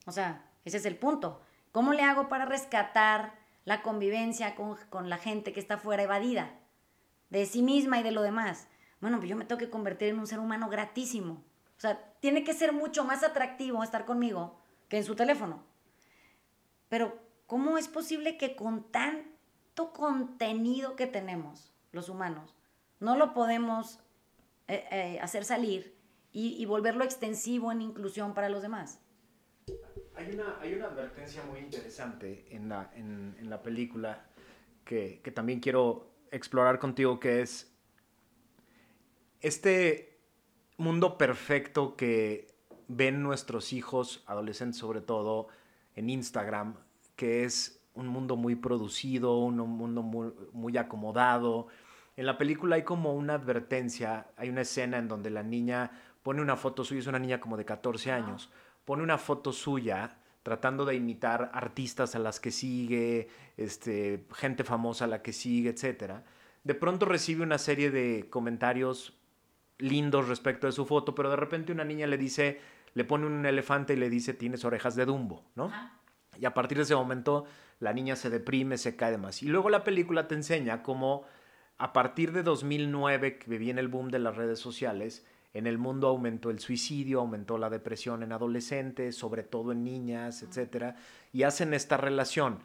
O 0.07 0.11
sea, 0.11 0.43
ese 0.65 0.79
es 0.79 0.87
el 0.87 0.97
punto. 0.97 1.41
¿Cómo 1.71 1.93
le 1.93 2.03
hago 2.03 2.29
para 2.29 2.47
rescatar 2.47 3.46
la 3.67 3.83
convivencia 3.83 4.55
con, 4.55 4.77
con 4.89 5.11
la 5.11 5.19
gente 5.19 5.53
que 5.53 5.61
está 5.61 5.77
fuera 5.77 6.05
evadida 6.05 6.59
de 7.29 7.45
sí 7.45 7.61
misma 7.63 8.01
y 8.01 8.03
de 8.03 8.13
lo 8.13 8.23
demás? 8.23 8.69
Bueno, 9.03 9.19
pues 9.19 9.29
yo 9.29 9.37
me 9.37 9.45
tengo 9.45 9.59
que 9.59 9.69
convertir 9.69 10.09
en 10.09 10.19
un 10.19 10.27
ser 10.27 10.39
humano 10.39 10.71
gratísimo. 10.71 11.45
O 11.77 11.81
sea, 11.81 12.15
tiene 12.21 12.43
que 12.43 12.55
ser 12.55 12.73
mucho 12.73 13.05
más 13.05 13.23
atractivo 13.23 13.83
estar 13.83 14.07
conmigo 14.07 14.59
que 14.89 14.99
en 14.99 15.05
su 15.05 15.15
teléfono. 15.15 15.63
Pero 16.89 17.19
¿cómo 17.47 17.79
es 17.79 17.89
posible 17.89 18.39
que 18.39 18.57
con 18.57 18.85
tanto 18.91 19.93
contenido 19.93 20.97
que 20.97 21.07
tenemos 21.07 21.73
los 21.93 22.09
humanos, 22.09 22.55
no 23.01 23.17
lo 23.17 23.35
podemos 23.35 24.01
eh, 24.69 24.85
eh, 24.91 25.19
hacer 25.21 25.45
salir 25.45 25.95
y, 26.33 26.65
volverlo 26.67 27.03
extensivo 27.03 27.73
en 27.73 27.81
inclusión 27.81 28.35
para 28.35 28.51
los 28.51 28.61
demás? 28.61 29.01
Hay 30.17 30.31
una, 30.33 30.59
hay 30.61 30.75
una 30.75 30.87
advertencia 30.87 31.43
muy 31.45 31.61
interesante 31.61 32.47
en 32.51 32.69
la, 32.69 32.91
en, 32.95 33.37
en 33.39 33.51
la 33.51 33.63
película 33.63 34.25
que, 34.85 35.21
que, 35.23 35.31
también 35.31 35.61
quiero 35.61 36.11
explorar 36.31 36.79
contigo, 36.79 37.21
que 37.21 37.43
es 37.43 37.73
este 39.41 40.19
mundo 40.79 41.19
perfecto 41.19 41.97
que 41.97 42.49
ven 42.89 43.23
nuestros 43.23 43.73
hijos, 43.73 44.23
adolescentes 44.27 44.79
sobre 44.79 45.01
todo, 45.01 45.49
en 45.95 46.11
Instagram, 46.11 46.77
que 47.17 47.45
es 47.45 47.83
un 47.95 48.09
mundo 48.09 48.37
muy 48.37 48.55
producido, 48.55 49.39
un 49.39 49.57
mundo 49.57 50.03
muy, 50.03 50.33
muy 50.53 50.77
acomodado. 50.77 51.67
En 52.17 52.27
la 52.27 52.39
película 52.39 52.77
hay 52.77 52.83
como 52.83 53.15
una 53.15 53.35
advertencia, 53.35 54.29
hay 54.37 54.51
una 54.51 54.63
escena 54.63 54.99
en 54.99 55.09
donde 55.09 55.31
la 55.31 55.43
niña 55.43 55.91
pone 56.23 56.43
una 56.43 56.57
foto 56.57 56.85
suya, 56.85 57.01
es 57.01 57.07
una 57.07 57.19
niña 57.19 57.41
como 57.41 57.57
de 57.57 57.65
14 57.65 58.13
años, 58.13 58.51
pone 58.87 59.03
una 59.03 59.19
foto 59.19 59.53
suya 59.53 60.17
tratando 60.43 60.85
de 60.85 60.95
imitar 60.95 61.51
artistas 61.53 62.15
a 62.15 62.21
las 62.21 62.39
que 62.39 62.53
sigue, 62.53 63.29
este, 63.57 64.25
gente 64.33 64.63
famosa 64.63 65.05
a 65.05 65.09
la 65.09 65.21
que 65.21 65.33
sigue, 65.33 65.71
etc. 65.71 66.21
De 66.63 66.75
pronto 66.75 67.05
recibe 67.05 67.43
una 67.43 67.59
serie 67.59 67.91
de 67.91 68.29
comentarios 68.31 69.19
lindos 69.79 70.29
respecto 70.29 70.69
de 70.69 70.73
su 70.73 70.87
foto, 70.87 71.17
pero 71.17 71.31
de 71.31 71.37
repente 71.37 71.73
una 71.73 71.85
niña 71.85 72.07
le 72.07 72.17
dice, 72.17 72.61
le 72.95 73.05
pone 73.05 73.27
un 73.27 73.45
elefante 73.45 73.95
y 73.95 73.97
le 73.97 74.09
dice, 74.09 74.35
tienes 74.35 74.65
orejas 74.65 74.95
de 74.95 75.05
Dumbo, 75.05 75.45
¿no? 75.57 75.71
Y 76.39 76.45
a 76.45 76.55
partir 76.55 76.79
de 76.79 76.85
ese 76.85 76.95
momento 76.95 77.45
la 77.81 77.93
niña 77.93 78.15
se 78.15 78.31
deprime, 78.31 78.79
se 78.79 78.95
cae 78.95 79.11
de 79.11 79.19
más. 79.19 79.43
Y 79.43 79.49
luego 79.49 79.69
la 79.69 79.83
película 79.83 80.29
te 80.29 80.37
enseña 80.37 80.85
cómo 80.85 81.25
a 81.77 81.93
partir 81.93 82.31
de 82.31 82.45
2009, 82.45 83.39
que 83.39 83.59
viene 83.59 83.81
el 83.81 83.89
boom 83.89 84.11
de 84.11 84.21
las 84.21 84.37
redes 84.37 84.61
sociales, 84.61 85.27
en 85.57 85.67
el 85.67 85.79
mundo 85.79 86.09
aumentó 86.09 86.51
el 86.51 86.59
suicidio, 86.59 87.21
aumentó 87.21 87.57
la 87.57 87.71
depresión 87.71 88.23
en 88.23 88.33
adolescentes, 88.33 89.17
sobre 89.17 89.43
todo 89.43 89.73
en 89.73 89.85
niñas, 89.85 90.43
etc. 90.43 90.95
Y 91.33 91.45
hacen 91.45 91.73
esta 91.73 91.97
relación. 91.97 92.59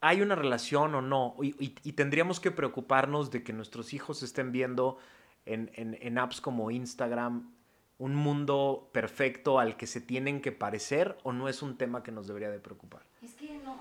¿Hay 0.00 0.22
una 0.22 0.36
relación 0.36 0.94
o 0.94 1.02
no? 1.02 1.34
Y, 1.40 1.70
tendríamos 1.92 2.38
que 2.38 2.52
preocuparnos 2.52 3.32
de 3.32 3.42
que 3.42 3.52
nuestros 3.52 3.92
hijos 3.92 4.22
estén 4.22 4.52
viendo 4.52 4.98
en, 5.44 5.72
en, 5.74 6.18
apps 6.18 6.40
como 6.40 6.70
Instagram 6.70 7.52
un 7.98 8.14
mundo 8.14 8.90
perfecto 8.92 9.58
al 9.58 9.76
que 9.76 9.88
se 9.88 10.00
tienen 10.00 10.40
que 10.40 10.52
parecer 10.52 11.18
o 11.24 11.32
no 11.32 11.48
es 11.48 11.62
un 11.62 11.76
tema 11.76 12.04
que 12.04 12.12
nos 12.12 12.28
debería 12.28 12.50
de 12.50 12.60
preocupar? 12.60 13.02
Es 13.22 13.34
que 13.34 13.58
no, 13.58 13.80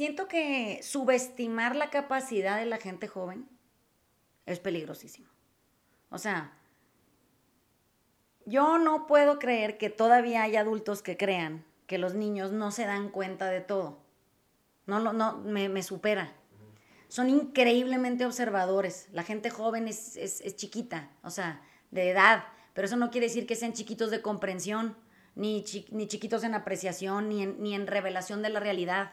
siento 0.00 0.28
que 0.28 0.80
subestimar 0.82 1.76
la 1.76 1.90
capacidad 1.90 2.58
de 2.58 2.64
la 2.64 2.78
gente 2.78 3.06
joven 3.06 3.46
es 4.46 4.58
peligrosísimo. 4.58 5.28
O 6.08 6.16
sea, 6.16 6.56
yo 8.46 8.78
no 8.78 9.06
puedo 9.06 9.38
creer 9.38 9.76
que 9.76 9.90
todavía 9.90 10.44
hay 10.44 10.56
adultos 10.56 11.02
que 11.02 11.18
crean 11.18 11.66
que 11.86 11.98
los 11.98 12.14
niños 12.14 12.50
no 12.50 12.70
se 12.70 12.86
dan 12.86 13.10
cuenta 13.10 13.50
de 13.50 13.60
todo. 13.60 14.00
No, 14.86 15.00
no, 15.00 15.12
no 15.12 15.36
me, 15.36 15.68
me 15.68 15.82
supera. 15.82 16.32
Son 17.08 17.28
increíblemente 17.28 18.24
observadores. 18.24 19.10
La 19.12 19.22
gente 19.22 19.50
joven 19.50 19.86
es, 19.86 20.16
es, 20.16 20.56
chiquita, 20.56 21.10
o 21.22 21.28
sea, 21.28 21.60
de 21.90 22.08
edad, 22.08 22.44
pero 22.72 22.86
eso 22.86 22.96
no 22.96 23.10
quiere 23.10 23.26
decir 23.26 23.46
que 23.46 23.54
sean 23.54 23.74
chiquitos 23.74 24.10
de 24.10 24.22
comprensión, 24.22 24.96
ni, 25.34 25.62
ni 25.90 26.08
chiquitos 26.08 26.42
en 26.42 26.54
apreciación, 26.54 27.28
ni 27.28 27.42
en, 27.42 27.62
ni 27.62 27.74
en 27.74 27.86
revelación 27.86 28.40
de 28.40 28.48
la 28.48 28.60
realidad. 28.60 29.12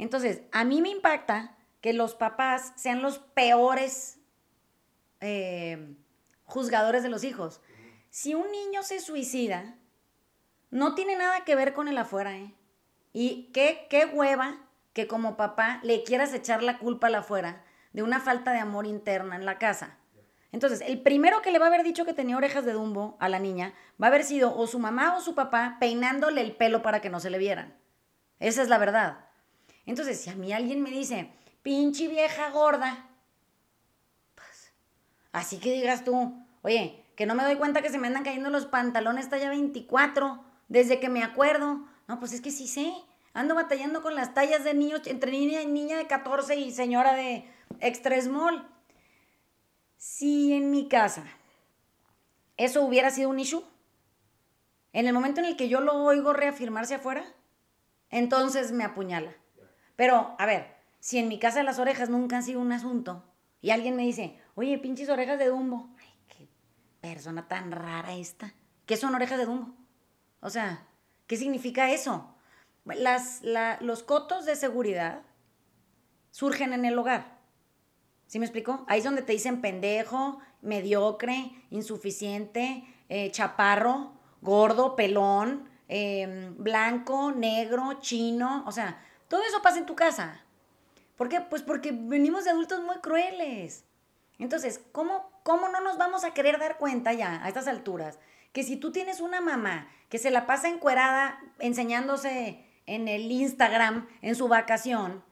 Entonces, 0.00 0.40
a 0.50 0.64
mí 0.64 0.80
me 0.80 0.88
impacta 0.88 1.58
que 1.82 1.92
los 1.92 2.14
papás 2.14 2.72
sean 2.76 3.02
los 3.02 3.18
peores 3.18 4.18
eh, 5.20 5.94
juzgadores 6.44 7.02
de 7.02 7.10
los 7.10 7.22
hijos. 7.22 7.60
Si 8.08 8.34
un 8.34 8.50
niño 8.50 8.82
se 8.82 9.00
suicida, 9.00 9.76
no 10.70 10.94
tiene 10.94 11.16
nada 11.16 11.44
que 11.44 11.54
ver 11.54 11.74
con 11.74 11.86
el 11.86 11.98
afuera, 11.98 12.36
¿eh? 12.38 12.54
Y 13.12 13.50
qué, 13.52 13.86
qué 13.90 14.06
hueva 14.06 14.58
que 14.94 15.06
como 15.06 15.36
papá 15.36 15.80
le 15.82 16.02
quieras 16.02 16.32
echar 16.32 16.62
la 16.62 16.78
culpa 16.78 17.08
al 17.08 17.16
afuera 17.16 17.62
de 17.92 18.02
una 18.02 18.20
falta 18.20 18.52
de 18.52 18.60
amor 18.60 18.86
interna 18.86 19.36
en 19.36 19.44
la 19.44 19.58
casa. 19.58 19.98
Entonces, 20.50 20.80
el 20.80 21.02
primero 21.02 21.42
que 21.42 21.52
le 21.52 21.58
va 21.58 21.66
a 21.66 21.68
haber 21.68 21.82
dicho 21.82 22.06
que 22.06 22.14
tenía 22.14 22.38
orejas 22.38 22.64
de 22.64 22.72
Dumbo 22.72 23.18
a 23.20 23.28
la 23.28 23.38
niña 23.38 23.74
va 24.02 24.06
a 24.06 24.08
haber 24.08 24.24
sido 24.24 24.56
o 24.56 24.66
su 24.66 24.78
mamá 24.78 25.16
o 25.16 25.20
su 25.20 25.34
papá 25.34 25.76
peinándole 25.78 26.40
el 26.40 26.56
pelo 26.56 26.80
para 26.80 27.00
que 27.00 27.10
no 27.10 27.20
se 27.20 27.28
le 27.28 27.36
vieran. 27.36 27.76
Esa 28.38 28.62
es 28.62 28.68
la 28.68 28.78
verdad. 28.78 29.29
Entonces, 29.90 30.20
si 30.20 30.30
a 30.30 30.36
mí 30.36 30.52
alguien 30.52 30.84
me 30.84 30.90
dice, 30.92 31.32
pinche 31.64 32.06
vieja 32.06 32.50
gorda, 32.50 33.08
pues, 34.36 34.72
así 35.32 35.58
que 35.58 35.72
digas 35.72 36.04
tú, 36.04 36.32
oye, 36.62 37.02
que 37.16 37.26
no 37.26 37.34
me 37.34 37.42
doy 37.42 37.56
cuenta 37.56 37.82
que 37.82 37.90
se 37.90 37.98
me 37.98 38.06
andan 38.06 38.22
cayendo 38.22 38.50
los 38.50 38.66
pantalones 38.66 39.28
talla 39.28 39.48
24 39.48 40.44
desde 40.68 41.00
que 41.00 41.08
me 41.08 41.24
acuerdo. 41.24 41.88
No, 42.06 42.20
pues 42.20 42.32
es 42.32 42.40
que 42.40 42.52
sí 42.52 42.68
sé. 42.68 42.94
Ando 43.32 43.56
batallando 43.56 44.00
con 44.00 44.14
las 44.14 44.32
tallas 44.32 44.62
de 44.62 44.74
niños, 44.74 45.00
entre 45.06 45.32
niña 45.32 45.64
niña 45.64 45.98
de 45.98 46.06
14 46.06 46.54
y 46.54 46.70
señora 46.70 47.14
de 47.14 47.50
extra 47.80 48.22
small. 48.22 48.68
Si 49.96 50.52
en 50.52 50.70
mi 50.70 50.86
casa 50.86 51.24
eso 52.56 52.84
hubiera 52.84 53.10
sido 53.10 53.28
un 53.28 53.40
issue, 53.40 53.64
en 54.92 55.08
el 55.08 55.14
momento 55.14 55.40
en 55.40 55.46
el 55.46 55.56
que 55.56 55.68
yo 55.68 55.80
lo 55.80 55.94
oigo 55.94 56.32
reafirmarse 56.32 56.94
afuera, 56.94 57.24
entonces 58.08 58.70
me 58.70 58.84
apuñala. 58.84 59.34
Pero, 60.00 60.34
a 60.38 60.46
ver, 60.46 60.78
si 60.98 61.18
en 61.18 61.28
mi 61.28 61.38
casa 61.38 61.62
las 61.62 61.78
orejas 61.78 62.08
nunca 62.08 62.38
han 62.38 62.42
sido 62.42 62.58
un 62.58 62.72
asunto 62.72 63.22
y 63.60 63.68
alguien 63.68 63.96
me 63.96 64.02
dice, 64.02 64.40
oye, 64.54 64.78
pinches 64.78 65.10
orejas 65.10 65.38
de 65.38 65.48
Dumbo, 65.48 65.90
ay, 65.98 66.08
qué 66.26 66.48
persona 67.02 67.48
tan 67.48 67.70
rara 67.70 68.14
esta. 68.14 68.54
¿Qué 68.86 68.96
son 68.96 69.14
orejas 69.14 69.36
de 69.36 69.44
Dumbo? 69.44 69.74
O 70.40 70.48
sea, 70.48 70.86
¿qué 71.26 71.36
significa 71.36 71.90
eso? 71.90 72.34
Las, 72.86 73.42
los 73.82 74.02
cotos 74.02 74.46
de 74.46 74.56
seguridad 74.56 75.20
surgen 76.30 76.72
en 76.72 76.86
el 76.86 76.98
hogar. 76.98 77.36
¿Sí 78.26 78.38
me 78.38 78.46
explico? 78.46 78.86
Ahí 78.88 79.00
es 79.00 79.04
donde 79.04 79.20
te 79.20 79.32
dicen 79.32 79.60
pendejo, 79.60 80.38
mediocre, 80.62 81.52
insuficiente, 81.68 82.86
eh, 83.10 83.30
chaparro, 83.32 84.14
gordo, 84.40 84.96
pelón, 84.96 85.68
em, 85.88 86.56
blanco, 86.56 87.32
negro, 87.32 88.00
chino. 88.00 88.64
O 88.66 88.72
sea, 88.72 88.98
todo 89.30 89.44
eso 89.44 89.62
pasa 89.62 89.78
en 89.78 89.86
tu 89.86 89.94
casa. 89.94 90.40
¿Por 91.16 91.28
qué? 91.28 91.40
Pues 91.40 91.62
porque 91.62 91.92
venimos 91.92 92.42
de 92.42 92.50
adultos 92.50 92.82
muy 92.82 92.96
crueles. 92.96 93.84
Entonces, 94.40 94.80
¿cómo, 94.90 95.30
¿cómo 95.44 95.68
no 95.68 95.80
nos 95.80 95.98
vamos 95.98 96.24
a 96.24 96.34
querer 96.34 96.58
dar 96.58 96.78
cuenta 96.78 97.12
ya 97.12 97.40
a 97.44 97.46
estas 97.46 97.68
alturas? 97.68 98.18
Que 98.52 98.64
si 98.64 98.76
tú 98.76 98.90
tienes 98.90 99.20
una 99.20 99.40
mamá 99.40 99.88
que 100.08 100.18
se 100.18 100.32
la 100.32 100.46
pasa 100.46 100.68
encuerada 100.68 101.38
enseñándose 101.60 102.66
en 102.86 103.06
el 103.06 103.30
Instagram 103.30 104.08
en 104.20 104.34
su 104.34 104.48
vacación, 104.48 105.22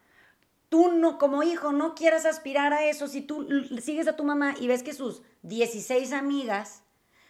tú 0.68 0.92
no, 0.92 1.18
como 1.18 1.42
hijo 1.42 1.72
no 1.72 1.96
quieras 1.96 2.24
aspirar 2.24 2.72
a 2.72 2.84
eso 2.84 3.08
si 3.08 3.20
tú 3.20 3.48
sigues 3.82 4.06
a 4.06 4.14
tu 4.14 4.22
mamá 4.22 4.54
y 4.60 4.68
ves 4.68 4.84
que 4.84 4.94
sus 4.94 5.22
16 5.42 6.12
amigas 6.12 6.84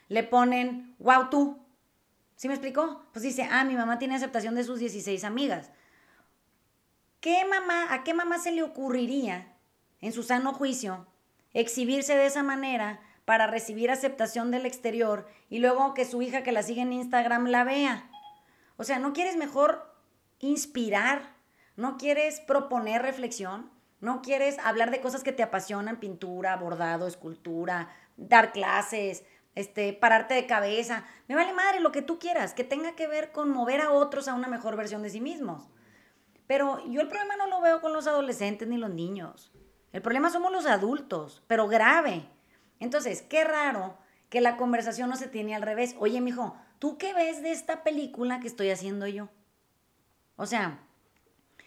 le 0.09 0.23
ponen, 0.23 0.95
wow, 0.99 1.31
tú. 1.31 1.65
¿Sí 2.37 2.47
me 2.47 2.55
explicó? 2.55 3.07
Pues 3.15 3.23
dice, 3.23 3.49
ah, 3.51 3.65
mi 3.65 3.75
mamá 3.75 3.99
tiene 3.99 4.17
aceptación 4.17 4.55
de 4.55 4.65
sus 4.65 4.81
16 4.81 5.25
amigas. 5.25 5.71
¿Qué 7.21 7.45
mamá, 7.45 7.93
a 7.93 8.05
qué 8.05 8.15
mamá 8.15 8.39
se 8.39 8.53
le 8.53 8.63
ocurriría, 8.63 9.53
en 10.01 10.13
su 10.13 10.23
sano 10.23 10.53
juicio, 10.55 11.09
exhibirse 11.53 12.15
de 12.15 12.27
esa 12.27 12.45
manera 12.45 13.01
para 13.25 13.49
recibir 13.49 13.91
aceptación 13.91 14.53
del 14.53 14.67
exterior 14.67 15.27
y 15.51 15.59
luego 15.59 15.95
que 15.95 16.05
su 16.05 16.23
hija 16.23 16.45
que 16.45 16.53
la 16.53 16.63
sigue 16.63 16.83
en 16.83 16.93
Instagram 16.93 17.47
la 17.47 17.65
vea? 17.65 18.09
O 18.77 18.85
sea, 18.85 19.01
¿no 19.01 19.13
quieres 19.13 19.37
mejor 19.37 19.93
inspirar? 20.39 21.35
¿No 21.75 21.97
quieres 21.97 22.39
proponer 22.39 23.03
reflexión? 23.03 23.69
¿No 24.01 24.23
quieres 24.23 24.57
hablar 24.61 24.93
de 24.93 25.01
cosas 25.01 25.25
que 25.25 25.33
te 25.33 25.43
apasionan? 25.43 25.99
Pintura, 25.99 26.57
bordado, 26.57 27.09
escultura, 27.09 27.89
dar 28.17 28.53
clases, 28.53 29.25
este, 29.57 29.93
pararte 29.93 30.35
de 30.35 30.47
cabeza. 30.47 31.05
Me 31.27 31.35
vale 31.35 31.53
madre 31.53 31.81
lo 31.81 31.91
que 31.91 32.03
tú 32.03 32.21
quieras, 32.21 32.55
que 32.55 32.63
tenga 32.63 32.95
que 32.95 33.09
ver 33.09 33.33
con 33.33 33.51
mover 33.51 33.81
a 33.81 33.91
otros 33.91 34.29
a 34.29 34.35
una 34.35 34.47
mejor 34.47 34.77
versión 34.77 35.03
de 35.03 35.11
sí 35.11 35.21
mismos. 35.21 35.69
Pero 36.49 36.85
yo 36.89 37.03
el 37.03 37.09
problema 37.09 37.37
no 37.37 37.47
lo 37.47 37.61
veo 37.61 37.81
con 37.81 37.93
los 37.93 38.09
adolescentes 38.09 38.67
ni 38.67 38.79
los 38.79 38.91
niños. 38.91 39.53
El 39.93 40.03
problema 40.03 40.31
somos 40.31 40.51
los 40.51 40.67
adultos, 40.67 41.45
pero 41.47 41.69
grave. 41.69 42.27
Entonces, 42.81 43.23
qué 43.23 43.45
raro 43.45 43.97
que 44.31 44.41
la 44.41 44.57
conversación 44.57 45.11
no 45.11 45.17
se 45.17 45.29
tiene 45.29 45.55
al 45.55 45.63
revés. 45.63 45.95
Oye, 45.99 46.21
mijo, 46.23 46.57
¿tú 46.79 46.97
qué 46.97 47.13
ves 47.13 47.43
de 47.43 47.53
esta 47.53 47.85
película 47.85 48.41
que 48.41 48.49
estoy 48.49 48.71
haciendo 48.71 49.07
yo? 49.07 49.29
O 50.37 50.47
sea, 50.47 50.81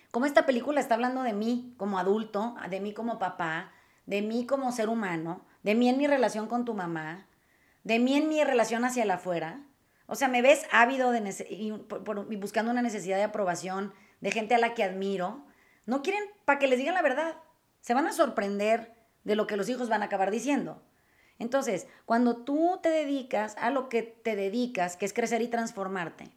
¿cómo 0.09 0.25
esta 0.25 0.47
película 0.47 0.81
está 0.81 0.95
hablando 0.95 1.21
de 1.21 1.33
mí 1.33 1.75
como 1.77 1.99
adulto, 1.99 2.55
de 2.69 2.79
mí 2.81 2.93
como 2.93 3.19
papá, 3.19 3.71
de 4.07 4.23
mí 4.23 4.47
como 4.47 4.71
ser 4.71 4.89
humano, 4.89 5.45
de 5.61 5.75
mí 5.75 5.89
en 5.89 5.97
mi 5.97 6.07
relación 6.07 6.47
con 6.47 6.65
tu 6.65 6.73
mamá, 6.73 7.27
de 7.83 7.99
mí 7.99 8.17
en 8.17 8.29
mi 8.29 8.43
relación 8.43 8.83
hacia 8.83 9.03
el 9.03 9.11
afuera? 9.11 9.61
O 10.07 10.15
sea, 10.15 10.27
me 10.27 10.41
ves 10.41 10.65
ávido 10.71 11.11
de 11.11 11.35
y 11.49 12.35
buscando 12.35 12.71
una 12.71 12.81
necesidad 12.81 13.17
de 13.17 13.23
aprobación, 13.23 13.93
de 14.21 14.31
gente 14.31 14.55
a 14.55 14.59
la 14.59 14.73
que 14.73 14.83
admiro, 14.83 15.45
no 15.85 16.01
quieren 16.01 16.23
para 16.45 16.59
que 16.59 16.67
les 16.67 16.79
digan 16.79 16.93
la 16.93 17.01
verdad. 17.01 17.35
Se 17.81 17.93
van 17.93 18.07
a 18.07 18.13
sorprender 18.13 18.93
de 19.23 19.35
lo 19.35 19.47
que 19.47 19.57
los 19.57 19.67
hijos 19.69 19.89
van 19.89 20.01
a 20.01 20.05
acabar 20.05 20.31
diciendo. 20.31 20.81
Entonces, 21.39 21.87
cuando 22.05 22.37
tú 22.37 22.79
te 22.83 22.89
dedicas 22.89 23.55
a 23.57 23.71
lo 23.71 23.89
que 23.89 24.03
te 24.03 24.35
dedicas, 24.35 24.95
que 24.95 25.05
es 25.05 25.13
crecer 25.13 25.41
y 25.41 25.47
transformarte, 25.47 26.31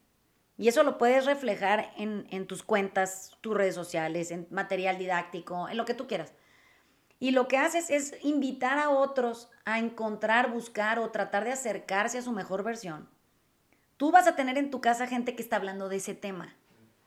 Y 0.57 0.69
eso 0.69 0.85
lo 0.85 0.99
puedes 0.99 1.27
reflejar 1.27 1.93
en, 1.97 2.29
en 2.31 2.47
tus 2.47 2.63
cuentas, 2.63 3.37
tus 3.41 3.55
redes 3.55 3.75
sociales, 3.75 4.31
en 4.31 4.47
material 4.51 4.99
didáctico, 4.99 5.69
en 5.69 5.77
lo 5.77 5.85
que 5.85 5.95
tú 5.95 6.07
quieras. 6.07 6.33
Y 7.19 7.33
lo 7.33 7.49
que 7.49 7.59
haces 7.59 7.91
es 7.91 8.15
invitar 8.23 8.79
a 8.79 8.91
otros 8.91 9.51
a 9.65 9.79
encontrar, 9.79 10.53
buscar 10.53 10.99
o 10.99 11.11
tratar 11.11 11.45
de 11.45 11.53
acercarse 11.53 12.19
a 12.19 12.23
su 12.23 12.33
mejor 12.33 12.63
versión. 12.63 13.09
Tú 13.97 14.11
vas 14.11 14.27
a 14.27 14.37
tener 14.37 14.59
en 14.59 14.71
tu 14.71 14.81
casa 14.81 15.07
gente 15.07 15.35
que 15.35 15.43
está 15.43 15.57
hablando 15.57 15.89
de 15.89 15.97
ese 15.97 16.15
tema. 16.15 16.57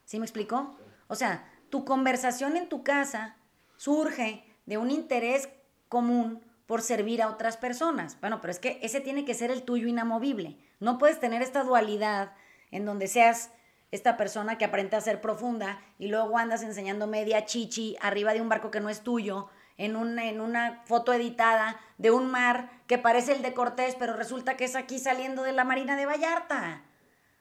¿Sí 0.08 0.20
me 0.20 0.26
explicó? 0.26 0.74
O 1.08 1.16
sea, 1.16 1.52
tu 1.70 1.84
conversación 1.84 2.56
en 2.56 2.70
tu 2.70 2.82
casa 2.82 3.36
surge 3.76 4.42
de 4.66 4.78
un 4.78 4.90
interés 4.90 5.50
común 5.90 6.42
por 6.66 6.82
servir 6.82 7.22
a 7.22 7.30
otras 7.30 7.58
personas. 7.58 8.18
Bueno, 8.22 8.40
pero 8.40 8.52
es 8.52 8.60
que 8.60 8.80
ese 8.82 9.02
tiene 9.02 9.26
que 9.26 9.34
ser 9.34 9.52
el 9.52 9.64
tuyo 9.64 9.86
inamovible. 9.86 10.58
No 10.80 10.98
puedes 10.98 11.20
tener 11.20 11.42
esta 11.42 11.64
dualidad 11.64 12.32
en 12.72 12.86
donde 12.86 13.08
seas 13.08 13.52
esta 13.92 14.16
persona 14.16 14.58
que 14.58 14.64
aparenta 14.64 15.02
ser 15.02 15.20
profunda 15.20 15.82
y 16.00 16.08
luego 16.08 16.38
andas 16.38 16.64
enseñando 16.64 17.06
media 17.08 17.44
chichi 17.44 17.98
arriba 18.00 18.34
de 18.34 18.40
un 18.40 18.48
barco 18.48 18.72
que 18.72 18.80
no 18.80 18.90
es 18.90 19.02
tuyo, 19.02 19.50
en, 19.76 19.98
en 20.20 20.40
una 20.40 20.84
foto 20.86 21.12
editada 21.12 21.82
de 21.98 22.12
un 22.12 22.32
mar 22.32 22.70
que 22.88 22.98
parece 22.98 23.34
el 23.34 23.42
de 23.42 23.54
Cortés, 23.54 23.96
pero 24.00 24.14
resulta 24.14 24.56
que 24.56 24.64
es 24.64 24.78
aquí 24.78 25.00
saliendo 25.00 25.44
de 25.44 25.52
la 25.52 25.66
Marina 25.66 25.98
de 25.98 26.06
Vallarta. 26.06 26.84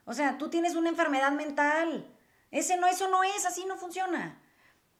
O 0.03 0.13
sea, 0.13 0.37
tú 0.37 0.49
tienes 0.49 0.75
una 0.75 0.89
enfermedad 0.89 1.31
mental. 1.31 2.13
Ese 2.51 2.77
no, 2.77 2.87
eso 2.87 3.07
no 3.09 3.23
es, 3.23 3.45
así 3.45 3.65
no 3.65 3.77
funciona. 3.77 4.41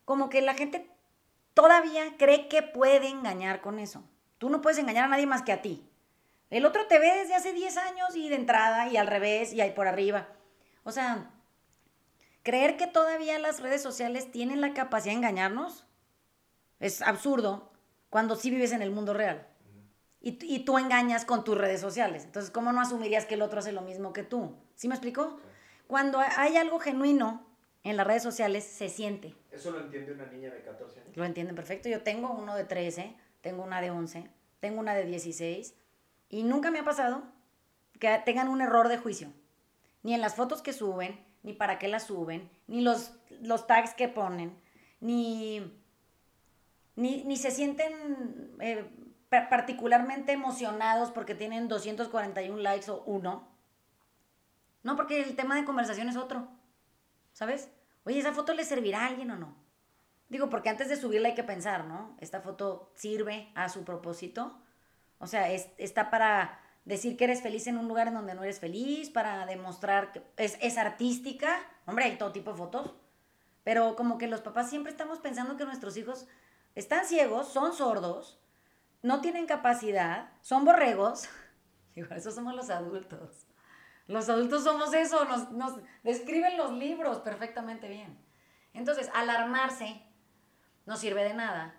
Como 0.05 0.29
que 0.29 0.41
la 0.41 0.53
gente 0.53 0.89
todavía 1.53 2.17
cree 2.17 2.47
que 2.47 2.61
puede 2.61 3.07
engañar 3.07 3.61
con 3.61 3.79
eso. 3.79 4.03
Tú 4.37 4.49
no 4.49 4.61
puedes 4.61 4.79
engañar 4.79 5.05
a 5.05 5.09
nadie 5.09 5.25
más 5.25 5.41
que 5.41 5.51
a 5.51 5.61
ti. 5.61 5.89
El 6.49 6.65
otro 6.65 6.87
te 6.87 6.99
ve 6.99 7.13
desde 7.17 7.35
hace 7.35 7.53
10 7.53 7.77
años 7.77 8.15
y 8.15 8.29
de 8.29 8.35
entrada 8.35 8.87
y 8.87 8.97
al 8.97 9.07
revés 9.07 9.53
y 9.53 9.61
ahí 9.61 9.71
por 9.71 9.87
arriba. 9.87 10.27
O 10.83 10.91
sea, 10.91 11.31
creer 12.43 12.77
que 12.77 12.87
todavía 12.87 13.39
las 13.39 13.59
redes 13.59 13.81
sociales 13.81 14.31
tienen 14.31 14.61
la 14.61 14.73
capacidad 14.73 15.13
de 15.13 15.17
engañarnos 15.17 15.85
es 16.79 17.01
absurdo 17.01 17.71
cuando 18.09 18.35
sí 18.35 18.49
vives 18.49 18.71
en 18.71 18.81
el 18.81 18.91
mundo 18.91 19.13
real. 19.13 19.47
Y, 20.21 20.37
y, 20.43 20.59
tú 20.59 20.77
engañas 20.77 21.25
con 21.25 21.43
tus 21.43 21.57
redes 21.57 21.79
sociales. 21.79 22.23
Entonces, 22.23 22.51
¿cómo 22.51 22.71
no 22.73 22.81
asumirías 22.81 23.25
que 23.25 23.35
el 23.35 23.41
otro 23.41 23.59
hace 23.59 23.71
lo 23.71 23.81
mismo 23.81 24.13
que 24.13 24.23
tú? 24.23 24.55
¿Sí 24.75 24.87
me 24.87 24.95
explicó? 24.95 25.39
Cuando 25.87 26.19
hay 26.19 26.57
algo 26.57 26.79
genuino 26.79 27.45
en 27.83 27.97
las 27.97 28.05
redes 28.05 28.23
sociales, 28.23 28.63
se 28.65 28.89
siente. 28.89 29.35
¿Eso 29.51 29.71
lo 29.71 29.79
entiende 29.79 30.11
una 30.11 30.25
niña 30.25 30.51
de 30.51 30.61
14 30.61 30.99
años? 30.99 31.17
Lo 31.17 31.25
entienden 31.25 31.55
perfecto. 31.55 31.89
Yo 31.89 32.03
tengo 32.03 32.31
uno 32.31 32.55
de 32.55 32.65
13, 32.65 33.15
tengo 33.41 33.63
una 33.63 33.81
de 33.81 33.89
11, 33.89 34.29
tengo 34.59 34.79
una 34.79 34.93
de 34.93 35.05
16 35.05 35.73
y 36.29 36.43
nunca 36.43 36.71
me 36.71 36.79
ha 36.79 36.83
pasado 36.83 37.23
que 37.99 38.21
tengan 38.25 38.49
un 38.49 38.61
error 38.61 38.89
de 38.89 38.97
juicio. 38.97 39.31
Ni 40.03 40.13
en 40.13 40.21
las 40.21 40.35
fotos 40.35 40.61
que 40.61 40.73
suben, 40.73 41.25
ni 41.43 41.53
para 41.53 41.79
qué 41.79 41.87
las 41.87 42.03
suben, 42.03 42.49
ni 42.67 42.81
los, 42.81 43.13
los 43.41 43.67
tags 43.67 43.93
que 43.93 44.07
ponen, 44.07 44.57
ni, 44.99 45.73
ni, 46.95 47.37
se 47.37 47.51
sienten 47.51 48.55
eh, 48.59 48.85
particularmente 49.29 50.31
emocionados 50.31 51.11
porque 51.11 51.35
tienen 51.35 51.67
241 51.67 52.57
likes 52.57 52.89
o 52.91 53.03
uno. 53.05 53.47
No, 54.83 54.95
porque 54.95 55.21
el 55.21 55.35
tema 55.35 55.55
de 55.55 55.65
conversación 55.65 56.09
es 56.09 56.17
otro. 56.17 56.47
¿Sabes? 57.33 57.69
Oye, 58.05 58.19
¿esa 58.19 58.33
foto 58.33 58.53
le 58.53 58.63
servirá 58.63 59.03
a 59.03 59.07
alguien 59.07 59.31
o 59.31 59.37
no? 59.37 59.55
Digo, 60.29 60.49
porque 60.49 60.69
antes 60.69 60.89
de 60.89 60.97
subirla 60.97 61.29
hay 61.29 61.35
que 61.35 61.43
pensar, 61.43 61.85
¿no? 61.85 62.15
¿Esta 62.19 62.41
foto 62.41 62.91
sirve 62.95 63.51
a 63.55 63.69
su 63.69 63.83
propósito? 63.83 64.61
O 65.19 65.27
sea, 65.27 65.49
está 65.51 66.09
para 66.09 66.59
decir 66.85 67.17
que 67.17 67.25
eres 67.25 67.41
feliz 67.41 67.67
en 67.67 67.77
un 67.77 67.87
lugar 67.87 68.07
en 68.07 68.13
donde 68.13 68.33
no 68.33 68.43
eres 68.43 68.59
feliz, 68.59 69.09
para 69.09 69.45
demostrar 69.45 70.11
que 70.11 70.23
es, 70.37 70.77
artística. 70.77 71.59
Hombre, 71.85 72.05
hay 72.05 72.17
todo 72.17 72.31
tipo 72.31 72.51
de 72.51 72.57
fotos. 72.57 72.93
Pero 73.63 73.95
como 73.95 74.17
que 74.17 74.27
los 74.27 74.41
papás 74.41 74.69
siempre 74.69 74.91
estamos 74.91 75.19
pensando 75.19 75.57
que 75.57 75.65
nuestros 75.65 75.97
hijos 75.97 76.27
están 76.75 77.05
ciegos, 77.05 77.47
son 77.47 77.73
sordos, 77.73 78.39
no 79.01 79.21
tienen 79.21 79.47
capacidad, 79.47 80.29
son 80.41 80.65
borregos. 80.65 81.27
Digo, 81.95 82.13
eso 82.15 82.31
somos 82.31 82.55
los 82.55 82.69
adultos. 82.69 83.46
Los 84.07 84.29
adultos 84.29 84.63
somos 84.63 84.93
eso, 84.93 85.25
nos, 85.25 85.79
describen 86.03 86.57
los 86.57 86.71
libros 86.71 87.19
perfectamente 87.19 87.89
bien. 87.89 88.17
Entonces, 88.73 89.09
alarmarse 89.13 90.01
no 90.85 90.95
sirve 90.95 91.23
de 91.23 91.33
nada. 91.33 91.75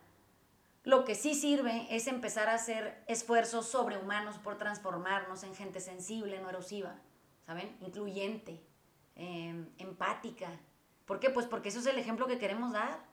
Lo 0.84 1.04
que 1.04 1.14
sí 1.14 1.34
sirve 1.34 1.86
es 1.90 2.06
empezar 2.06 2.48
a 2.48 2.54
hacer 2.54 3.02
esfuerzos 3.08 3.66
sobrehumanos 3.66 4.38
por 4.38 4.58
transformarnos 4.58 5.42
en 5.42 5.54
gente 5.54 5.80
sensible, 5.80 6.38
no 6.40 6.50
erosiva, 6.50 6.96
¿saben? 7.46 7.76
Incluyente, 7.80 8.62
em, 9.16 9.70
empática. 9.78 10.48
¿Por 11.06 11.20
qué? 11.20 11.30
Pues 11.30 11.46
porque 11.46 11.70
eso 11.70 11.80
es 11.80 11.86
el 11.86 11.98
ejemplo 11.98 12.26
que 12.26 12.38
queremos 12.38 12.72
dar. 12.72 13.06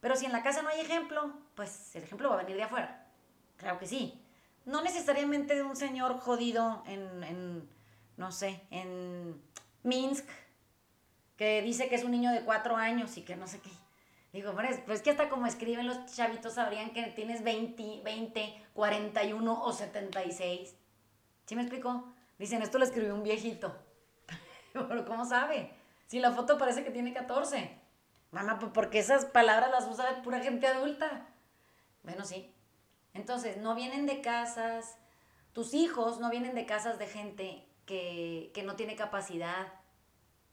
Pero 0.00 0.14
si 0.16 0.26
en 0.26 0.32
la 0.32 0.42
casa 0.42 0.62
no 0.62 0.68
hay 0.68 0.80
ejemplo, 0.80 1.32
pues 1.54 1.94
el 1.96 2.04
ejemplo 2.04 2.28
va 2.28 2.36
a 2.36 2.42
venir 2.42 2.56
de 2.56 2.64
afuera. 2.64 3.08
Claro 3.56 3.78
que 3.78 3.86
sí. 3.86 4.20
No 4.64 4.82
necesariamente 4.82 5.54
de 5.54 5.62
un 5.62 5.76
señor 5.76 6.18
jodido 6.18 6.82
en, 6.86 7.24
en 7.24 7.68
no 8.16 8.32
sé, 8.32 8.62
en 8.70 9.40
Minsk, 9.82 10.28
que 11.36 11.62
dice 11.62 11.88
que 11.88 11.96
es 11.96 12.04
un 12.04 12.12
niño 12.12 12.30
de 12.30 12.42
cuatro 12.42 12.76
años 12.76 13.16
y 13.16 13.22
que 13.22 13.36
no 13.36 13.46
sé 13.46 13.60
qué. 13.60 13.70
Digo, 14.32 14.54
pues 14.86 15.02
que 15.02 15.10
hasta 15.10 15.28
como 15.28 15.46
escriben 15.46 15.86
los 15.86 16.06
chavitos 16.14 16.54
sabrían 16.54 16.92
que 16.92 17.02
tienes 17.08 17.44
20, 17.44 18.00
20, 18.02 18.66
41 18.72 19.62
o 19.62 19.72
76. 19.72 20.74
¿Sí 21.44 21.56
me 21.56 21.62
explico? 21.62 22.14
Dicen, 22.38 22.62
esto 22.62 22.78
lo 22.78 22.84
escribió 22.84 23.14
un 23.14 23.22
viejito. 23.22 23.76
Pero 24.72 25.04
¿cómo 25.04 25.26
sabe? 25.26 25.74
Si 26.06 26.18
la 26.18 26.32
foto 26.32 26.56
parece 26.56 26.82
que 26.82 26.90
tiene 26.90 27.12
14. 27.12 27.78
Mamá, 28.30 28.58
pues 28.58 28.72
porque 28.72 29.00
esas 29.00 29.26
palabras 29.26 29.70
las 29.70 29.86
usa 29.86 30.22
pura 30.22 30.40
gente 30.40 30.66
adulta. 30.66 31.26
Bueno, 32.02 32.24
sí. 32.24 32.54
Entonces, 33.12 33.58
no 33.58 33.74
vienen 33.74 34.06
de 34.06 34.22
casas, 34.22 34.96
tus 35.52 35.74
hijos 35.74 36.18
no 36.18 36.30
vienen 36.30 36.54
de 36.54 36.64
casas 36.64 36.98
de 36.98 37.06
gente 37.06 37.68
que, 37.92 38.50
que 38.54 38.62
no 38.62 38.74
tiene 38.74 38.96
capacidad, 38.96 39.72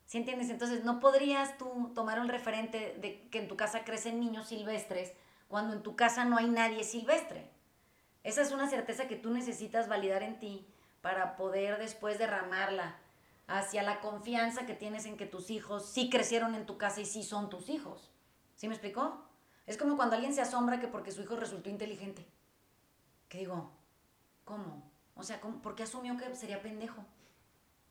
¿Sí 0.05 0.17
entiendes? 0.17 0.49
Entonces 0.49 0.83
no 0.83 0.99
podrías 0.99 1.55
tú 1.59 1.91
tomar 1.93 2.19
un 2.19 2.29
referente 2.29 2.97
de 2.99 3.29
que 3.29 3.37
en 3.37 3.47
tu 3.47 3.55
casa 3.55 3.83
crecen 3.83 4.19
niños 4.19 4.47
silvestres 4.47 5.13
cuando 5.47 5.75
en 5.75 5.83
tu 5.83 5.95
casa 5.95 6.25
no 6.25 6.37
hay 6.37 6.49
nadie 6.49 6.83
silvestre. 6.83 7.47
Esa 8.23 8.41
es 8.41 8.51
una 8.51 8.67
certeza 8.67 9.07
que 9.07 9.15
tú 9.15 9.29
necesitas 9.29 9.87
validar 9.87 10.23
en 10.23 10.39
ti 10.39 10.67
para 11.01 11.35
poder 11.35 11.77
después 11.77 12.17
derramarla 12.17 12.97
hacia 13.45 13.83
la 13.83 14.01
confianza 14.01 14.65
que 14.65 14.73
tienes 14.73 15.05
en 15.05 15.15
que 15.15 15.27
tus 15.27 15.51
hijos 15.51 15.85
sí 15.85 16.09
crecieron 16.09 16.55
en 16.55 16.65
tu 16.65 16.79
casa 16.79 17.01
y 17.01 17.05
sí 17.05 17.21
son 17.21 17.51
tus 17.51 17.69
hijos. 17.69 18.09
¿Sí 18.55 18.67
me 18.67 18.73
explicó? 18.73 19.23
Es 19.67 19.77
como 19.77 19.95
cuando 19.95 20.15
alguien 20.15 20.33
se 20.33 20.41
asombra 20.41 20.79
que 20.79 20.87
porque 20.87 21.11
su 21.11 21.21
hijo 21.21 21.35
resultó 21.35 21.69
inteligente. 21.69 22.25
¿Qué 23.27 23.37
digo, 23.37 23.71
¿cómo? 24.43 24.91
O 25.13 25.21
sea, 25.21 25.39
¿por 25.39 25.75
qué 25.75 25.83
asumió 25.83 26.17
que 26.17 26.35
sería 26.35 26.63
pendejo? 26.63 27.05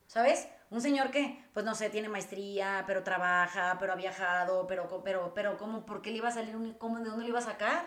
¿Sabes? 0.09 0.49
Un 0.71 0.81
señor 0.81 1.11
que, 1.11 1.45
pues 1.53 1.65
no 1.65 1.75
sé, 1.75 1.91
tiene 1.91 2.09
maestría, 2.09 2.85
pero 2.87 3.03
trabaja, 3.05 3.77
pero 3.79 3.93
ha 3.93 3.97
viajado, 3.97 4.67
pero, 4.67 4.89
pero, 5.05 5.33
pero, 5.35 5.59
¿cómo? 5.59 5.85
¿Por 5.85 6.01
qué 6.03 6.11
le 6.11 6.17
iba 6.17 6.29
a 6.29 6.33
salir 6.33 6.57
un, 6.57 6.73
cómo, 6.75 6.99
de 6.99 7.11
dónde 7.11 7.25
le 7.25 7.29
iba 7.29 7.39
a 7.39 7.43
sacar? 7.43 7.87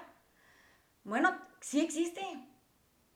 Bueno, 1.04 1.36
sí 1.60 1.82
existe. 1.82 2.22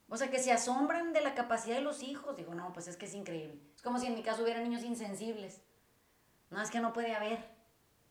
O 0.09 0.17
sea, 0.17 0.29
que 0.31 0.39
se 0.39 0.51
asombran 0.51 1.13
de 1.13 1.21
la 1.21 1.35
capacidad 1.35 1.75
de 1.75 1.81
los 1.81 2.01
hijos. 2.01 2.35
Digo, 2.35 2.55
no, 2.55 2.73
pues 2.73 2.87
es 2.87 2.97
que 2.97 3.05
es 3.05 3.13
increíble. 3.13 3.61
Es 3.75 3.83
como 3.83 3.99
si 3.99 4.07
en 4.07 4.15
mi 4.15 4.23
caso 4.23 4.43
hubiera 4.43 4.59
niños 4.59 4.83
insensibles. 4.83 5.61
No, 6.49 6.61
es 6.61 6.71
que 6.71 6.79
no 6.79 6.91
puede 6.91 7.15
haber. 7.15 7.53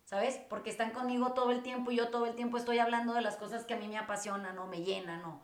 ¿Sabes? 0.05 0.41
Porque 0.49 0.71
están 0.71 0.93
conmigo 0.93 1.33
todo 1.33 1.51
el 1.51 1.63
tiempo 1.63 1.91
y 1.91 1.97
yo 1.97 2.11
todo 2.11 2.27
el 2.27 2.37
tiempo 2.37 2.57
estoy 2.57 2.79
hablando 2.79 3.15
de 3.15 3.21
las 3.21 3.37
cosas 3.37 3.65
que 3.65 3.75
a 3.75 3.79
mí 3.79 3.89
me 3.89 3.99
apasionan 3.99 4.59
o 4.59 4.67
me 4.67 4.83
llenan 4.83 5.25
o, 5.25 5.43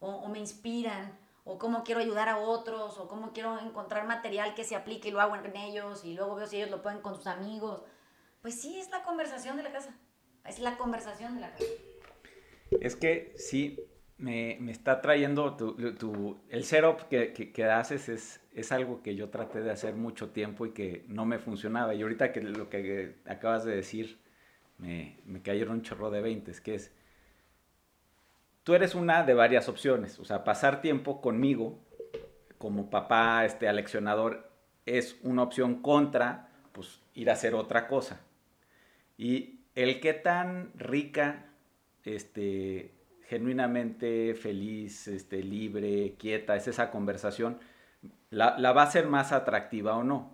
o 0.00 0.28
me 0.28 0.38
inspiran 0.38 1.18
o 1.44 1.58
cómo 1.58 1.82
quiero 1.84 2.00
ayudar 2.00 2.28
a 2.28 2.38
otros, 2.38 2.98
o 2.98 3.08
cómo 3.08 3.32
quiero 3.32 3.58
encontrar 3.58 4.06
material 4.06 4.54
que 4.54 4.64
se 4.64 4.76
aplique 4.76 5.08
y 5.08 5.10
lo 5.10 5.20
hago 5.20 5.36
en 5.36 5.56
ellos, 5.56 6.04
y 6.04 6.14
luego 6.14 6.36
veo 6.36 6.46
si 6.46 6.56
ellos 6.56 6.70
lo 6.70 6.82
pueden 6.82 7.00
con 7.00 7.16
sus 7.16 7.26
amigos. 7.26 7.82
Pues 8.40 8.60
sí, 8.60 8.78
es 8.78 8.90
la 8.90 9.02
conversación 9.02 9.56
de 9.56 9.62
la 9.62 9.72
casa. 9.72 9.94
Es 10.46 10.58
la 10.58 10.76
conversación 10.76 11.34
de 11.34 11.40
la 11.42 11.50
casa. 11.52 11.64
Es 12.80 12.96
que 12.96 13.34
sí, 13.36 13.78
me, 14.18 14.56
me 14.60 14.72
está 14.72 15.00
trayendo 15.00 15.56
tu, 15.56 15.74
tu, 15.94 16.40
el 16.48 16.64
setup 16.64 17.08
que, 17.08 17.32
que, 17.32 17.52
que, 17.52 17.64
haces 17.64 18.08
es, 18.08 18.40
es 18.52 18.72
algo 18.72 19.02
que 19.02 19.14
yo 19.14 19.30
traté 19.30 19.60
de 19.60 19.70
hacer 19.70 19.94
mucho 19.94 20.30
tiempo 20.30 20.64
y 20.66 20.72
que 20.72 21.04
no 21.08 21.24
me 21.24 21.38
funcionaba. 21.38 21.94
Y 21.94 22.02
ahorita 22.02 22.32
que 22.32 22.40
lo 22.40 22.68
que 22.68 23.16
acabas 23.26 23.64
de 23.64 23.74
decir, 23.74 24.20
me, 24.78 25.18
me 25.24 25.42
cayeron 25.42 25.74
un 25.76 25.82
chorro 25.82 26.10
de 26.10 26.20
20, 26.20 26.52
que 26.62 26.76
es 26.76 26.92
tú 28.64 28.74
eres 28.74 28.94
una 28.94 29.22
de 29.22 29.34
varias 29.34 29.68
opciones. 29.68 30.18
O 30.18 30.24
sea, 30.24 30.44
pasar 30.44 30.80
tiempo 30.80 31.20
conmigo 31.20 31.78
como 32.58 32.90
papá, 32.90 33.44
este 33.44 33.68
aleccionador, 33.68 34.50
es 34.86 35.18
una 35.22 35.42
opción 35.42 35.82
contra, 35.82 36.50
pues, 36.72 37.00
ir 37.14 37.30
a 37.30 37.32
hacer 37.34 37.54
otra 37.54 37.88
cosa. 37.88 38.20
Y 39.16 39.60
el 39.74 40.00
qué 40.00 40.12
tan 40.12 40.72
rica, 40.74 41.46
este, 42.04 42.94
genuinamente 43.28 44.34
feliz, 44.34 45.08
este, 45.08 45.42
libre, 45.42 46.14
quieta, 46.18 46.54
es 46.54 46.68
esa 46.68 46.90
conversación, 46.90 47.58
la, 48.30 48.58
la 48.58 48.72
va 48.72 48.82
a 48.82 48.90
ser 48.90 49.06
más 49.06 49.32
atractiva 49.32 49.96
o 49.96 50.04
no. 50.04 50.31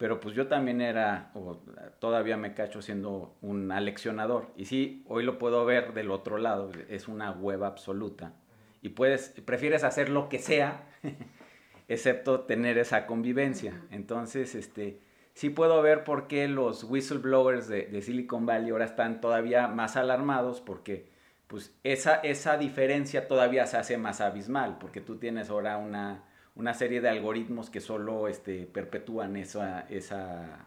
Pero 0.00 0.18
pues 0.18 0.34
yo 0.34 0.46
también 0.46 0.80
era, 0.80 1.30
o 1.34 1.58
todavía 1.98 2.38
me 2.38 2.54
cacho 2.54 2.80
siendo 2.80 3.36
un 3.42 3.70
aleccionador. 3.70 4.46
Y 4.56 4.64
sí, 4.64 5.04
hoy 5.06 5.22
lo 5.22 5.36
puedo 5.36 5.66
ver 5.66 5.92
del 5.92 6.10
otro 6.10 6.38
lado, 6.38 6.72
es 6.88 7.06
una 7.06 7.32
hueva 7.32 7.66
absoluta. 7.66 8.32
Y 8.80 8.88
puedes, 8.88 9.28
prefieres 9.44 9.84
hacer 9.84 10.08
lo 10.08 10.30
que 10.30 10.38
sea, 10.38 10.88
excepto 11.88 12.40
tener 12.44 12.78
esa 12.78 13.04
convivencia. 13.04 13.78
Entonces, 13.90 14.54
este, 14.54 15.02
sí 15.34 15.50
puedo 15.50 15.82
ver 15.82 16.02
por 16.02 16.28
qué 16.28 16.48
los 16.48 16.84
whistleblowers 16.84 17.68
de, 17.68 17.84
de 17.84 18.00
Silicon 18.00 18.46
Valley 18.46 18.70
ahora 18.70 18.86
están 18.86 19.20
todavía 19.20 19.68
más 19.68 19.98
alarmados, 19.98 20.62
porque 20.62 21.10
pues 21.46 21.76
esa, 21.84 22.14
esa 22.14 22.56
diferencia 22.56 23.28
todavía 23.28 23.66
se 23.66 23.76
hace 23.76 23.98
más 23.98 24.22
abismal, 24.22 24.78
porque 24.78 25.02
tú 25.02 25.18
tienes 25.18 25.50
ahora 25.50 25.76
una 25.76 26.24
una 26.54 26.74
serie 26.74 27.00
de 27.00 27.08
algoritmos 27.08 27.70
que 27.70 27.80
solo 27.80 28.28
este, 28.28 28.66
perpetúan 28.66 29.36
esa, 29.36 29.80
esa, 29.82 30.66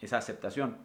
esa 0.00 0.18
aceptación. 0.18 0.78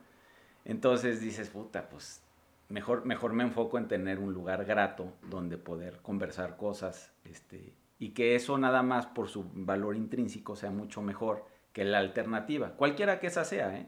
Entonces 0.66 1.22
dices, 1.22 1.50
puta, 1.50 1.90
pues 1.90 2.22
mejor, 2.70 3.06
mejor 3.06 3.34
me 3.34 3.44
enfoco 3.44 3.78
en 3.78 3.88
tener 3.88 4.20
un 4.20 4.34
lugar 4.34 4.66
grato 4.66 5.14
donde 5.30 5.58
poder 5.58 5.98
conversar 6.02 6.58
cosas 6.58 7.12
este, 7.26 7.74
y 7.98 8.10
que 8.10 8.36
eso 8.36 8.58
nada 8.58 8.84
más 8.84 9.08
por 9.08 9.28
su 9.28 9.50
valor 9.54 9.96
intrínseco 9.96 10.56
sea 10.56 10.72
mucho 10.72 11.02
mejor 11.02 11.46
que 11.74 11.84
la 11.86 12.00
alternativa, 12.00 12.76
cualquiera 12.76 13.20
que 13.20 13.28
esa 13.28 13.46
sea. 13.46 13.76
¿eh? 13.78 13.88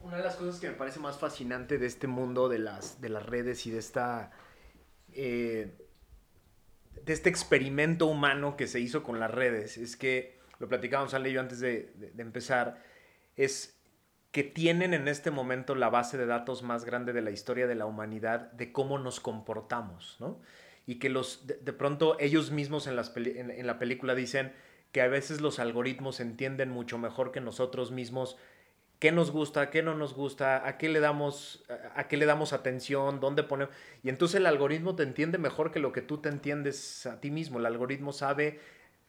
Una 0.00 0.16
de 0.16 0.24
las 0.24 0.36
cosas 0.36 0.60
que 0.60 0.68
me 0.68 0.74
parece 0.74 1.00
más 1.00 1.18
fascinante 1.18 1.78
de 1.78 1.86
este 1.86 2.06
mundo 2.06 2.48
de 2.48 2.58
las, 2.58 3.00
de 3.00 3.08
las 3.08 3.24
redes 3.24 3.66
y 3.66 3.70
de 3.70 3.78
esta... 3.78 4.32
Eh, 5.12 5.83
de 7.02 7.12
este 7.12 7.28
experimento 7.28 8.06
humano 8.06 8.56
que 8.56 8.66
se 8.66 8.80
hizo 8.80 9.02
con 9.02 9.20
las 9.20 9.30
redes 9.30 9.76
es 9.76 9.96
que, 9.96 10.38
lo 10.58 10.68
platicábamos 10.68 11.14
Ale 11.14 11.32
yo 11.32 11.40
antes 11.40 11.60
de, 11.60 11.92
empezar, 12.18 12.82
es 13.36 13.76
que 14.30 14.42
tienen 14.42 14.94
en 14.94 15.08
este 15.08 15.30
momento 15.30 15.74
la 15.74 15.90
base 15.90 16.16
de 16.16 16.26
datos 16.26 16.62
más 16.62 16.84
grande 16.84 17.12
de 17.12 17.22
la 17.22 17.30
historia 17.30 17.66
de 17.66 17.74
la 17.74 17.86
humanidad 17.86 18.52
de 18.52 18.72
cómo 18.72 18.98
nos 18.98 19.20
comportamos, 19.20 20.16
¿no? 20.20 20.40
Y 20.86 20.98
que 20.98 21.08
los, 21.08 21.46
de, 21.46 21.72
pronto 21.72 22.18
ellos 22.20 22.50
mismos 22.50 22.86
en, 22.86 22.98
en 23.50 23.66
la 23.66 23.78
película 23.78 24.14
dicen 24.14 24.52
que 24.92 25.02
a 25.02 25.08
veces 25.08 25.40
los 25.40 25.58
algoritmos 25.58 26.20
entienden 26.20 26.70
mucho 26.70 26.98
mejor 26.98 27.32
que 27.32 27.40
nosotros 27.40 27.90
mismos 27.90 28.36
qué 29.04 29.12
nos 29.12 29.32
gusta, 29.32 29.68
qué 29.68 29.82
no 29.82 29.94
nos 29.94 30.14
gusta, 30.14 30.66
a 30.66 30.78
qué 30.78 30.88
le 30.88 30.98
damos, 30.98 31.62
a 31.94 32.08
qué 32.08 32.16
le 32.16 32.24
damos 32.24 32.54
atención, 32.54 33.20
dónde 33.20 33.42
ponemos. 33.42 33.74
Y 34.02 34.08
entonces 34.08 34.36
el 34.36 34.46
algoritmo 34.46 34.96
te 34.96 35.02
entiende 35.02 35.36
mejor 35.36 35.72
que 35.72 35.78
lo 35.78 35.92
que 35.92 36.00
tú 36.00 36.22
te 36.22 36.30
entiendes 36.30 37.04
a 37.04 37.20
ti 37.20 37.30
mismo. 37.30 37.58
El 37.58 37.66
algoritmo 37.66 38.14
sabe 38.14 38.60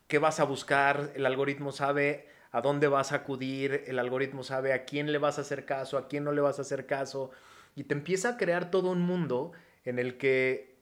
qué 0.09 0.19
vas 0.19 0.41
a 0.41 0.43
buscar, 0.43 1.13
el 1.15 1.25
algoritmo 1.25 1.71
sabe 1.71 2.27
a 2.51 2.59
dónde 2.59 2.89
vas 2.89 3.13
a 3.13 3.15
acudir, 3.15 3.85
el 3.87 3.97
algoritmo 3.97 4.43
sabe 4.43 4.73
a 4.73 4.83
quién 4.83 5.13
le 5.13 5.17
vas 5.17 5.37
a 5.37 5.41
hacer 5.43 5.63
caso, 5.63 5.97
a 5.97 6.09
quién 6.09 6.25
no 6.25 6.33
le 6.33 6.41
vas 6.41 6.59
a 6.59 6.63
hacer 6.63 6.85
caso. 6.85 7.31
Y 7.73 7.85
te 7.85 7.93
empieza 7.93 8.31
a 8.31 8.37
crear 8.37 8.71
todo 8.71 8.91
un 8.91 8.99
mundo 8.99 9.53
en 9.85 9.97
el 9.97 10.17
que 10.17 10.75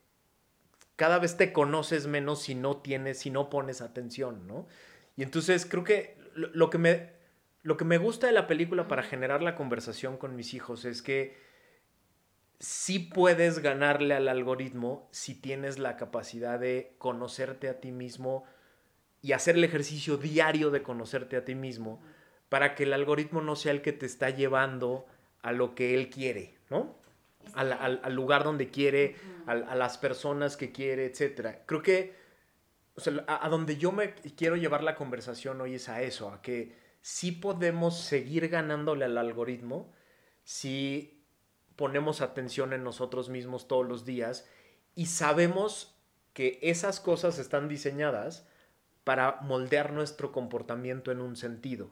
cada 0.96 1.20
vez 1.20 1.38
te 1.38 1.54
conoces 1.54 2.08
menos 2.08 2.42
si 2.42 2.56
no 2.56 2.78
tienes, 2.78 3.20
si 3.20 3.30
no 3.30 3.52
pones 3.52 3.82
atención, 3.82 4.48
¿no? 4.48 4.66
Y 5.16 5.22
entonces 5.22 5.68
creo 5.68 5.84
que 5.84 6.18
lo 6.34 6.72
que 6.72 6.80
me, 6.80 7.23
lo 7.64 7.78
que 7.78 7.86
me 7.86 7.98
gusta 7.98 8.28
de 8.28 8.34
la 8.34 8.46
película 8.46 8.88
para 8.88 9.04
generar 9.04 9.42
la 9.42 9.56
conversación 9.56 10.18
con 10.18 10.36
mis 10.36 10.54
hijos 10.54 10.84
es 10.84 11.02
que 11.02 11.36
sí 12.60 13.00
puedes 13.00 13.60
ganarle 13.60 14.14
al 14.14 14.28
algoritmo 14.28 15.08
si 15.12 15.34
tienes 15.34 15.80
la 15.80 15.96
capacidad 15.96 16.60
de 16.60 16.94
conocerte 16.98 17.70
a 17.70 17.80
ti 17.80 17.92
mismo 17.92 18.44
y 19.22 19.32
hacer 19.32 19.56
el 19.56 19.64
ejercicio 19.64 20.18
diario 20.18 20.72
de 20.72 20.84
conocerte 20.84 21.38
a 21.38 21.46
ti 21.46 21.56
mismo 21.56 22.04
para 22.50 22.76
que 22.76 22.84
el 22.84 22.94
algoritmo 22.94 23.42
no 23.42 23.56
sea 23.56 23.72
el 23.72 23.82
que 23.82 23.94
te 23.94 24.06
está 24.06 24.30
llevando 24.30 25.06
a 25.42 25.54
lo 25.54 25.74
que 25.74 25.96
él 25.96 26.10
quiere, 26.10 26.58
¿no? 26.70 26.96
Al, 27.56 28.14
lugar 28.14 28.44
donde 28.44 28.70
quiere, 28.70 29.16
a, 29.46 29.76
las 29.76 29.98
personas 29.98 30.56
que 30.56 30.72
quiere, 30.72 31.06
etc. 31.06 31.58
Creo 31.66 31.82
que 31.82 32.14
a 33.28 33.50
donde 33.50 33.76
yo 33.76 33.92
me 33.92 34.14
quiero 34.14 34.56
llevar 34.56 34.84
la 34.84 34.96
conversación 34.96 35.60
hoy 35.60 35.76
es 35.76 35.90
a 35.90 36.02
eso, 36.02 36.30
a 36.30 36.42
que 36.42 36.83
sí 37.04 37.34
podemos 37.34 38.00
seguir 38.00 38.48
ganándole 38.48 39.04
al 39.04 39.18
algoritmo 39.18 39.92
si 40.46 41.22
ponemos 41.76 42.22
atención 42.22 42.72
en 42.72 42.86
nosotros 42.86 43.30
mismos 43.30 43.68
todos 43.68 43.86
los 43.86 44.06
días 44.06 44.48
y 44.96 45.08
sabemos 45.08 46.00
que 46.34 46.60
esas 46.62 47.02
cosas 47.02 47.40
están 47.40 47.68
diseñadas 47.68 48.48
para 49.04 49.42
moldear 49.42 49.92
nuestro 49.92 50.32
comportamiento 50.32 51.12
en 51.12 51.20
un 51.20 51.36
sentido. 51.36 51.92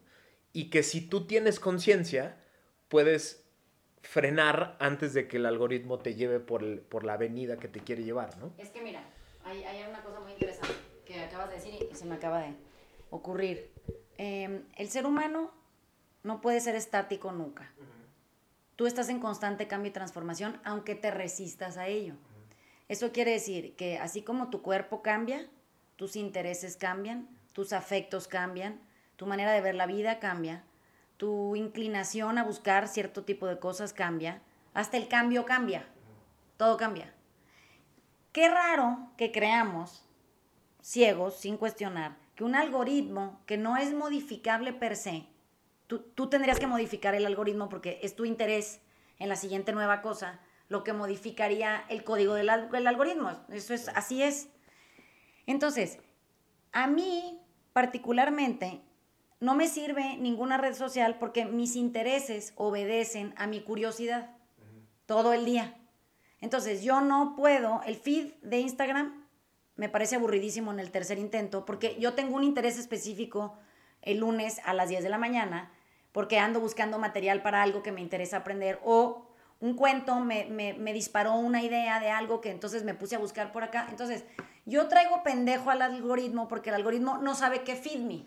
Y 0.53 0.69
que 0.69 0.81
si 0.81 1.01
tú 1.01 1.27
tienes 1.27 1.59
conciencia, 1.59 2.37
puedes 2.87 3.43
frenar 4.01 4.77
antes 4.79 5.13
de 5.13 5.27
que 5.27 5.37
el 5.37 5.45
algoritmo 5.45 5.99
te 5.99 6.15
lleve 6.15 6.39
por, 6.39 6.83
por 6.83 7.03
la 7.03 7.13
avenida 7.13 7.57
que 7.57 7.67
te 7.67 7.81
quiere 7.81 8.05
llevar, 8.05 8.37
¿no? 8.37 8.53
Es 8.57 8.69
que 8.69 8.81
mira, 8.81 9.03
hay, 9.43 9.63
hay 9.65 9.89
una 9.89 10.01
cosa 10.03 10.21
muy 10.21 10.31
interesante 10.31 10.73
que 11.05 11.19
acabas 11.19 11.49
de 11.49 11.55
decir 11.55 11.89
y 11.91 11.95
se 11.95 12.05
me 12.05 12.15
acaba 12.15 12.39
de 12.43 12.55
ocurrir. 13.09 13.71
Em, 14.23 14.65
el 14.75 14.87
ser 14.87 15.07
humano 15.07 15.49
no 16.21 16.41
puede 16.41 16.59
ser 16.59 16.75
estático 16.75 17.31
nunca. 17.31 17.71
Tú 18.75 18.85
estás 18.85 19.09
en 19.09 19.19
constante 19.19 19.67
cambio 19.67 19.89
y 19.89 19.93
transformación, 19.93 20.61
aunque 20.63 20.93
te 20.93 21.09
resistas 21.09 21.75
a 21.77 21.87
ello. 21.87 22.13
Eso 22.87 23.11
quiere 23.11 23.31
decir 23.31 23.75
que 23.75 23.97
así 23.97 24.21
como 24.21 24.51
tu 24.51 24.61
cuerpo 24.61 25.01
cambia, 25.01 25.49
tus 25.95 26.15
intereses 26.15 26.77
cambian, 26.77 27.27
tus 27.53 27.73
afectos 27.73 28.27
cambian, 28.27 28.79
tu 29.15 29.25
manera 29.25 29.53
de 29.53 29.61
ver 29.61 29.73
la 29.73 29.87
vida 29.87 30.19
cambia, 30.19 30.63
tu 31.17 31.55
inclinación 31.55 32.37
a 32.37 32.43
buscar 32.43 32.87
cierto 32.87 33.23
tipo 33.23 33.47
de 33.47 33.57
cosas 33.57 33.91
cambia, 33.91 34.43
hasta 34.75 34.97
el 34.97 35.07
cambio 35.07 35.45
cambia, 35.45 35.87
todo 36.57 36.77
cambia. 36.77 37.11
Qué 38.33 38.47
raro 38.49 39.09
que 39.17 39.31
creamos, 39.31 40.05
ciegos, 40.79 41.37
sin 41.37 41.57
cuestionar, 41.57 42.17
un 42.43 42.55
algoritmo 42.55 43.41
que 43.45 43.57
no 43.57 43.77
es 43.77 43.93
modificable 43.93 44.73
per 44.73 44.95
se, 44.95 45.25
tú, 45.87 46.29
tendrías 46.29 46.59
que 46.59 46.67
modificar 46.67 47.15
el 47.15 47.25
algoritmo 47.25 47.69
porque 47.69 47.99
es 48.01 48.15
tu 48.15 48.25
interés 48.25 48.79
en 49.19 49.29
la 49.29 49.35
siguiente 49.35 49.73
nueva 49.73 50.01
cosa, 50.01 50.39
lo 50.69 50.83
que 50.83 50.93
modificaría 50.93 51.83
el 51.89 52.03
código 52.03 52.33
del, 52.33 52.49
algoritmo. 52.49 53.31
Eso 53.49 53.73
es, 53.73 53.89
así 53.89 54.23
es. 54.23 54.49
Entonces, 55.45 55.99
a 56.71 56.87
mí 56.87 57.41
particularmente 57.73 58.81
no 59.39 59.55
me 59.55 59.67
sirve 59.67 60.17
ninguna 60.17 60.57
red 60.57 60.73
social 60.73 61.17
porque 61.19 61.45
mis 61.45 61.75
intereses 61.75 62.53
obedecen 62.55 63.33
a 63.37 63.47
mi 63.47 63.61
curiosidad 63.61 64.29
todo 65.05 65.33
el 65.33 65.45
día. 65.45 65.75
Entonces, 66.39 66.83
yo 66.83 67.01
no 67.01 67.35
puedo, 67.35 67.81
el 67.85 67.95
feed 67.95 68.33
de 68.41 68.59
Instagram 68.59 69.20
me 69.75 69.89
parece 69.89 70.15
aburridísimo 70.15 70.71
en 70.71 70.79
el 70.79 70.91
tercer 70.91 71.17
intento, 71.17 71.65
porque 71.65 71.95
yo 71.99 72.13
tengo 72.13 72.35
un 72.35 72.43
interés 72.43 72.77
específico 72.77 73.57
el 74.01 74.19
lunes 74.19 74.59
a 74.65 74.73
las 74.73 74.89
10 74.89 75.03
de 75.03 75.09
la 75.09 75.17
mañana, 75.17 75.71
porque 76.11 76.39
ando 76.39 76.59
buscando 76.59 76.99
material 76.99 77.41
para 77.41 77.61
algo 77.61 77.83
que 77.83 77.91
me 77.91 78.01
interesa 78.01 78.37
aprender, 78.37 78.79
o 78.83 79.27
un 79.59 79.75
cuento 79.75 80.19
me, 80.19 80.45
me, 80.45 80.93
disparó 80.93 81.35
una 81.35 81.61
idea 81.61 81.99
de 81.99 82.09
algo 82.09 82.41
que 82.41 82.49
entonces 82.49 82.83
me 82.83 82.95
puse 82.95 83.15
a 83.15 83.19
buscar 83.19 83.51
por 83.51 83.63
acá. 83.63 83.85
Entonces, 83.89 84.25
yo 84.65 84.87
traigo 84.87 85.21
pendejo 85.21 85.69
al 85.69 85.83
algoritmo 85.83 86.47
porque 86.47 86.69
el 86.69 86.75
algoritmo 86.75 87.19
no 87.19 87.35
sabe 87.35 87.61
qué 87.61 87.75
feed 87.75 87.99
me. 87.99 88.25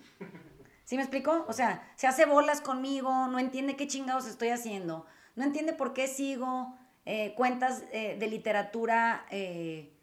¿Sí 0.84 0.96
me 0.96 1.02
explico? 1.02 1.44
O 1.48 1.52
sea, 1.52 1.82
se 1.96 2.06
hace 2.06 2.24
bolas 2.24 2.60
conmigo, 2.60 3.26
no 3.26 3.40
entiende 3.40 3.74
qué 3.74 3.88
chingados 3.88 4.26
estoy 4.26 4.50
haciendo, 4.50 5.06
no 5.34 5.42
entiende 5.42 5.72
por 5.72 5.92
qué 5.92 6.06
sigo 6.06 6.76
eh, 7.04 7.34
cuentas 7.36 7.82
eh, 7.90 8.16
de 8.18 8.26
literatura. 8.28 9.26
Eh, 9.30 9.93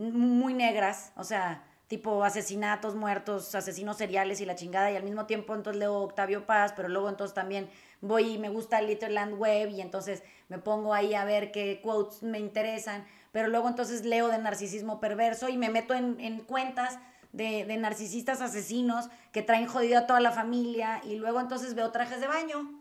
muy 0.00 0.54
negras, 0.54 1.12
o 1.16 1.24
sea, 1.24 1.62
tipo 1.86 2.24
asesinatos, 2.24 2.94
muertos, 2.94 3.54
asesinos 3.54 3.98
seriales 3.98 4.40
y 4.40 4.46
la 4.46 4.54
chingada, 4.54 4.90
y 4.90 4.96
al 4.96 5.02
mismo 5.02 5.26
tiempo 5.26 5.54
entonces 5.54 5.78
leo 5.78 5.98
Octavio 5.98 6.46
Paz, 6.46 6.72
pero 6.74 6.88
luego 6.88 7.08
entonces 7.08 7.34
también 7.34 7.68
voy 8.00 8.34
y 8.34 8.38
me 8.38 8.48
gusta 8.48 8.80
Litterland 8.80 9.34
Web 9.34 9.68
y 9.70 9.80
entonces 9.80 10.22
me 10.48 10.58
pongo 10.58 10.94
ahí 10.94 11.14
a 11.14 11.24
ver 11.24 11.52
qué 11.52 11.80
quotes 11.82 12.22
me 12.22 12.38
interesan, 12.38 13.04
pero 13.32 13.48
luego 13.48 13.68
entonces 13.68 14.04
leo 14.04 14.28
de 14.28 14.38
narcisismo 14.38 15.00
perverso 15.00 15.48
y 15.48 15.58
me 15.58 15.68
meto 15.68 15.94
en, 15.94 16.40
cuentas 16.40 16.98
de, 17.32 17.64
de, 17.66 17.76
narcisistas 17.76 18.40
asesinos 18.40 19.10
que 19.32 19.42
traen 19.42 19.66
jodida 19.66 20.00
a 20.00 20.06
toda 20.06 20.20
la 20.20 20.32
familia 20.32 21.02
y 21.04 21.16
luego 21.16 21.40
entonces 21.40 21.74
veo 21.74 21.90
trajes 21.90 22.20
de 22.20 22.26
baño 22.26 22.80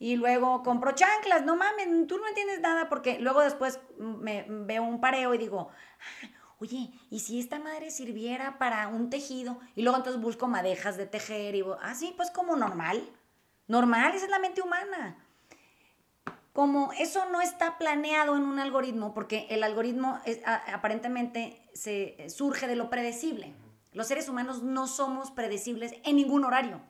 y 0.00 0.16
luego 0.16 0.62
compro 0.62 0.92
chanclas, 0.92 1.44
no 1.44 1.56
mames, 1.56 2.06
tú 2.08 2.18
no 2.18 2.26
entiendes 2.26 2.60
nada 2.60 2.88
porque 2.88 3.18
luego 3.20 3.42
después 3.42 3.78
me 3.98 4.46
veo 4.48 4.82
un 4.82 4.98
pareo 4.98 5.34
y 5.34 5.38
digo, 5.38 5.68
oye, 6.60 6.92
¿y 7.10 7.20
si 7.20 7.40
esta 7.40 7.58
madre 7.58 7.90
sirviera 7.90 8.58
para 8.58 8.86
un 8.88 9.10
tejido? 9.10 9.58
Y 9.74 9.82
luego 9.82 9.98
entonces 9.98 10.20
busco 10.20 10.46
madejas 10.46 10.96
de 10.96 11.06
tejer 11.06 11.54
y, 11.54 11.64
ah, 11.80 11.94
sí, 11.94 12.12
pues 12.16 12.30
como 12.30 12.54
normal. 12.54 13.02
Normal, 13.66 14.14
esa 14.14 14.26
es 14.26 14.30
la 14.30 14.38
mente 14.38 14.62
humana. 14.62 15.16
Como 16.52 16.92
eso 16.92 17.28
no 17.30 17.40
está 17.40 17.78
planeado 17.78 18.36
en 18.36 18.42
un 18.42 18.58
algoritmo, 18.58 19.14
porque 19.14 19.46
el 19.50 19.62
algoritmo 19.62 20.20
aparentemente 20.72 21.62
se 21.72 22.28
surge 22.28 22.66
de 22.66 22.76
lo 22.76 22.90
predecible. 22.90 23.54
Los 23.92 24.08
seres 24.08 24.28
humanos 24.28 24.62
no 24.62 24.86
somos 24.86 25.30
predecibles 25.30 25.94
en 26.04 26.16
ningún 26.16 26.44
horario. 26.44 26.80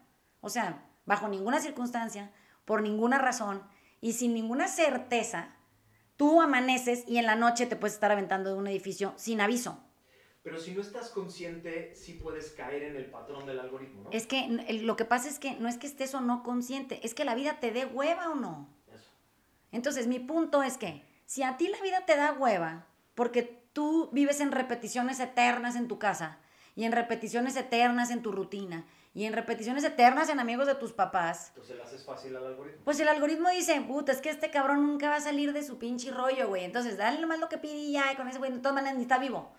O 0.40 0.48
sea, 0.48 0.84
bajo 1.04 1.28
ninguna 1.28 1.60
circunstancia, 1.60 2.32
por 2.64 2.82
ninguna 2.82 3.18
razón 3.18 3.62
y 4.00 4.14
sin 4.14 4.34
ninguna 4.34 4.66
certeza, 4.66 5.54
tú 6.20 6.42
amaneces 6.42 7.04
y 7.06 7.16
en 7.16 7.24
la 7.24 7.34
noche 7.34 7.64
te 7.64 7.76
puedes 7.76 7.94
estar 7.94 8.12
aventando 8.12 8.50
de 8.50 8.58
un 8.58 8.66
edificio 8.66 9.14
sin 9.16 9.40
aviso. 9.40 9.82
Pero 10.42 10.60
si 10.60 10.72
no 10.72 10.82
estás 10.82 11.08
consciente, 11.08 11.94
sí 11.96 12.12
puedes 12.12 12.50
caer 12.50 12.82
en 12.82 12.96
el 12.96 13.06
patrón 13.06 13.46
del 13.46 13.58
algoritmo, 13.58 14.02
¿no? 14.02 14.10
Es 14.10 14.26
que 14.26 14.46
lo 14.82 14.96
que 14.96 15.06
pasa 15.06 15.30
es 15.30 15.38
que 15.38 15.54
no 15.54 15.66
es 15.66 15.78
que 15.78 15.86
estés 15.86 16.14
o 16.14 16.20
no 16.20 16.42
consciente, 16.42 17.00
es 17.04 17.14
que 17.14 17.24
la 17.24 17.34
vida 17.34 17.58
te 17.58 17.70
dé 17.70 17.86
hueva 17.86 18.28
o 18.28 18.34
no. 18.34 18.68
Eso. 18.94 19.10
Entonces, 19.72 20.08
mi 20.08 20.18
punto 20.18 20.62
es 20.62 20.76
que 20.76 21.02
si 21.24 21.42
a 21.42 21.56
ti 21.56 21.68
la 21.68 21.80
vida 21.80 22.04
te 22.04 22.16
da 22.16 22.34
hueva, 22.34 22.86
porque 23.14 23.42
tú 23.72 24.10
vives 24.12 24.40
en 24.40 24.52
repeticiones 24.52 25.20
eternas 25.20 25.74
en 25.74 25.88
tu 25.88 25.98
casa, 25.98 26.38
y 26.76 26.84
en 26.84 26.92
repeticiones 26.92 27.56
eternas 27.56 28.10
en 28.10 28.20
tu 28.20 28.30
rutina, 28.30 28.84
y 29.12 29.24
en 29.24 29.32
repeticiones 29.32 29.82
eternas 29.84 30.28
en 30.28 30.38
amigos 30.40 30.66
de 30.66 30.74
tus 30.76 30.92
papás, 30.92 31.48
Entonces 31.48 31.76
le 31.76 31.82
haces 31.82 32.04
fácil 32.04 32.36
al 32.36 32.46
algoritmo. 32.46 32.82
pues 32.84 33.00
el 33.00 33.08
algoritmo 33.08 33.48
dice, 33.50 33.80
puta, 33.80 34.12
es 34.12 34.20
que 34.20 34.30
este 34.30 34.50
cabrón 34.50 34.86
nunca 34.86 35.08
va 35.10 35.16
a 35.16 35.20
salir 35.20 35.52
de 35.52 35.62
su 35.64 35.78
pinche 35.78 36.10
rollo, 36.12 36.48
güey. 36.48 36.64
Entonces, 36.64 36.96
dale 36.96 37.20
nomás 37.20 37.40
lo 37.40 37.48
que 37.48 37.58
pide 37.58 37.74
y 37.74 37.92
ya, 37.92 38.12
y 38.12 38.16
con 38.16 38.28
ese 38.28 38.38
güey, 38.38 38.52
de 38.52 38.58
todas 38.58 38.74
maneras, 38.74 38.96
ni 38.96 39.02
está 39.02 39.18
vivo. 39.18 39.52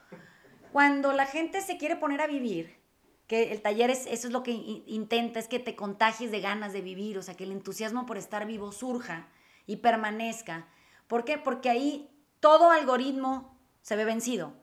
Cuando 0.71 1.11
la 1.13 1.25
gente 1.25 1.61
se 1.61 1.77
quiere 1.77 1.97
poner 1.97 2.21
a 2.21 2.27
vivir, 2.27 2.79
que 3.27 3.51
el 3.51 3.61
taller 3.61 3.89
es, 3.89 4.05
eso 4.07 4.27
es 4.27 4.33
lo 4.33 4.43
que 4.43 4.51
intenta, 4.51 5.39
es 5.39 5.47
que 5.47 5.59
te 5.59 5.75
contagies 5.75 6.31
de 6.31 6.41
ganas 6.41 6.73
de 6.73 6.81
vivir, 6.81 7.17
o 7.17 7.21
sea, 7.23 7.35
que 7.35 7.43
el 7.43 7.51
entusiasmo 7.51 8.05
por 8.05 8.17
estar 8.17 8.45
vivo 8.45 8.71
surja 8.71 9.27
y 9.67 9.77
permanezca. 9.77 10.67
¿Por 11.07 11.25
qué? 11.25 11.37
Porque 11.37 11.69
ahí 11.69 12.09
todo 12.39 12.71
algoritmo 12.71 13.57
se 13.81 13.95
ve 13.95 14.05
vencido. 14.05 14.53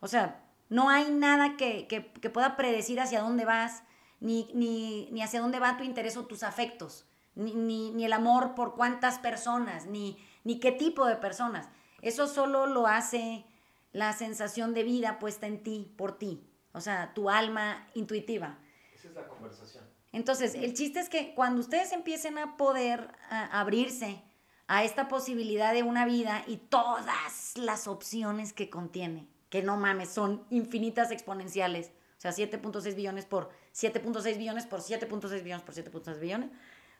O 0.00 0.08
sea, 0.08 0.42
no 0.68 0.88
hay 0.88 1.10
nada 1.10 1.56
que, 1.56 1.86
que- 1.88 2.12
que 2.12 2.30
pueda 2.30 2.56
predecir 2.56 3.00
hacia 3.00 3.20
dónde 3.20 3.44
vas, 3.44 3.82
ni, 4.20 4.50
ni, 4.54 5.08
ni 5.10 5.22
hacia 5.22 5.40
dónde 5.40 5.58
va 5.58 5.76
tu 5.76 5.84
interés 5.84 6.16
o 6.16 6.26
tus 6.26 6.42
afectos, 6.42 7.06
ni, 7.34 7.54
ni, 7.54 7.90
ni 7.90 8.04
el 8.04 8.12
amor 8.12 8.54
por 8.54 8.74
cuántas 8.74 9.18
personas, 9.18 9.86
ni, 9.86 10.18
ni 10.44 10.60
qué 10.60 10.72
tipo 10.72 11.06
de 11.06 11.16
personas. 11.16 11.68
Eso 12.02 12.26
solo 12.26 12.66
lo 12.66 12.86
hace 12.86 13.44
la 13.92 14.12
sensación 14.12 14.74
de 14.74 14.84
vida 14.84 15.18
puesta 15.18 15.46
en 15.46 15.62
ti, 15.62 15.92
por 15.96 16.18
ti. 16.18 16.42
O 16.72 16.80
sea, 16.80 17.12
tu 17.14 17.30
alma 17.30 17.86
intuitiva. 17.94 18.58
Esa 18.94 19.08
es 19.08 19.14
la 19.14 19.26
conversación. 19.26 19.84
Entonces, 20.12 20.54
el 20.54 20.74
chiste 20.74 21.00
es 21.00 21.08
que 21.08 21.34
cuando 21.34 21.60
ustedes 21.60 21.92
empiecen 21.92 22.38
a 22.38 22.56
poder 22.56 23.12
a, 23.28 23.60
abrirse 23.60 24.22
a 24.66 24.84
esta 24.84 25.08
posibilidad 25.08 25.72
de 25.72 25.82
una 25.82 26.04
vida 26.04 26.44
y 26.46 26.56
todas 26.56 27.56
las 27.56 27.88
opciones 27.88 28.52
que 28.52 28.70
contiene, 28.70 29.28
que 29.48 29.62
no 29.62 29.76
mames, 29.76 30.10
son 30.10 30.44
infinitas 30.50 31.10
exponenciales, 31.10 31.90
sea, 32.20 32.32
7.6 32.32 32.94
billones 32.94 33.24
por 33.24 33.50
7.6 33.74 34.36
billones 34.36 34.66
por 34.66 34.80
7.6 34.80 35.42
billones 35.42 35.62
por 35.64 35.74
7.6 35.74 36.20
billones, 36.20 36.50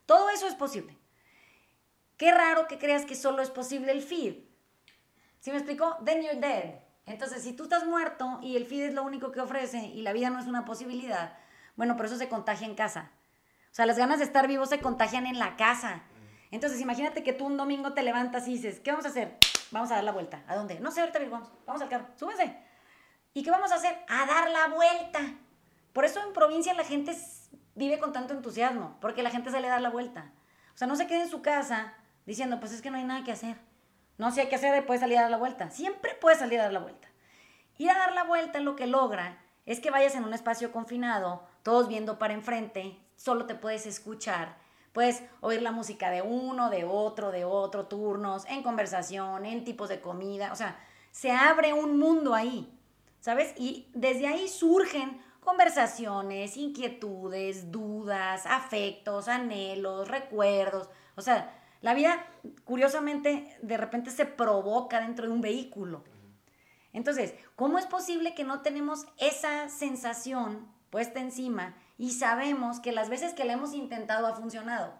todo 0.07 0.31
eso 0.31 0.47
es 0.47 0.55
posible. 0.55 0.97
Qué 2.16 2.33
raro 2.33 2.66
que 2.66 2.79
creas 2.79 3.05
que 3.05 3.14
solo 3.14 3.43
es 3.43 3.51
posible 3.51 3.93
el 3.93 4.03
feed. 4.03 4.45
¿Sí 5.41 5.51
me 5.51 5.57
explicó? 5.57 5.97
Then 6.05 6.23
you're 6.23 6.41
dead. 6.41 6.81
Entonces, 7.07 7.43
si 7.43 7.53
tú 7.53 7.64
estás 7.64 7.87
muerto 7.87 8.39
y 8.43 8.57
el 8.57 8.66
feed 8.66 8.89
es 8.89 8.95
lo 8.95 9.03
único 9.03 9.33
que 9.33 9.41
ofrece 9.41 9.79
y 9.79 10.03
la 10.03 10.12
vida 10.12 10.31
no 10.31 10.39
es 10.39 10.47
una 10.47 10.64
posibilidad, 10.64 11.37
bueno, 11.77 11.97
por 11.97 12.07
eso 12.07 12.16
se 12.16 12.29
contagia 12.29 12.66
en 12.66 12.75
casa. 12.75 13.11
O 13.71 13.75
sea, 13.75 13.87
las 13.87 13.99
ganas 13.99 14.18
de 14.18 14.25
estar 14.25 14.49
vivo 14.49 14.66
se 14.66 14.81
contagian 14.81 15.27
en 15.27 15.39
la 15.39 15.57
casa. 15.57 16.03
Entonces, 16.51 16.81
imagínate 16.81 17.23
que 17.23 17.33
tú 17.33 17.47
un 17.47 17.57
domingo 17.57 17.93
te 17.93 18.03
levantas 18.03 18.49
y 18.49 18.53
dices, 18.53 18.81
¿qué 18.81 18.91
vamos 18.91 19.07
a 19.07 19.11
hacer? 19.11 19.39
Vamos 19.71 19.91
a 19.91 19.97
dar 19.97 20.05
la 20.05 20.12
vuelta. 20.12 20.43
¿A 20.49 20.57
dónde? 20.57 20.81
No 20.81 20.91
sé, 20.91 21.01
ahorita 21.01 21.18
vamos. 21.31 21.51
Vamos 21.66 21.83
al 21.83 21.89
carro. 21.89 22.07
Súbese. 22.16 22.70
¿Y 23.33 23.43
qué 23.43 23.51
vamos 23.51 23.70
a 23.70 23.76
hacer? 23.76 23.97
A 24.09 24.26
dar 24.26 24.51
la 24.51 24.68
vuelta. 24.68 25.20
Por 25.93 26.05
eso 26.05 26.20
en 26.24 26.33
provincia 26.33 26.74
la 26.74 26.85
gente 26.85 27.16
vive 27.74 27.99
con 27.99 28.12
tanto 28.12 28.35
entusiasmo, 28.35 28.97
porque 29.01 29.22
la 29.22 29.31
gente 29.31 29.51
sale 29.51 29.68
a 29.68 29.72
dar 29.72 29.83
la 29.83 29.91
vuelta. 29.91 30.33
O 30.74 30.76
sea, 30.76 30.87
no 30.87 30.97
se 30.97 31.07
quede 31.07 31.22
en 31.22 31.31
su 31.31 31.43
casa 31.43 31.95
diciendo, 32.26 32.59
pues 32.61 32.72
es 32.72 32.83
que 32.83 32.91
no 32.91 32.97
hay 32.97 33.05
nada 33.05 33.24
que 33.24 33.33
hacer. 33.33 33.57
No, 34.18 34.31
si 34.33 34.41
hay 34.41 34.49
que 34.49 34.57
hacer, 34.57 34.85
puedes 34.85 35.01
salir 35.01 35.18
a 35.18 35.22
dar 35.22 35.31
la 35.31 35.37
vuelta. 35.37 35.70
Siempre 35.70 36.14
puedes 36.20 36.41
salir 36.41 36.61
a 36.61 36.64
dar 36.64 36.72
la 36.72 36.81
vuelta. 36.81 37.09
Ir 37.78 37.91
a 37.91 37.99
dar 37.99 38.12
la 38.12 38.24
vuelta 38.24 38.61
lo 38.61 38.76
que 38.76 38.87
logra 38.87 39.39
es 39.64 39.81
que 39.81 39.91
vayas 39.91 40.14
en 40.14 40.24
un 40.24 40.35
espacio 40.35 40.72
confinado, 40.72 41.47
todos 41.62 41.89
viendo 41.89 42.18
para 42.18 42.35
enfrente, 42.35 42.99
solo 43.16 43.47
te 43.47 43.55
puedes 43.55 43.87
escuchar. 43.87 44.57
Puedes 44.93 45.22
oír 45.41 45.62
la 45.62 45.70
música 45.70 46.11
de 46.11 46.20
uno, 46.20 46.68
de 46.68 46.85
otro, 46.85 47.31
de 47.31 47.45
otro, 47.45 47.87
turnos, 47.87 48.45
en 48.47 48.62
conversación, 48.62 49.47
en 49.47 49.64
tipos 49.64 49.89
de 49.89 50.01
comida. 50.01 50.53
O 50.53 50.57
sea, 50.57 50.78
se 51.12 51.31
abre 51.31 51.72
un 51.72 51.99
mundo 51.99 52.35
ahí, 52.35 52.76
¿sabes? 53.21 53.55
Y 53.57 53.89
desde 53.95 54.27
ahí 54.27 54.49
surgen 54.49 55.21
conversaciones, 55.41 56.57
inquietudes, 56.57 57.71
dudas, 57.71 58.47
afectos, 58.47 59.29
anhelos, 59.29 60.09
recuerdos. 60.09 60.89
O 61.16 61.23
sea, 61.23 61.57
la 61.81 61.95
vida, 61.95 62.27
curiosamente, 62.64 63.57
de 63.62 63.77
repente 63.77 64.11
se 64.11 64.27
provoca 64.27 65.01
dentro 65.01 65.27
de 65.27 65.33
un 65.33 65.41
vehículo. 65.41 66.05
Entonces, 66.93 67.35
¿cómo 67.57 67.79
es 67.79 67.87
posible 67.87 68.35
que 68.35 68.45
no 68.45 68.62
tenemos 68.62 69.07
esa 69.18 69.68
sensación 69.68 70.68
puesta 70.91 71.21
encima 71.21 71.77
y 71.97 72.12
sabemos 72.12 72.81
que 72.81 72.93
las 72.93 73.09
veces 73.09 73.33
que 73.33 73.45
la 73.45 73.53
hemos 73.53 73.75
intentado 73.75 74.27
ha 74.27 74.35
funcionado? 74.35 74.93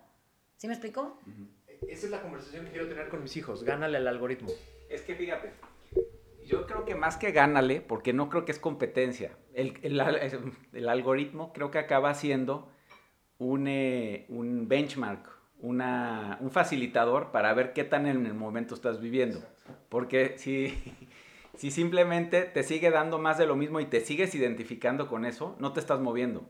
¿Sí 0.57 0.69
me 0.69 0.75
explicó? 0.75 1.19
Esa 1.89 2.07
es 2.07 2.11
la 2.11 2.23
conversación 2.23 2.67
que 2.67 2.73
quiero 2.73 2.89
tener 2.89 3.09
con 3.09 3.23
mis 3.23 3.37
hijos. 3.37 3.65
Gánale 3.65 3.97
al 3.97 4.07
algoritmo. 4.07 4.51
Es 4.89 5.03
que 5.03 5.15
fíjate, 5.15 5.53
yo 6.51 6.67
creo 6.67 6.85
que 6.85 6.95
más 6.95 7.17
que 7.17 7.33
gánale, 7.33 7.81
porque 7.81 8.13
no 8.13 8.29
creo 8.29 8.45
que 8.45 8.53
es 8.53 8.59
competencia, 8.59 9.37
el, 9.55 9.79
el 9.83 10.01
el 10.73 10.89
algoritmo 10.89 11.53
creo 11.53 11.71
que 11.71 11.79
acaba 11.79 12.13
siendo 12.15 12.71
un, 13.41 13.67
eh, 13.67 14.27
un 14.29 14.69
benchmark, 14.69 15.29
una, 15.61 16.39
un 16.41 16.51
facilitador 16.51 17.33
para 17.33 17.53
ver 17.55 17.73
qué 17.73 17.85
tan 17.85 18.07
en 18.07 18.27
el 18.27 18.35
momento 18.35 18.75
estás 18.75 19.01
viviendo. 19.01 19.43
Porque 19.89 20.35
si, 20.37 20.75
si 21.57 21.71
simplemente 21.71 22.43
te 22.43 22.63
sigue 22.63 22.91
dando 22.91 23.19
más 23.19 23.39
de 23.39 23.47
lo 23.47 23.57
mismo 23.57 23.81
y 23.81 23.87
te 23.87 24.01
sigues 24.01 24.35
identificando 24.35 25.09
con 25.09 25.25
eso, 25.25 25.57
no 25.59 25.73
te 25.73 25.81
estás 25.81 26.01
moviendo. 26.01 26.49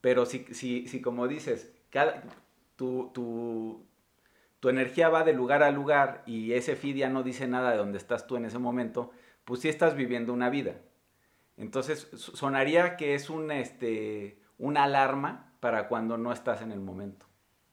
Pero 0.00 0.26
si, 0.26 0.46
si, 0.52 0.86
si 0.86 1.00
como 1.00 1.26
dices, 1.26 1.74
cada, 1.90 2.22
tu, 2.76 3.10
tu, 3.12 3.84
tu 4.66 4.70
energía 4.70 5.08
va 5.08 5.22
de 5.22 5.32
lugar 5.32 5.62
a 5.62 5.70
lugar 5.70 6.24
y 6.26 6.52
ese 6.54 6.74
feed 6.74 6.96
ya 6.96 7.08
no 7.08 7.22
dice 7.22 7.46
nada 7.46 7.70
de 7.70 7.76
dónde 7.76 7.98
estás 7.98 8.26
tú 8.26 8.34
en 8.36 8.46
ese 8.46 8.58
momento, 8.58 9.12
pues 9.44 9.60
sí 9.60 9.68
estás 9.68 9.94
viviendo 9.94 10.32
una 10.32 10.50
vida. 10.50 10.74
Entonces 11.56 12.08
so- 12.16 12.34
sonaría 12.34 12.96
que 12.96 13.14
es 13.14 13.30
un, 13.30 13.52
este, 13.52 14.40
una 14.58 14.82
alarma 14.82 15.52
para 15.60 15.86
cuando 15.86 16.18
no 16.18 16.32
estás 16.32 16.62
en 16.62 16.72
el 16.72 16.80
momento. 16.80 17.26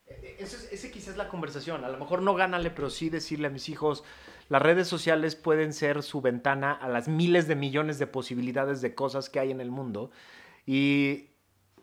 Eh, 0.05 0.35
Eso 0.37 0.55
es, 0.55 0.71
ese 0.71 0.91
quizás 0.91 1.07
es 1.09 1.17
la 1.17 1.29
conversación. 1.29 1.83
A 1.83 1.89
lo 1.89 1.97
mejor 1.97 2.21
no 2.21 2.35
gánale, 2.35 2.69
pero 2.69 2.91
sí 2.91 3.09
decirle 3.09 3.47
a 3.47 3.49
mis 3.49 3.69
hijos, 3.69 4.03
las 4.49 4.61
redes 4.61 4.87
sociales 4.87 5.35
pueden 5.35 5.73
ser 5.73 6.03
su 6.03 6.21
ventana 6.21 6.73
a 6.73 6.87
las 6.89 7.07
miles 7.07 7.47
de 7.47 7.55
millones 7.55 7.97
de 7.97 8.05
posibilidades 8.05 8.81
de 8.81 8.93
cosas 8.93 9.31
que 9.31 9.39
hay 9.39 9.49
en 9.49 9.61
el 9.61 9.71
mundo. 9.71 10.11
Y 10.67 11.31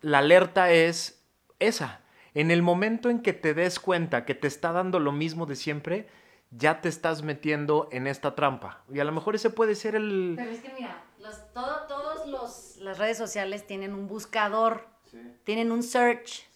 la 0.03 0.19
alerta 0.19 0.71
es 0.71 1.27
esa. 1.59 2.01
En 2.35 2.51
el 2.51 2.63
momento 2.63 3.11
en 3.11 3.21
que 3.21 3.33
te 3.33 3.55
des 3.55 3.81
cuenta 3.81 4.25
que 4.25 4.35
te 4.35 4.47
está 4.47 4.73
dando 4.73 5.01
lo 5.01 5.13
mismo 5.13 5.47
de 5.47 5.57
siempre, 5.57 6.09
ya 6.51 6.81
te 6.81 6.89
estás 6.89 7.23
metiendo 7.23 7.89
en 7.93 8.07
esta 8.07 8.35
trampa. 8.35 8.83
Y 8.93 9.01
a 9.01 9.05
lo 9.05 9.13
mejor 9.13 9.35
ese 9.35 9.51
puede 9.51 9.75
ser 9.75 9.95
el... 9.95 10.35
Pero 10.37 10.51
es 10.51 10.61
que 10.61 10.73
mira, 10.73 11.03
los, 11.19 11.53
todo, 11.53 11.87
todos 11.87 12.27
los, 12.27 12.77
las 12.77 12.99
redes 12.99 13.19
sociales 13.19 13.67
tienen 13.67 13.95
un 13.95 14.09
buscador, 14.09 14.87
tienen 15.45 15.73
un 15.73 15.83
search. 15.83 16.49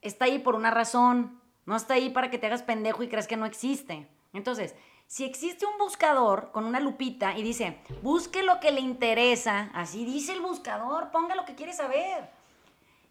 Está 0.00 0.26
ahí 0.26 0.38
por 0.38 0.54
una 0.54 0.70
razón, 0.70 1.40
no 1.66 1.76
está 1.76 1.94
ahí 1.94 2.10
para 2.10 2.30
que 2.30 2.38
te 2.38 2.46
hagas 2.46 2.62
pendejo 2.62 3.02
y 3.02 3.08
creas 3.08 3.26
que 3.26 3.36
no 3.36 3.46
existe. 3.46 4.08
Entonces, 4.32 4.74
si 5.06 5.24
existe 5.24 5.64
un 5.64 5.78
buscador 5.78 6.50
con 6.52 6.64
una 6.64 6.80
lupita 6.80 7.36
y 7.36 7.42
dice, 7.42 7.78
busque 8.02 8.42
lo 8.42 8.60
que 8.60 8.70
le 8.70 8.80
interesa, 8.80 9.70
así 9.74 10.04
dice 10.04 10.32
el 10.32 10.40
buscador, 10.40 11.10
ponga 11.10 11.34
lo 11.34 11.44
que 11.44 11.54
quiere 11.54 11.72
saber. 11.72 12.37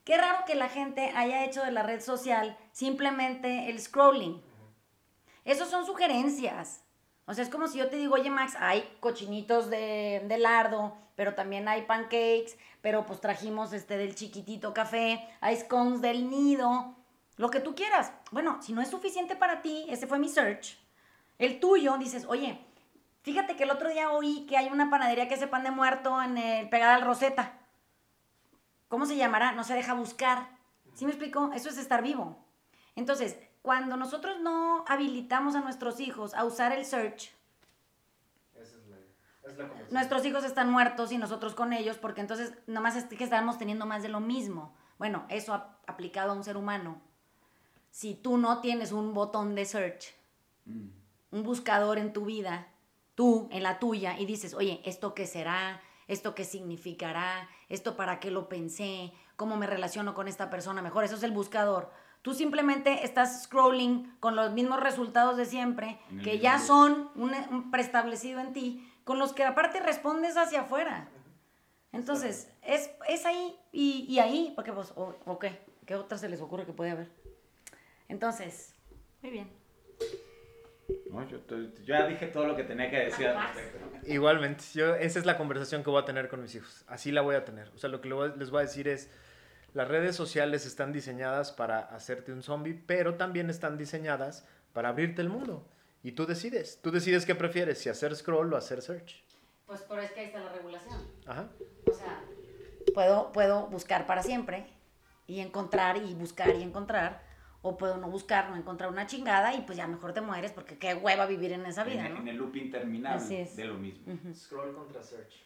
Qué 0.07 0.15
raro 0.15 0.45
que 0.45 0.55
la 0.55 0.69
gente 0.69 1.11
haya 1.17 1.43
hecho 1.43 1.65
de 1.65 1.73
la 1.73 1.83
red 1.83 1.99
social 1.99 2.57
simplemente 2.71 3.69
el 3.69 3.77
scrolling. 3.77 4.41
Esos 5.43 5.67
son 5.67 5.85
sugerencias. 5.85 6.85
O 7.25 7.33
sea, 7.33 7.43
es 7.43 7.49
como 7.49 7.67
si 7.67 7.79
yo 7.79 7.89
te 7.89 7.97
digo, 7.97 8.15
oye 8.15 8.29
Max, 8.29 8.55
hay 8.57 8.89
cochinitos 9.01 9.69
de, 9.69 10.23
de 10.25 10.37
lardo, 10.37 10.95
pero 11.15 11.35
también 11.35 11.67
hay 11.67 11.81
pancakes, 11.81 12.57
pero 12.79 13.05
pues 13.05 13.19
trajimos 13.19 13.73
este 13.73 13.97
del 13.97 14.15
chiquitito 14.15 14.73
café, 14.73 15.27
hay 15.41 15.57
scones 15.57 15.99
del 15.99 16.29
nido, 16.29 16.95
lo 17.35 17.49
que 17.49 17.59
tú 17.59 17.75
quieras. 17.75 18.13
Bueno, 18.31 18.61
si 18.61 18.71
no 18.71 18.81
es 18.81 18.87
suficiente 18.87 19.35
para 19.35 19.61
ti, 19.61 19.87
ese 19.89 20.07
fue 20.07 20.19
mi 20.19 20.29
search. 20.29 20.79
El 21.37 21.59
tuyo, 21.59 21.97
dices, 21.97 22.23
oye, 22.29 22.65
fíjate 23.23 23.57
que 23.57 23.63
el 23.63 23.71
otro 23.71 23.89
día 23.89 24.11
oí 24.11 24.45
que 24.47 24.55
hay 24.55 24.69
una 24.69 24.89
panadería 24.89 25.27
que 25.27 25.33
hace 25.33 25.47
pan 25.47 25.65
de 25.65 25.71
muerto 25.71 26.21
en 26.21 26.37
el, 26.37 26.69
pegada 26.69 26.95
al 26.95 27.01
Rosetta. 27.01 27.56
¿Cómo 28.87 29.05
se 29.05 29.15
llamará? 29.17 29.51
No 29.51 29.63
se 29.63 29.73
deja 29.73 29.93
buscar. 29.93 30.49
¿Sí 30.93 31.05
me 31.05 31.11
explico? 31.11 31.51
Eso 31.53 31.69
es 31.69 31.77
estar 31.77 32.01
vivo. 32.01 32.37
Entonces, 32.95 33.37
cuando 33.61 33.97
nosotros 33.97 34.39
no 34.39 34.83
habilitamos 34.87 35.55
a 35.55 35.61
nuestros 35.61 35.99
hijos 35.99 36.33
a 36.33 36.43
usar 36.45 36.71
el 36.71 36.85
search, 36.85 37.31
nuestros 39.91 40.25
hijos 40.25 40.43
están 40.43 40.69
muertos 40.71 41.11
y 41.11 41.17
nosotros 41.17 41.53
con 41.55 41.73
ellos, 41.73 41.97
porque 41.97 42.21
entonces 42.21 42.53
nomás 42.67 42.95
es 42.95 43.05
que 43.05 43.23
estamos 43.23 43.57
teniendo 43.57 43.85
más 43.85 44.03
de 44.03 44.09
lo 44.09 44.19
mismo. 44.19 44.73
Bueno, 44.97 45.25
eso 45.29 45.53
ap- 45.53 45.77
aplicado 45.87 46.31
a 46.31 46.35
un 46.35 46.43
ser 46.43 46.57
humano. 46.57 46.99
Si 47.91 48.13
tú 48.15 48.37
no 48.37 48.61
tienes 48.61 48.91
un 48.91 49.13
botón 49.13 49.55
de 49.55 49.65
search, 49.65 50.13
Mm. 50.65 50.89
un 51.31 51.43
buscador 51.43 51.97
en 51.97 52.11
tu 52.11 52.25
vida, 52.25 52.67
tú 53.15 53.47
en 53.51 53.63
la 53.63 53.79
tuya, 53.79 54.19
y 54.19 54.25
dices, 54.25 54.53
oye, 54.53 54.81
¿esto 54.83 55.13
qué 55.13 55.25
será? 55.25 55.79
¿Esto 56.07 56.35
qué 56.35 56.45
significará? 56.45 57.49
¿Esto 57.69 57.95
para 57.97 58.19
qué 58.19 58.31
lo 58.31 58.47
pensé? 58.47 59.11
¿Cómo 59.35 59.57
me 59.57 59.67
relaciono 59.67 60.13
con 60.13 60.27
esta 60.27 60.49
persona 60.49 60.81
mejor? 60.81 61.03
Eso 61.03 61.15
es 61.15 61.23
el 61.23 61.31
buscador. 61.31 61.91
Tú 62.21 62.33
simplemente 62.33 63.05
estás 63.05 63.43
scrolling 63.43 64.15
con 64.19 64.35
los 64.35 64.51
mismos 64.51 64.79
resultados 64.79 65.37
de 65.37 65.45
siempre, 65.45 65.99
que 66.23 66.39
ya 66.39 66.59
son 66.59 67.09
un, 67.15 67.31
un 67.51 67.71
preestablecido 67.71 68.39
en 68.39 68.53
ti, 68.53 68.93
con 69.03 69.19
los 69.19 69.33
que 69.33 69.43
aparte 69.43 69.79
respondes 69.79 70.35
hacia 70.35 70.61
afuera. 70.61 71.09
Entonces, 71.93 72.51
es, 72.63 72.89
es 73.07 73.25
ahí 73.25 73.57
y, 73.71 74.05
y 74.09 74.19
ahí, 74.19 74.51
porque 74.55 74.73
pues, 74.73 74.91
o, 74.95 75.15
o 75.25 75.39
qué, 75.39 75.61
¿qué 75.85 75.95
otra 75.95 76.17
se 76.17 76.27
les 76.27 76.41
ocurre 76.41 76.65
que 76.65 76.73
puede 76.73 76.91
haber? 76.91 77.11
Entonces, 78.09 78.73
muy 79.21 79.31
bien. 79.31 79.49
No, 81.11 81.27
yo, 81.27 81.39
to- 81.41 81.57
yo 81.57 81.69
ya 81.83 82.07
dije 82.07 82.27
todo 82.27 82.45
lo 82.47 82.55
que 82.55 82.63
tenía 82.63 82.89
que 82.89 82.97
decir 82.97 83.27
al 83.27 83.53
respecto. 83.53 84.07
Igualmente, 84.07 84.63
yo, 84.73 84.95
esa 84.95 85.19
es 85.19 85.25
la 85.25 85.37
conversación 85.37 85.83
que 85.83 85.89
voy 85.89 86.01
a 86.01 86.05
tener 86.05 86.29
con 86.29 86.41
mis 86.41 86.55
hijos. 86.55 86.83
Así 86.87 87.11
la 87.11 87.21
voy 87.21 87.35
a 87.35 87.43
tener. 87.43 87.69
O 87.69 87.77
sea, 87.77 87.89
lo 87.89 87.99
que 88.01 88.09
les 88.37 88.49
voy 88.51 88.59
a 88.59 88.61
decir 88.63 88.87
es, 88.87 89.09
las 89.73 89.87
redes 89.87 90.15
sociales 90.15 90.65
están 90.65 90.93
diseñadas 90.93 91.51
para 91.51 91.79
hacerte 91.79 92.31
un 92.31 92.41
zombie, 92.41 92.73
pero 92.87 93.15
también 93.15 93.49
están 93.49 93.77
diseñadas 93.77 94.45
para 94.73 94.89
abrirte 94.89 95.21
el 95.21 95.29
mundo. 95.29 95.67
Y 96.03 96.13
tú 96.13 96.25
decides. 96.25 96.79
Tú 96.81 96.91
decides 96.91 97.25
qué 97.25 97.35
prefieres, 97.35 97.79
si 97.79 97.89
hacer 97.89 98.15
scroll 98.15 98.53
o 98.53 98.57
hacer 98.57 98.81
search. 98.81 99.23
Pues 99.65 99.83
pero 99.89 100.01
es 100.01 100.11
que 100.11 100.21
ahí 100.21 100.25
está 100.27 100.39
la 100.39 100.53
regulación. 100.53 101.05
Ajá. 101.25 101.49
O 101.85 101.93
sea, 101.93 102.21
puedo, 102.93 103.31
puedo 103.33 103.67
buscar 103.67 104.05
para 104.07 104.23
siempre 104.23 104.67
y 105.25 105.41
encontrar 105.41 105.97
y 105.97 106.13
buscar 106.13 106.55
y 106.55 106.63
encontrar. 106.63 107.26
O 107.67 107.77
puedo 107.77 107.97
no 107.97 108.09
buscar, 108.09 108.49
no 108.49 108.55
encontrar 108.55 108.89
una 108.89 109.07
chingada 109.07 109.53
y 109.53 109.61
pues 109.61 109.77
ya 109.77 109.87
mejor 109.87 110.13
te 110.13 110.21
mueres 110.21 110.53
porque 110.53 110.77
qué 110.77 110.93
hueva 110.93 111.25
vivir 111.25 111.51
en 111.51 111.65
esa 111.65 111.83
vida, 111.83 112.05
en, 112.05 112.13
¿no? 112.13 112.19
en 112.21 112.27
el 112.29 112.37
loop 112.37 112.55
interminable 112.55 113.17
Así 113.21 113.35
es. 113.35 113.57
de 113.57 113.65
lo 113.65 113.73
mismo. 113.75 114.05
Scroll 114.33 114.73
contra 114.73 115.03
search. 115.03 115.43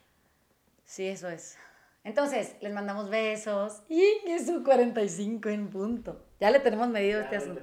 Sí, 0.83 1.07
eso 1.07 1.29
es. 1.29 1.57
Entonces, 2.03 2.55
les 2.61 2.73
mandamos 2.73 3.09
besos. 3.09 3.81
Y 3.89 4.03
es 4.25 4.45
su 4.45 4.63
45 4.63 5.49
en 5.49 5.69
punto. 5.69 6.23
Ya 6.39 6.51
le 6.51 6.59
tenemos 6.59 6.89
medido 6.89 7.21
este 7.21 7.37
asunto. 7.37 7.61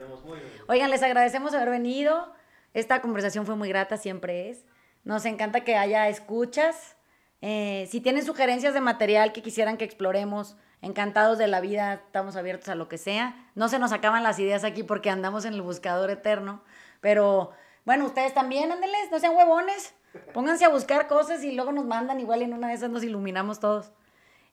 Oigan, 0.68 0.90
les 0.90 1.02
agradecemos 1.02 1.54
haber 1.54 1.70
venido. 1.70 2.32
Esta 2.74 3.00
conversación 3.00 3.46
fue 3.46 3.56
muy 3.56 3.68
grata, 3.68 3.96
siempre 3.96 4.50
es. 4.50 4.64
Nos 5.04 5.24
encanta 5.24 5.62
que 5.62 5.76
haya 5.76 6.09
escuchas. 6.09 6.96
Eh, 7.40 7.86
si 7.90 8.00
tienen 8.00 8.24
sugerencias 8.24 8.74
de 8.74 8.80
material 8.80 9.32
que 9.32 9.42
quisieran 9.42 9.76
que 9.76 9.84
exploremos, 9.84 10.56
encantados 10.83 11.39
de 11.39 11.47
la 11.47 11.61
vida, 11.61 11.95
estamos 11.95 12.37
abiertos 12.37 12.68
a 12.68 12.74
lo 12.74 12.89
que 12.89 12.99
sea. 12.99 13.35
No 13.55 13.68
se 13.68 13.79
nos 13.79 13.93
acaban 13.93 14.22
las 14.22 14.39
ideas 14.39 14.64
aquí 14.64 14.83
porque 14.83 15.11
andamos 15.11 15.45
en 15.45 15.55
el 15.55 15.62
buscador 15.62 16.11
eterno. 16.11 16.62
Pero 17.01 17.53
bueno, 17.85 18.07
ustedes 18.07 18.35
también, 18.35 18.70
ándenles, 18.70 19.11
no 19.11 19.18
sean 19.18 19.37
huevones. 19.37 19.95
Pónganse 20.33 20.64
a 20.64 20.68
buscar 20.68 21.07
cosas 21.07 21.43
y 21.45 21.53
luego 21.53 21.72
nos 21.72 21.85
mandan, 21.85 22.20
igual 22.20 22.43
en 22.43 22.55
una 22.55 22.68
de 22.68 22.74
esas 22.74 22.91
nos 22.91 23.03
iluminamos 23.05 23.61
todos. 23.61 23.93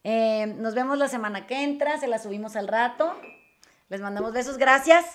Eh, 0.03 0.47
nos 0.57 0.75
vemos 0.75 0.97
la 0.97 1.07
semana 1.07 1.47
que 1.47 1.63
entra, 1.63 1.97
se 1.97 2.07
la 2.07 2.19
subimos 2.19 2.55
al 2.55 2.67
rato. 2.67 3.15
Les 3.89 4.01
mandamos 4.01 4.33
besos, 4.33 4.57
gracias. 4.57 5.05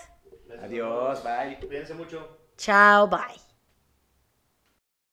Adiós, 0.62 1.22
bye. 1.22 1.58
Cuídense 1.66 1.94
mucho. 1.94 2.38
Chao, 2.56 3.06
bye. 3.06 3.49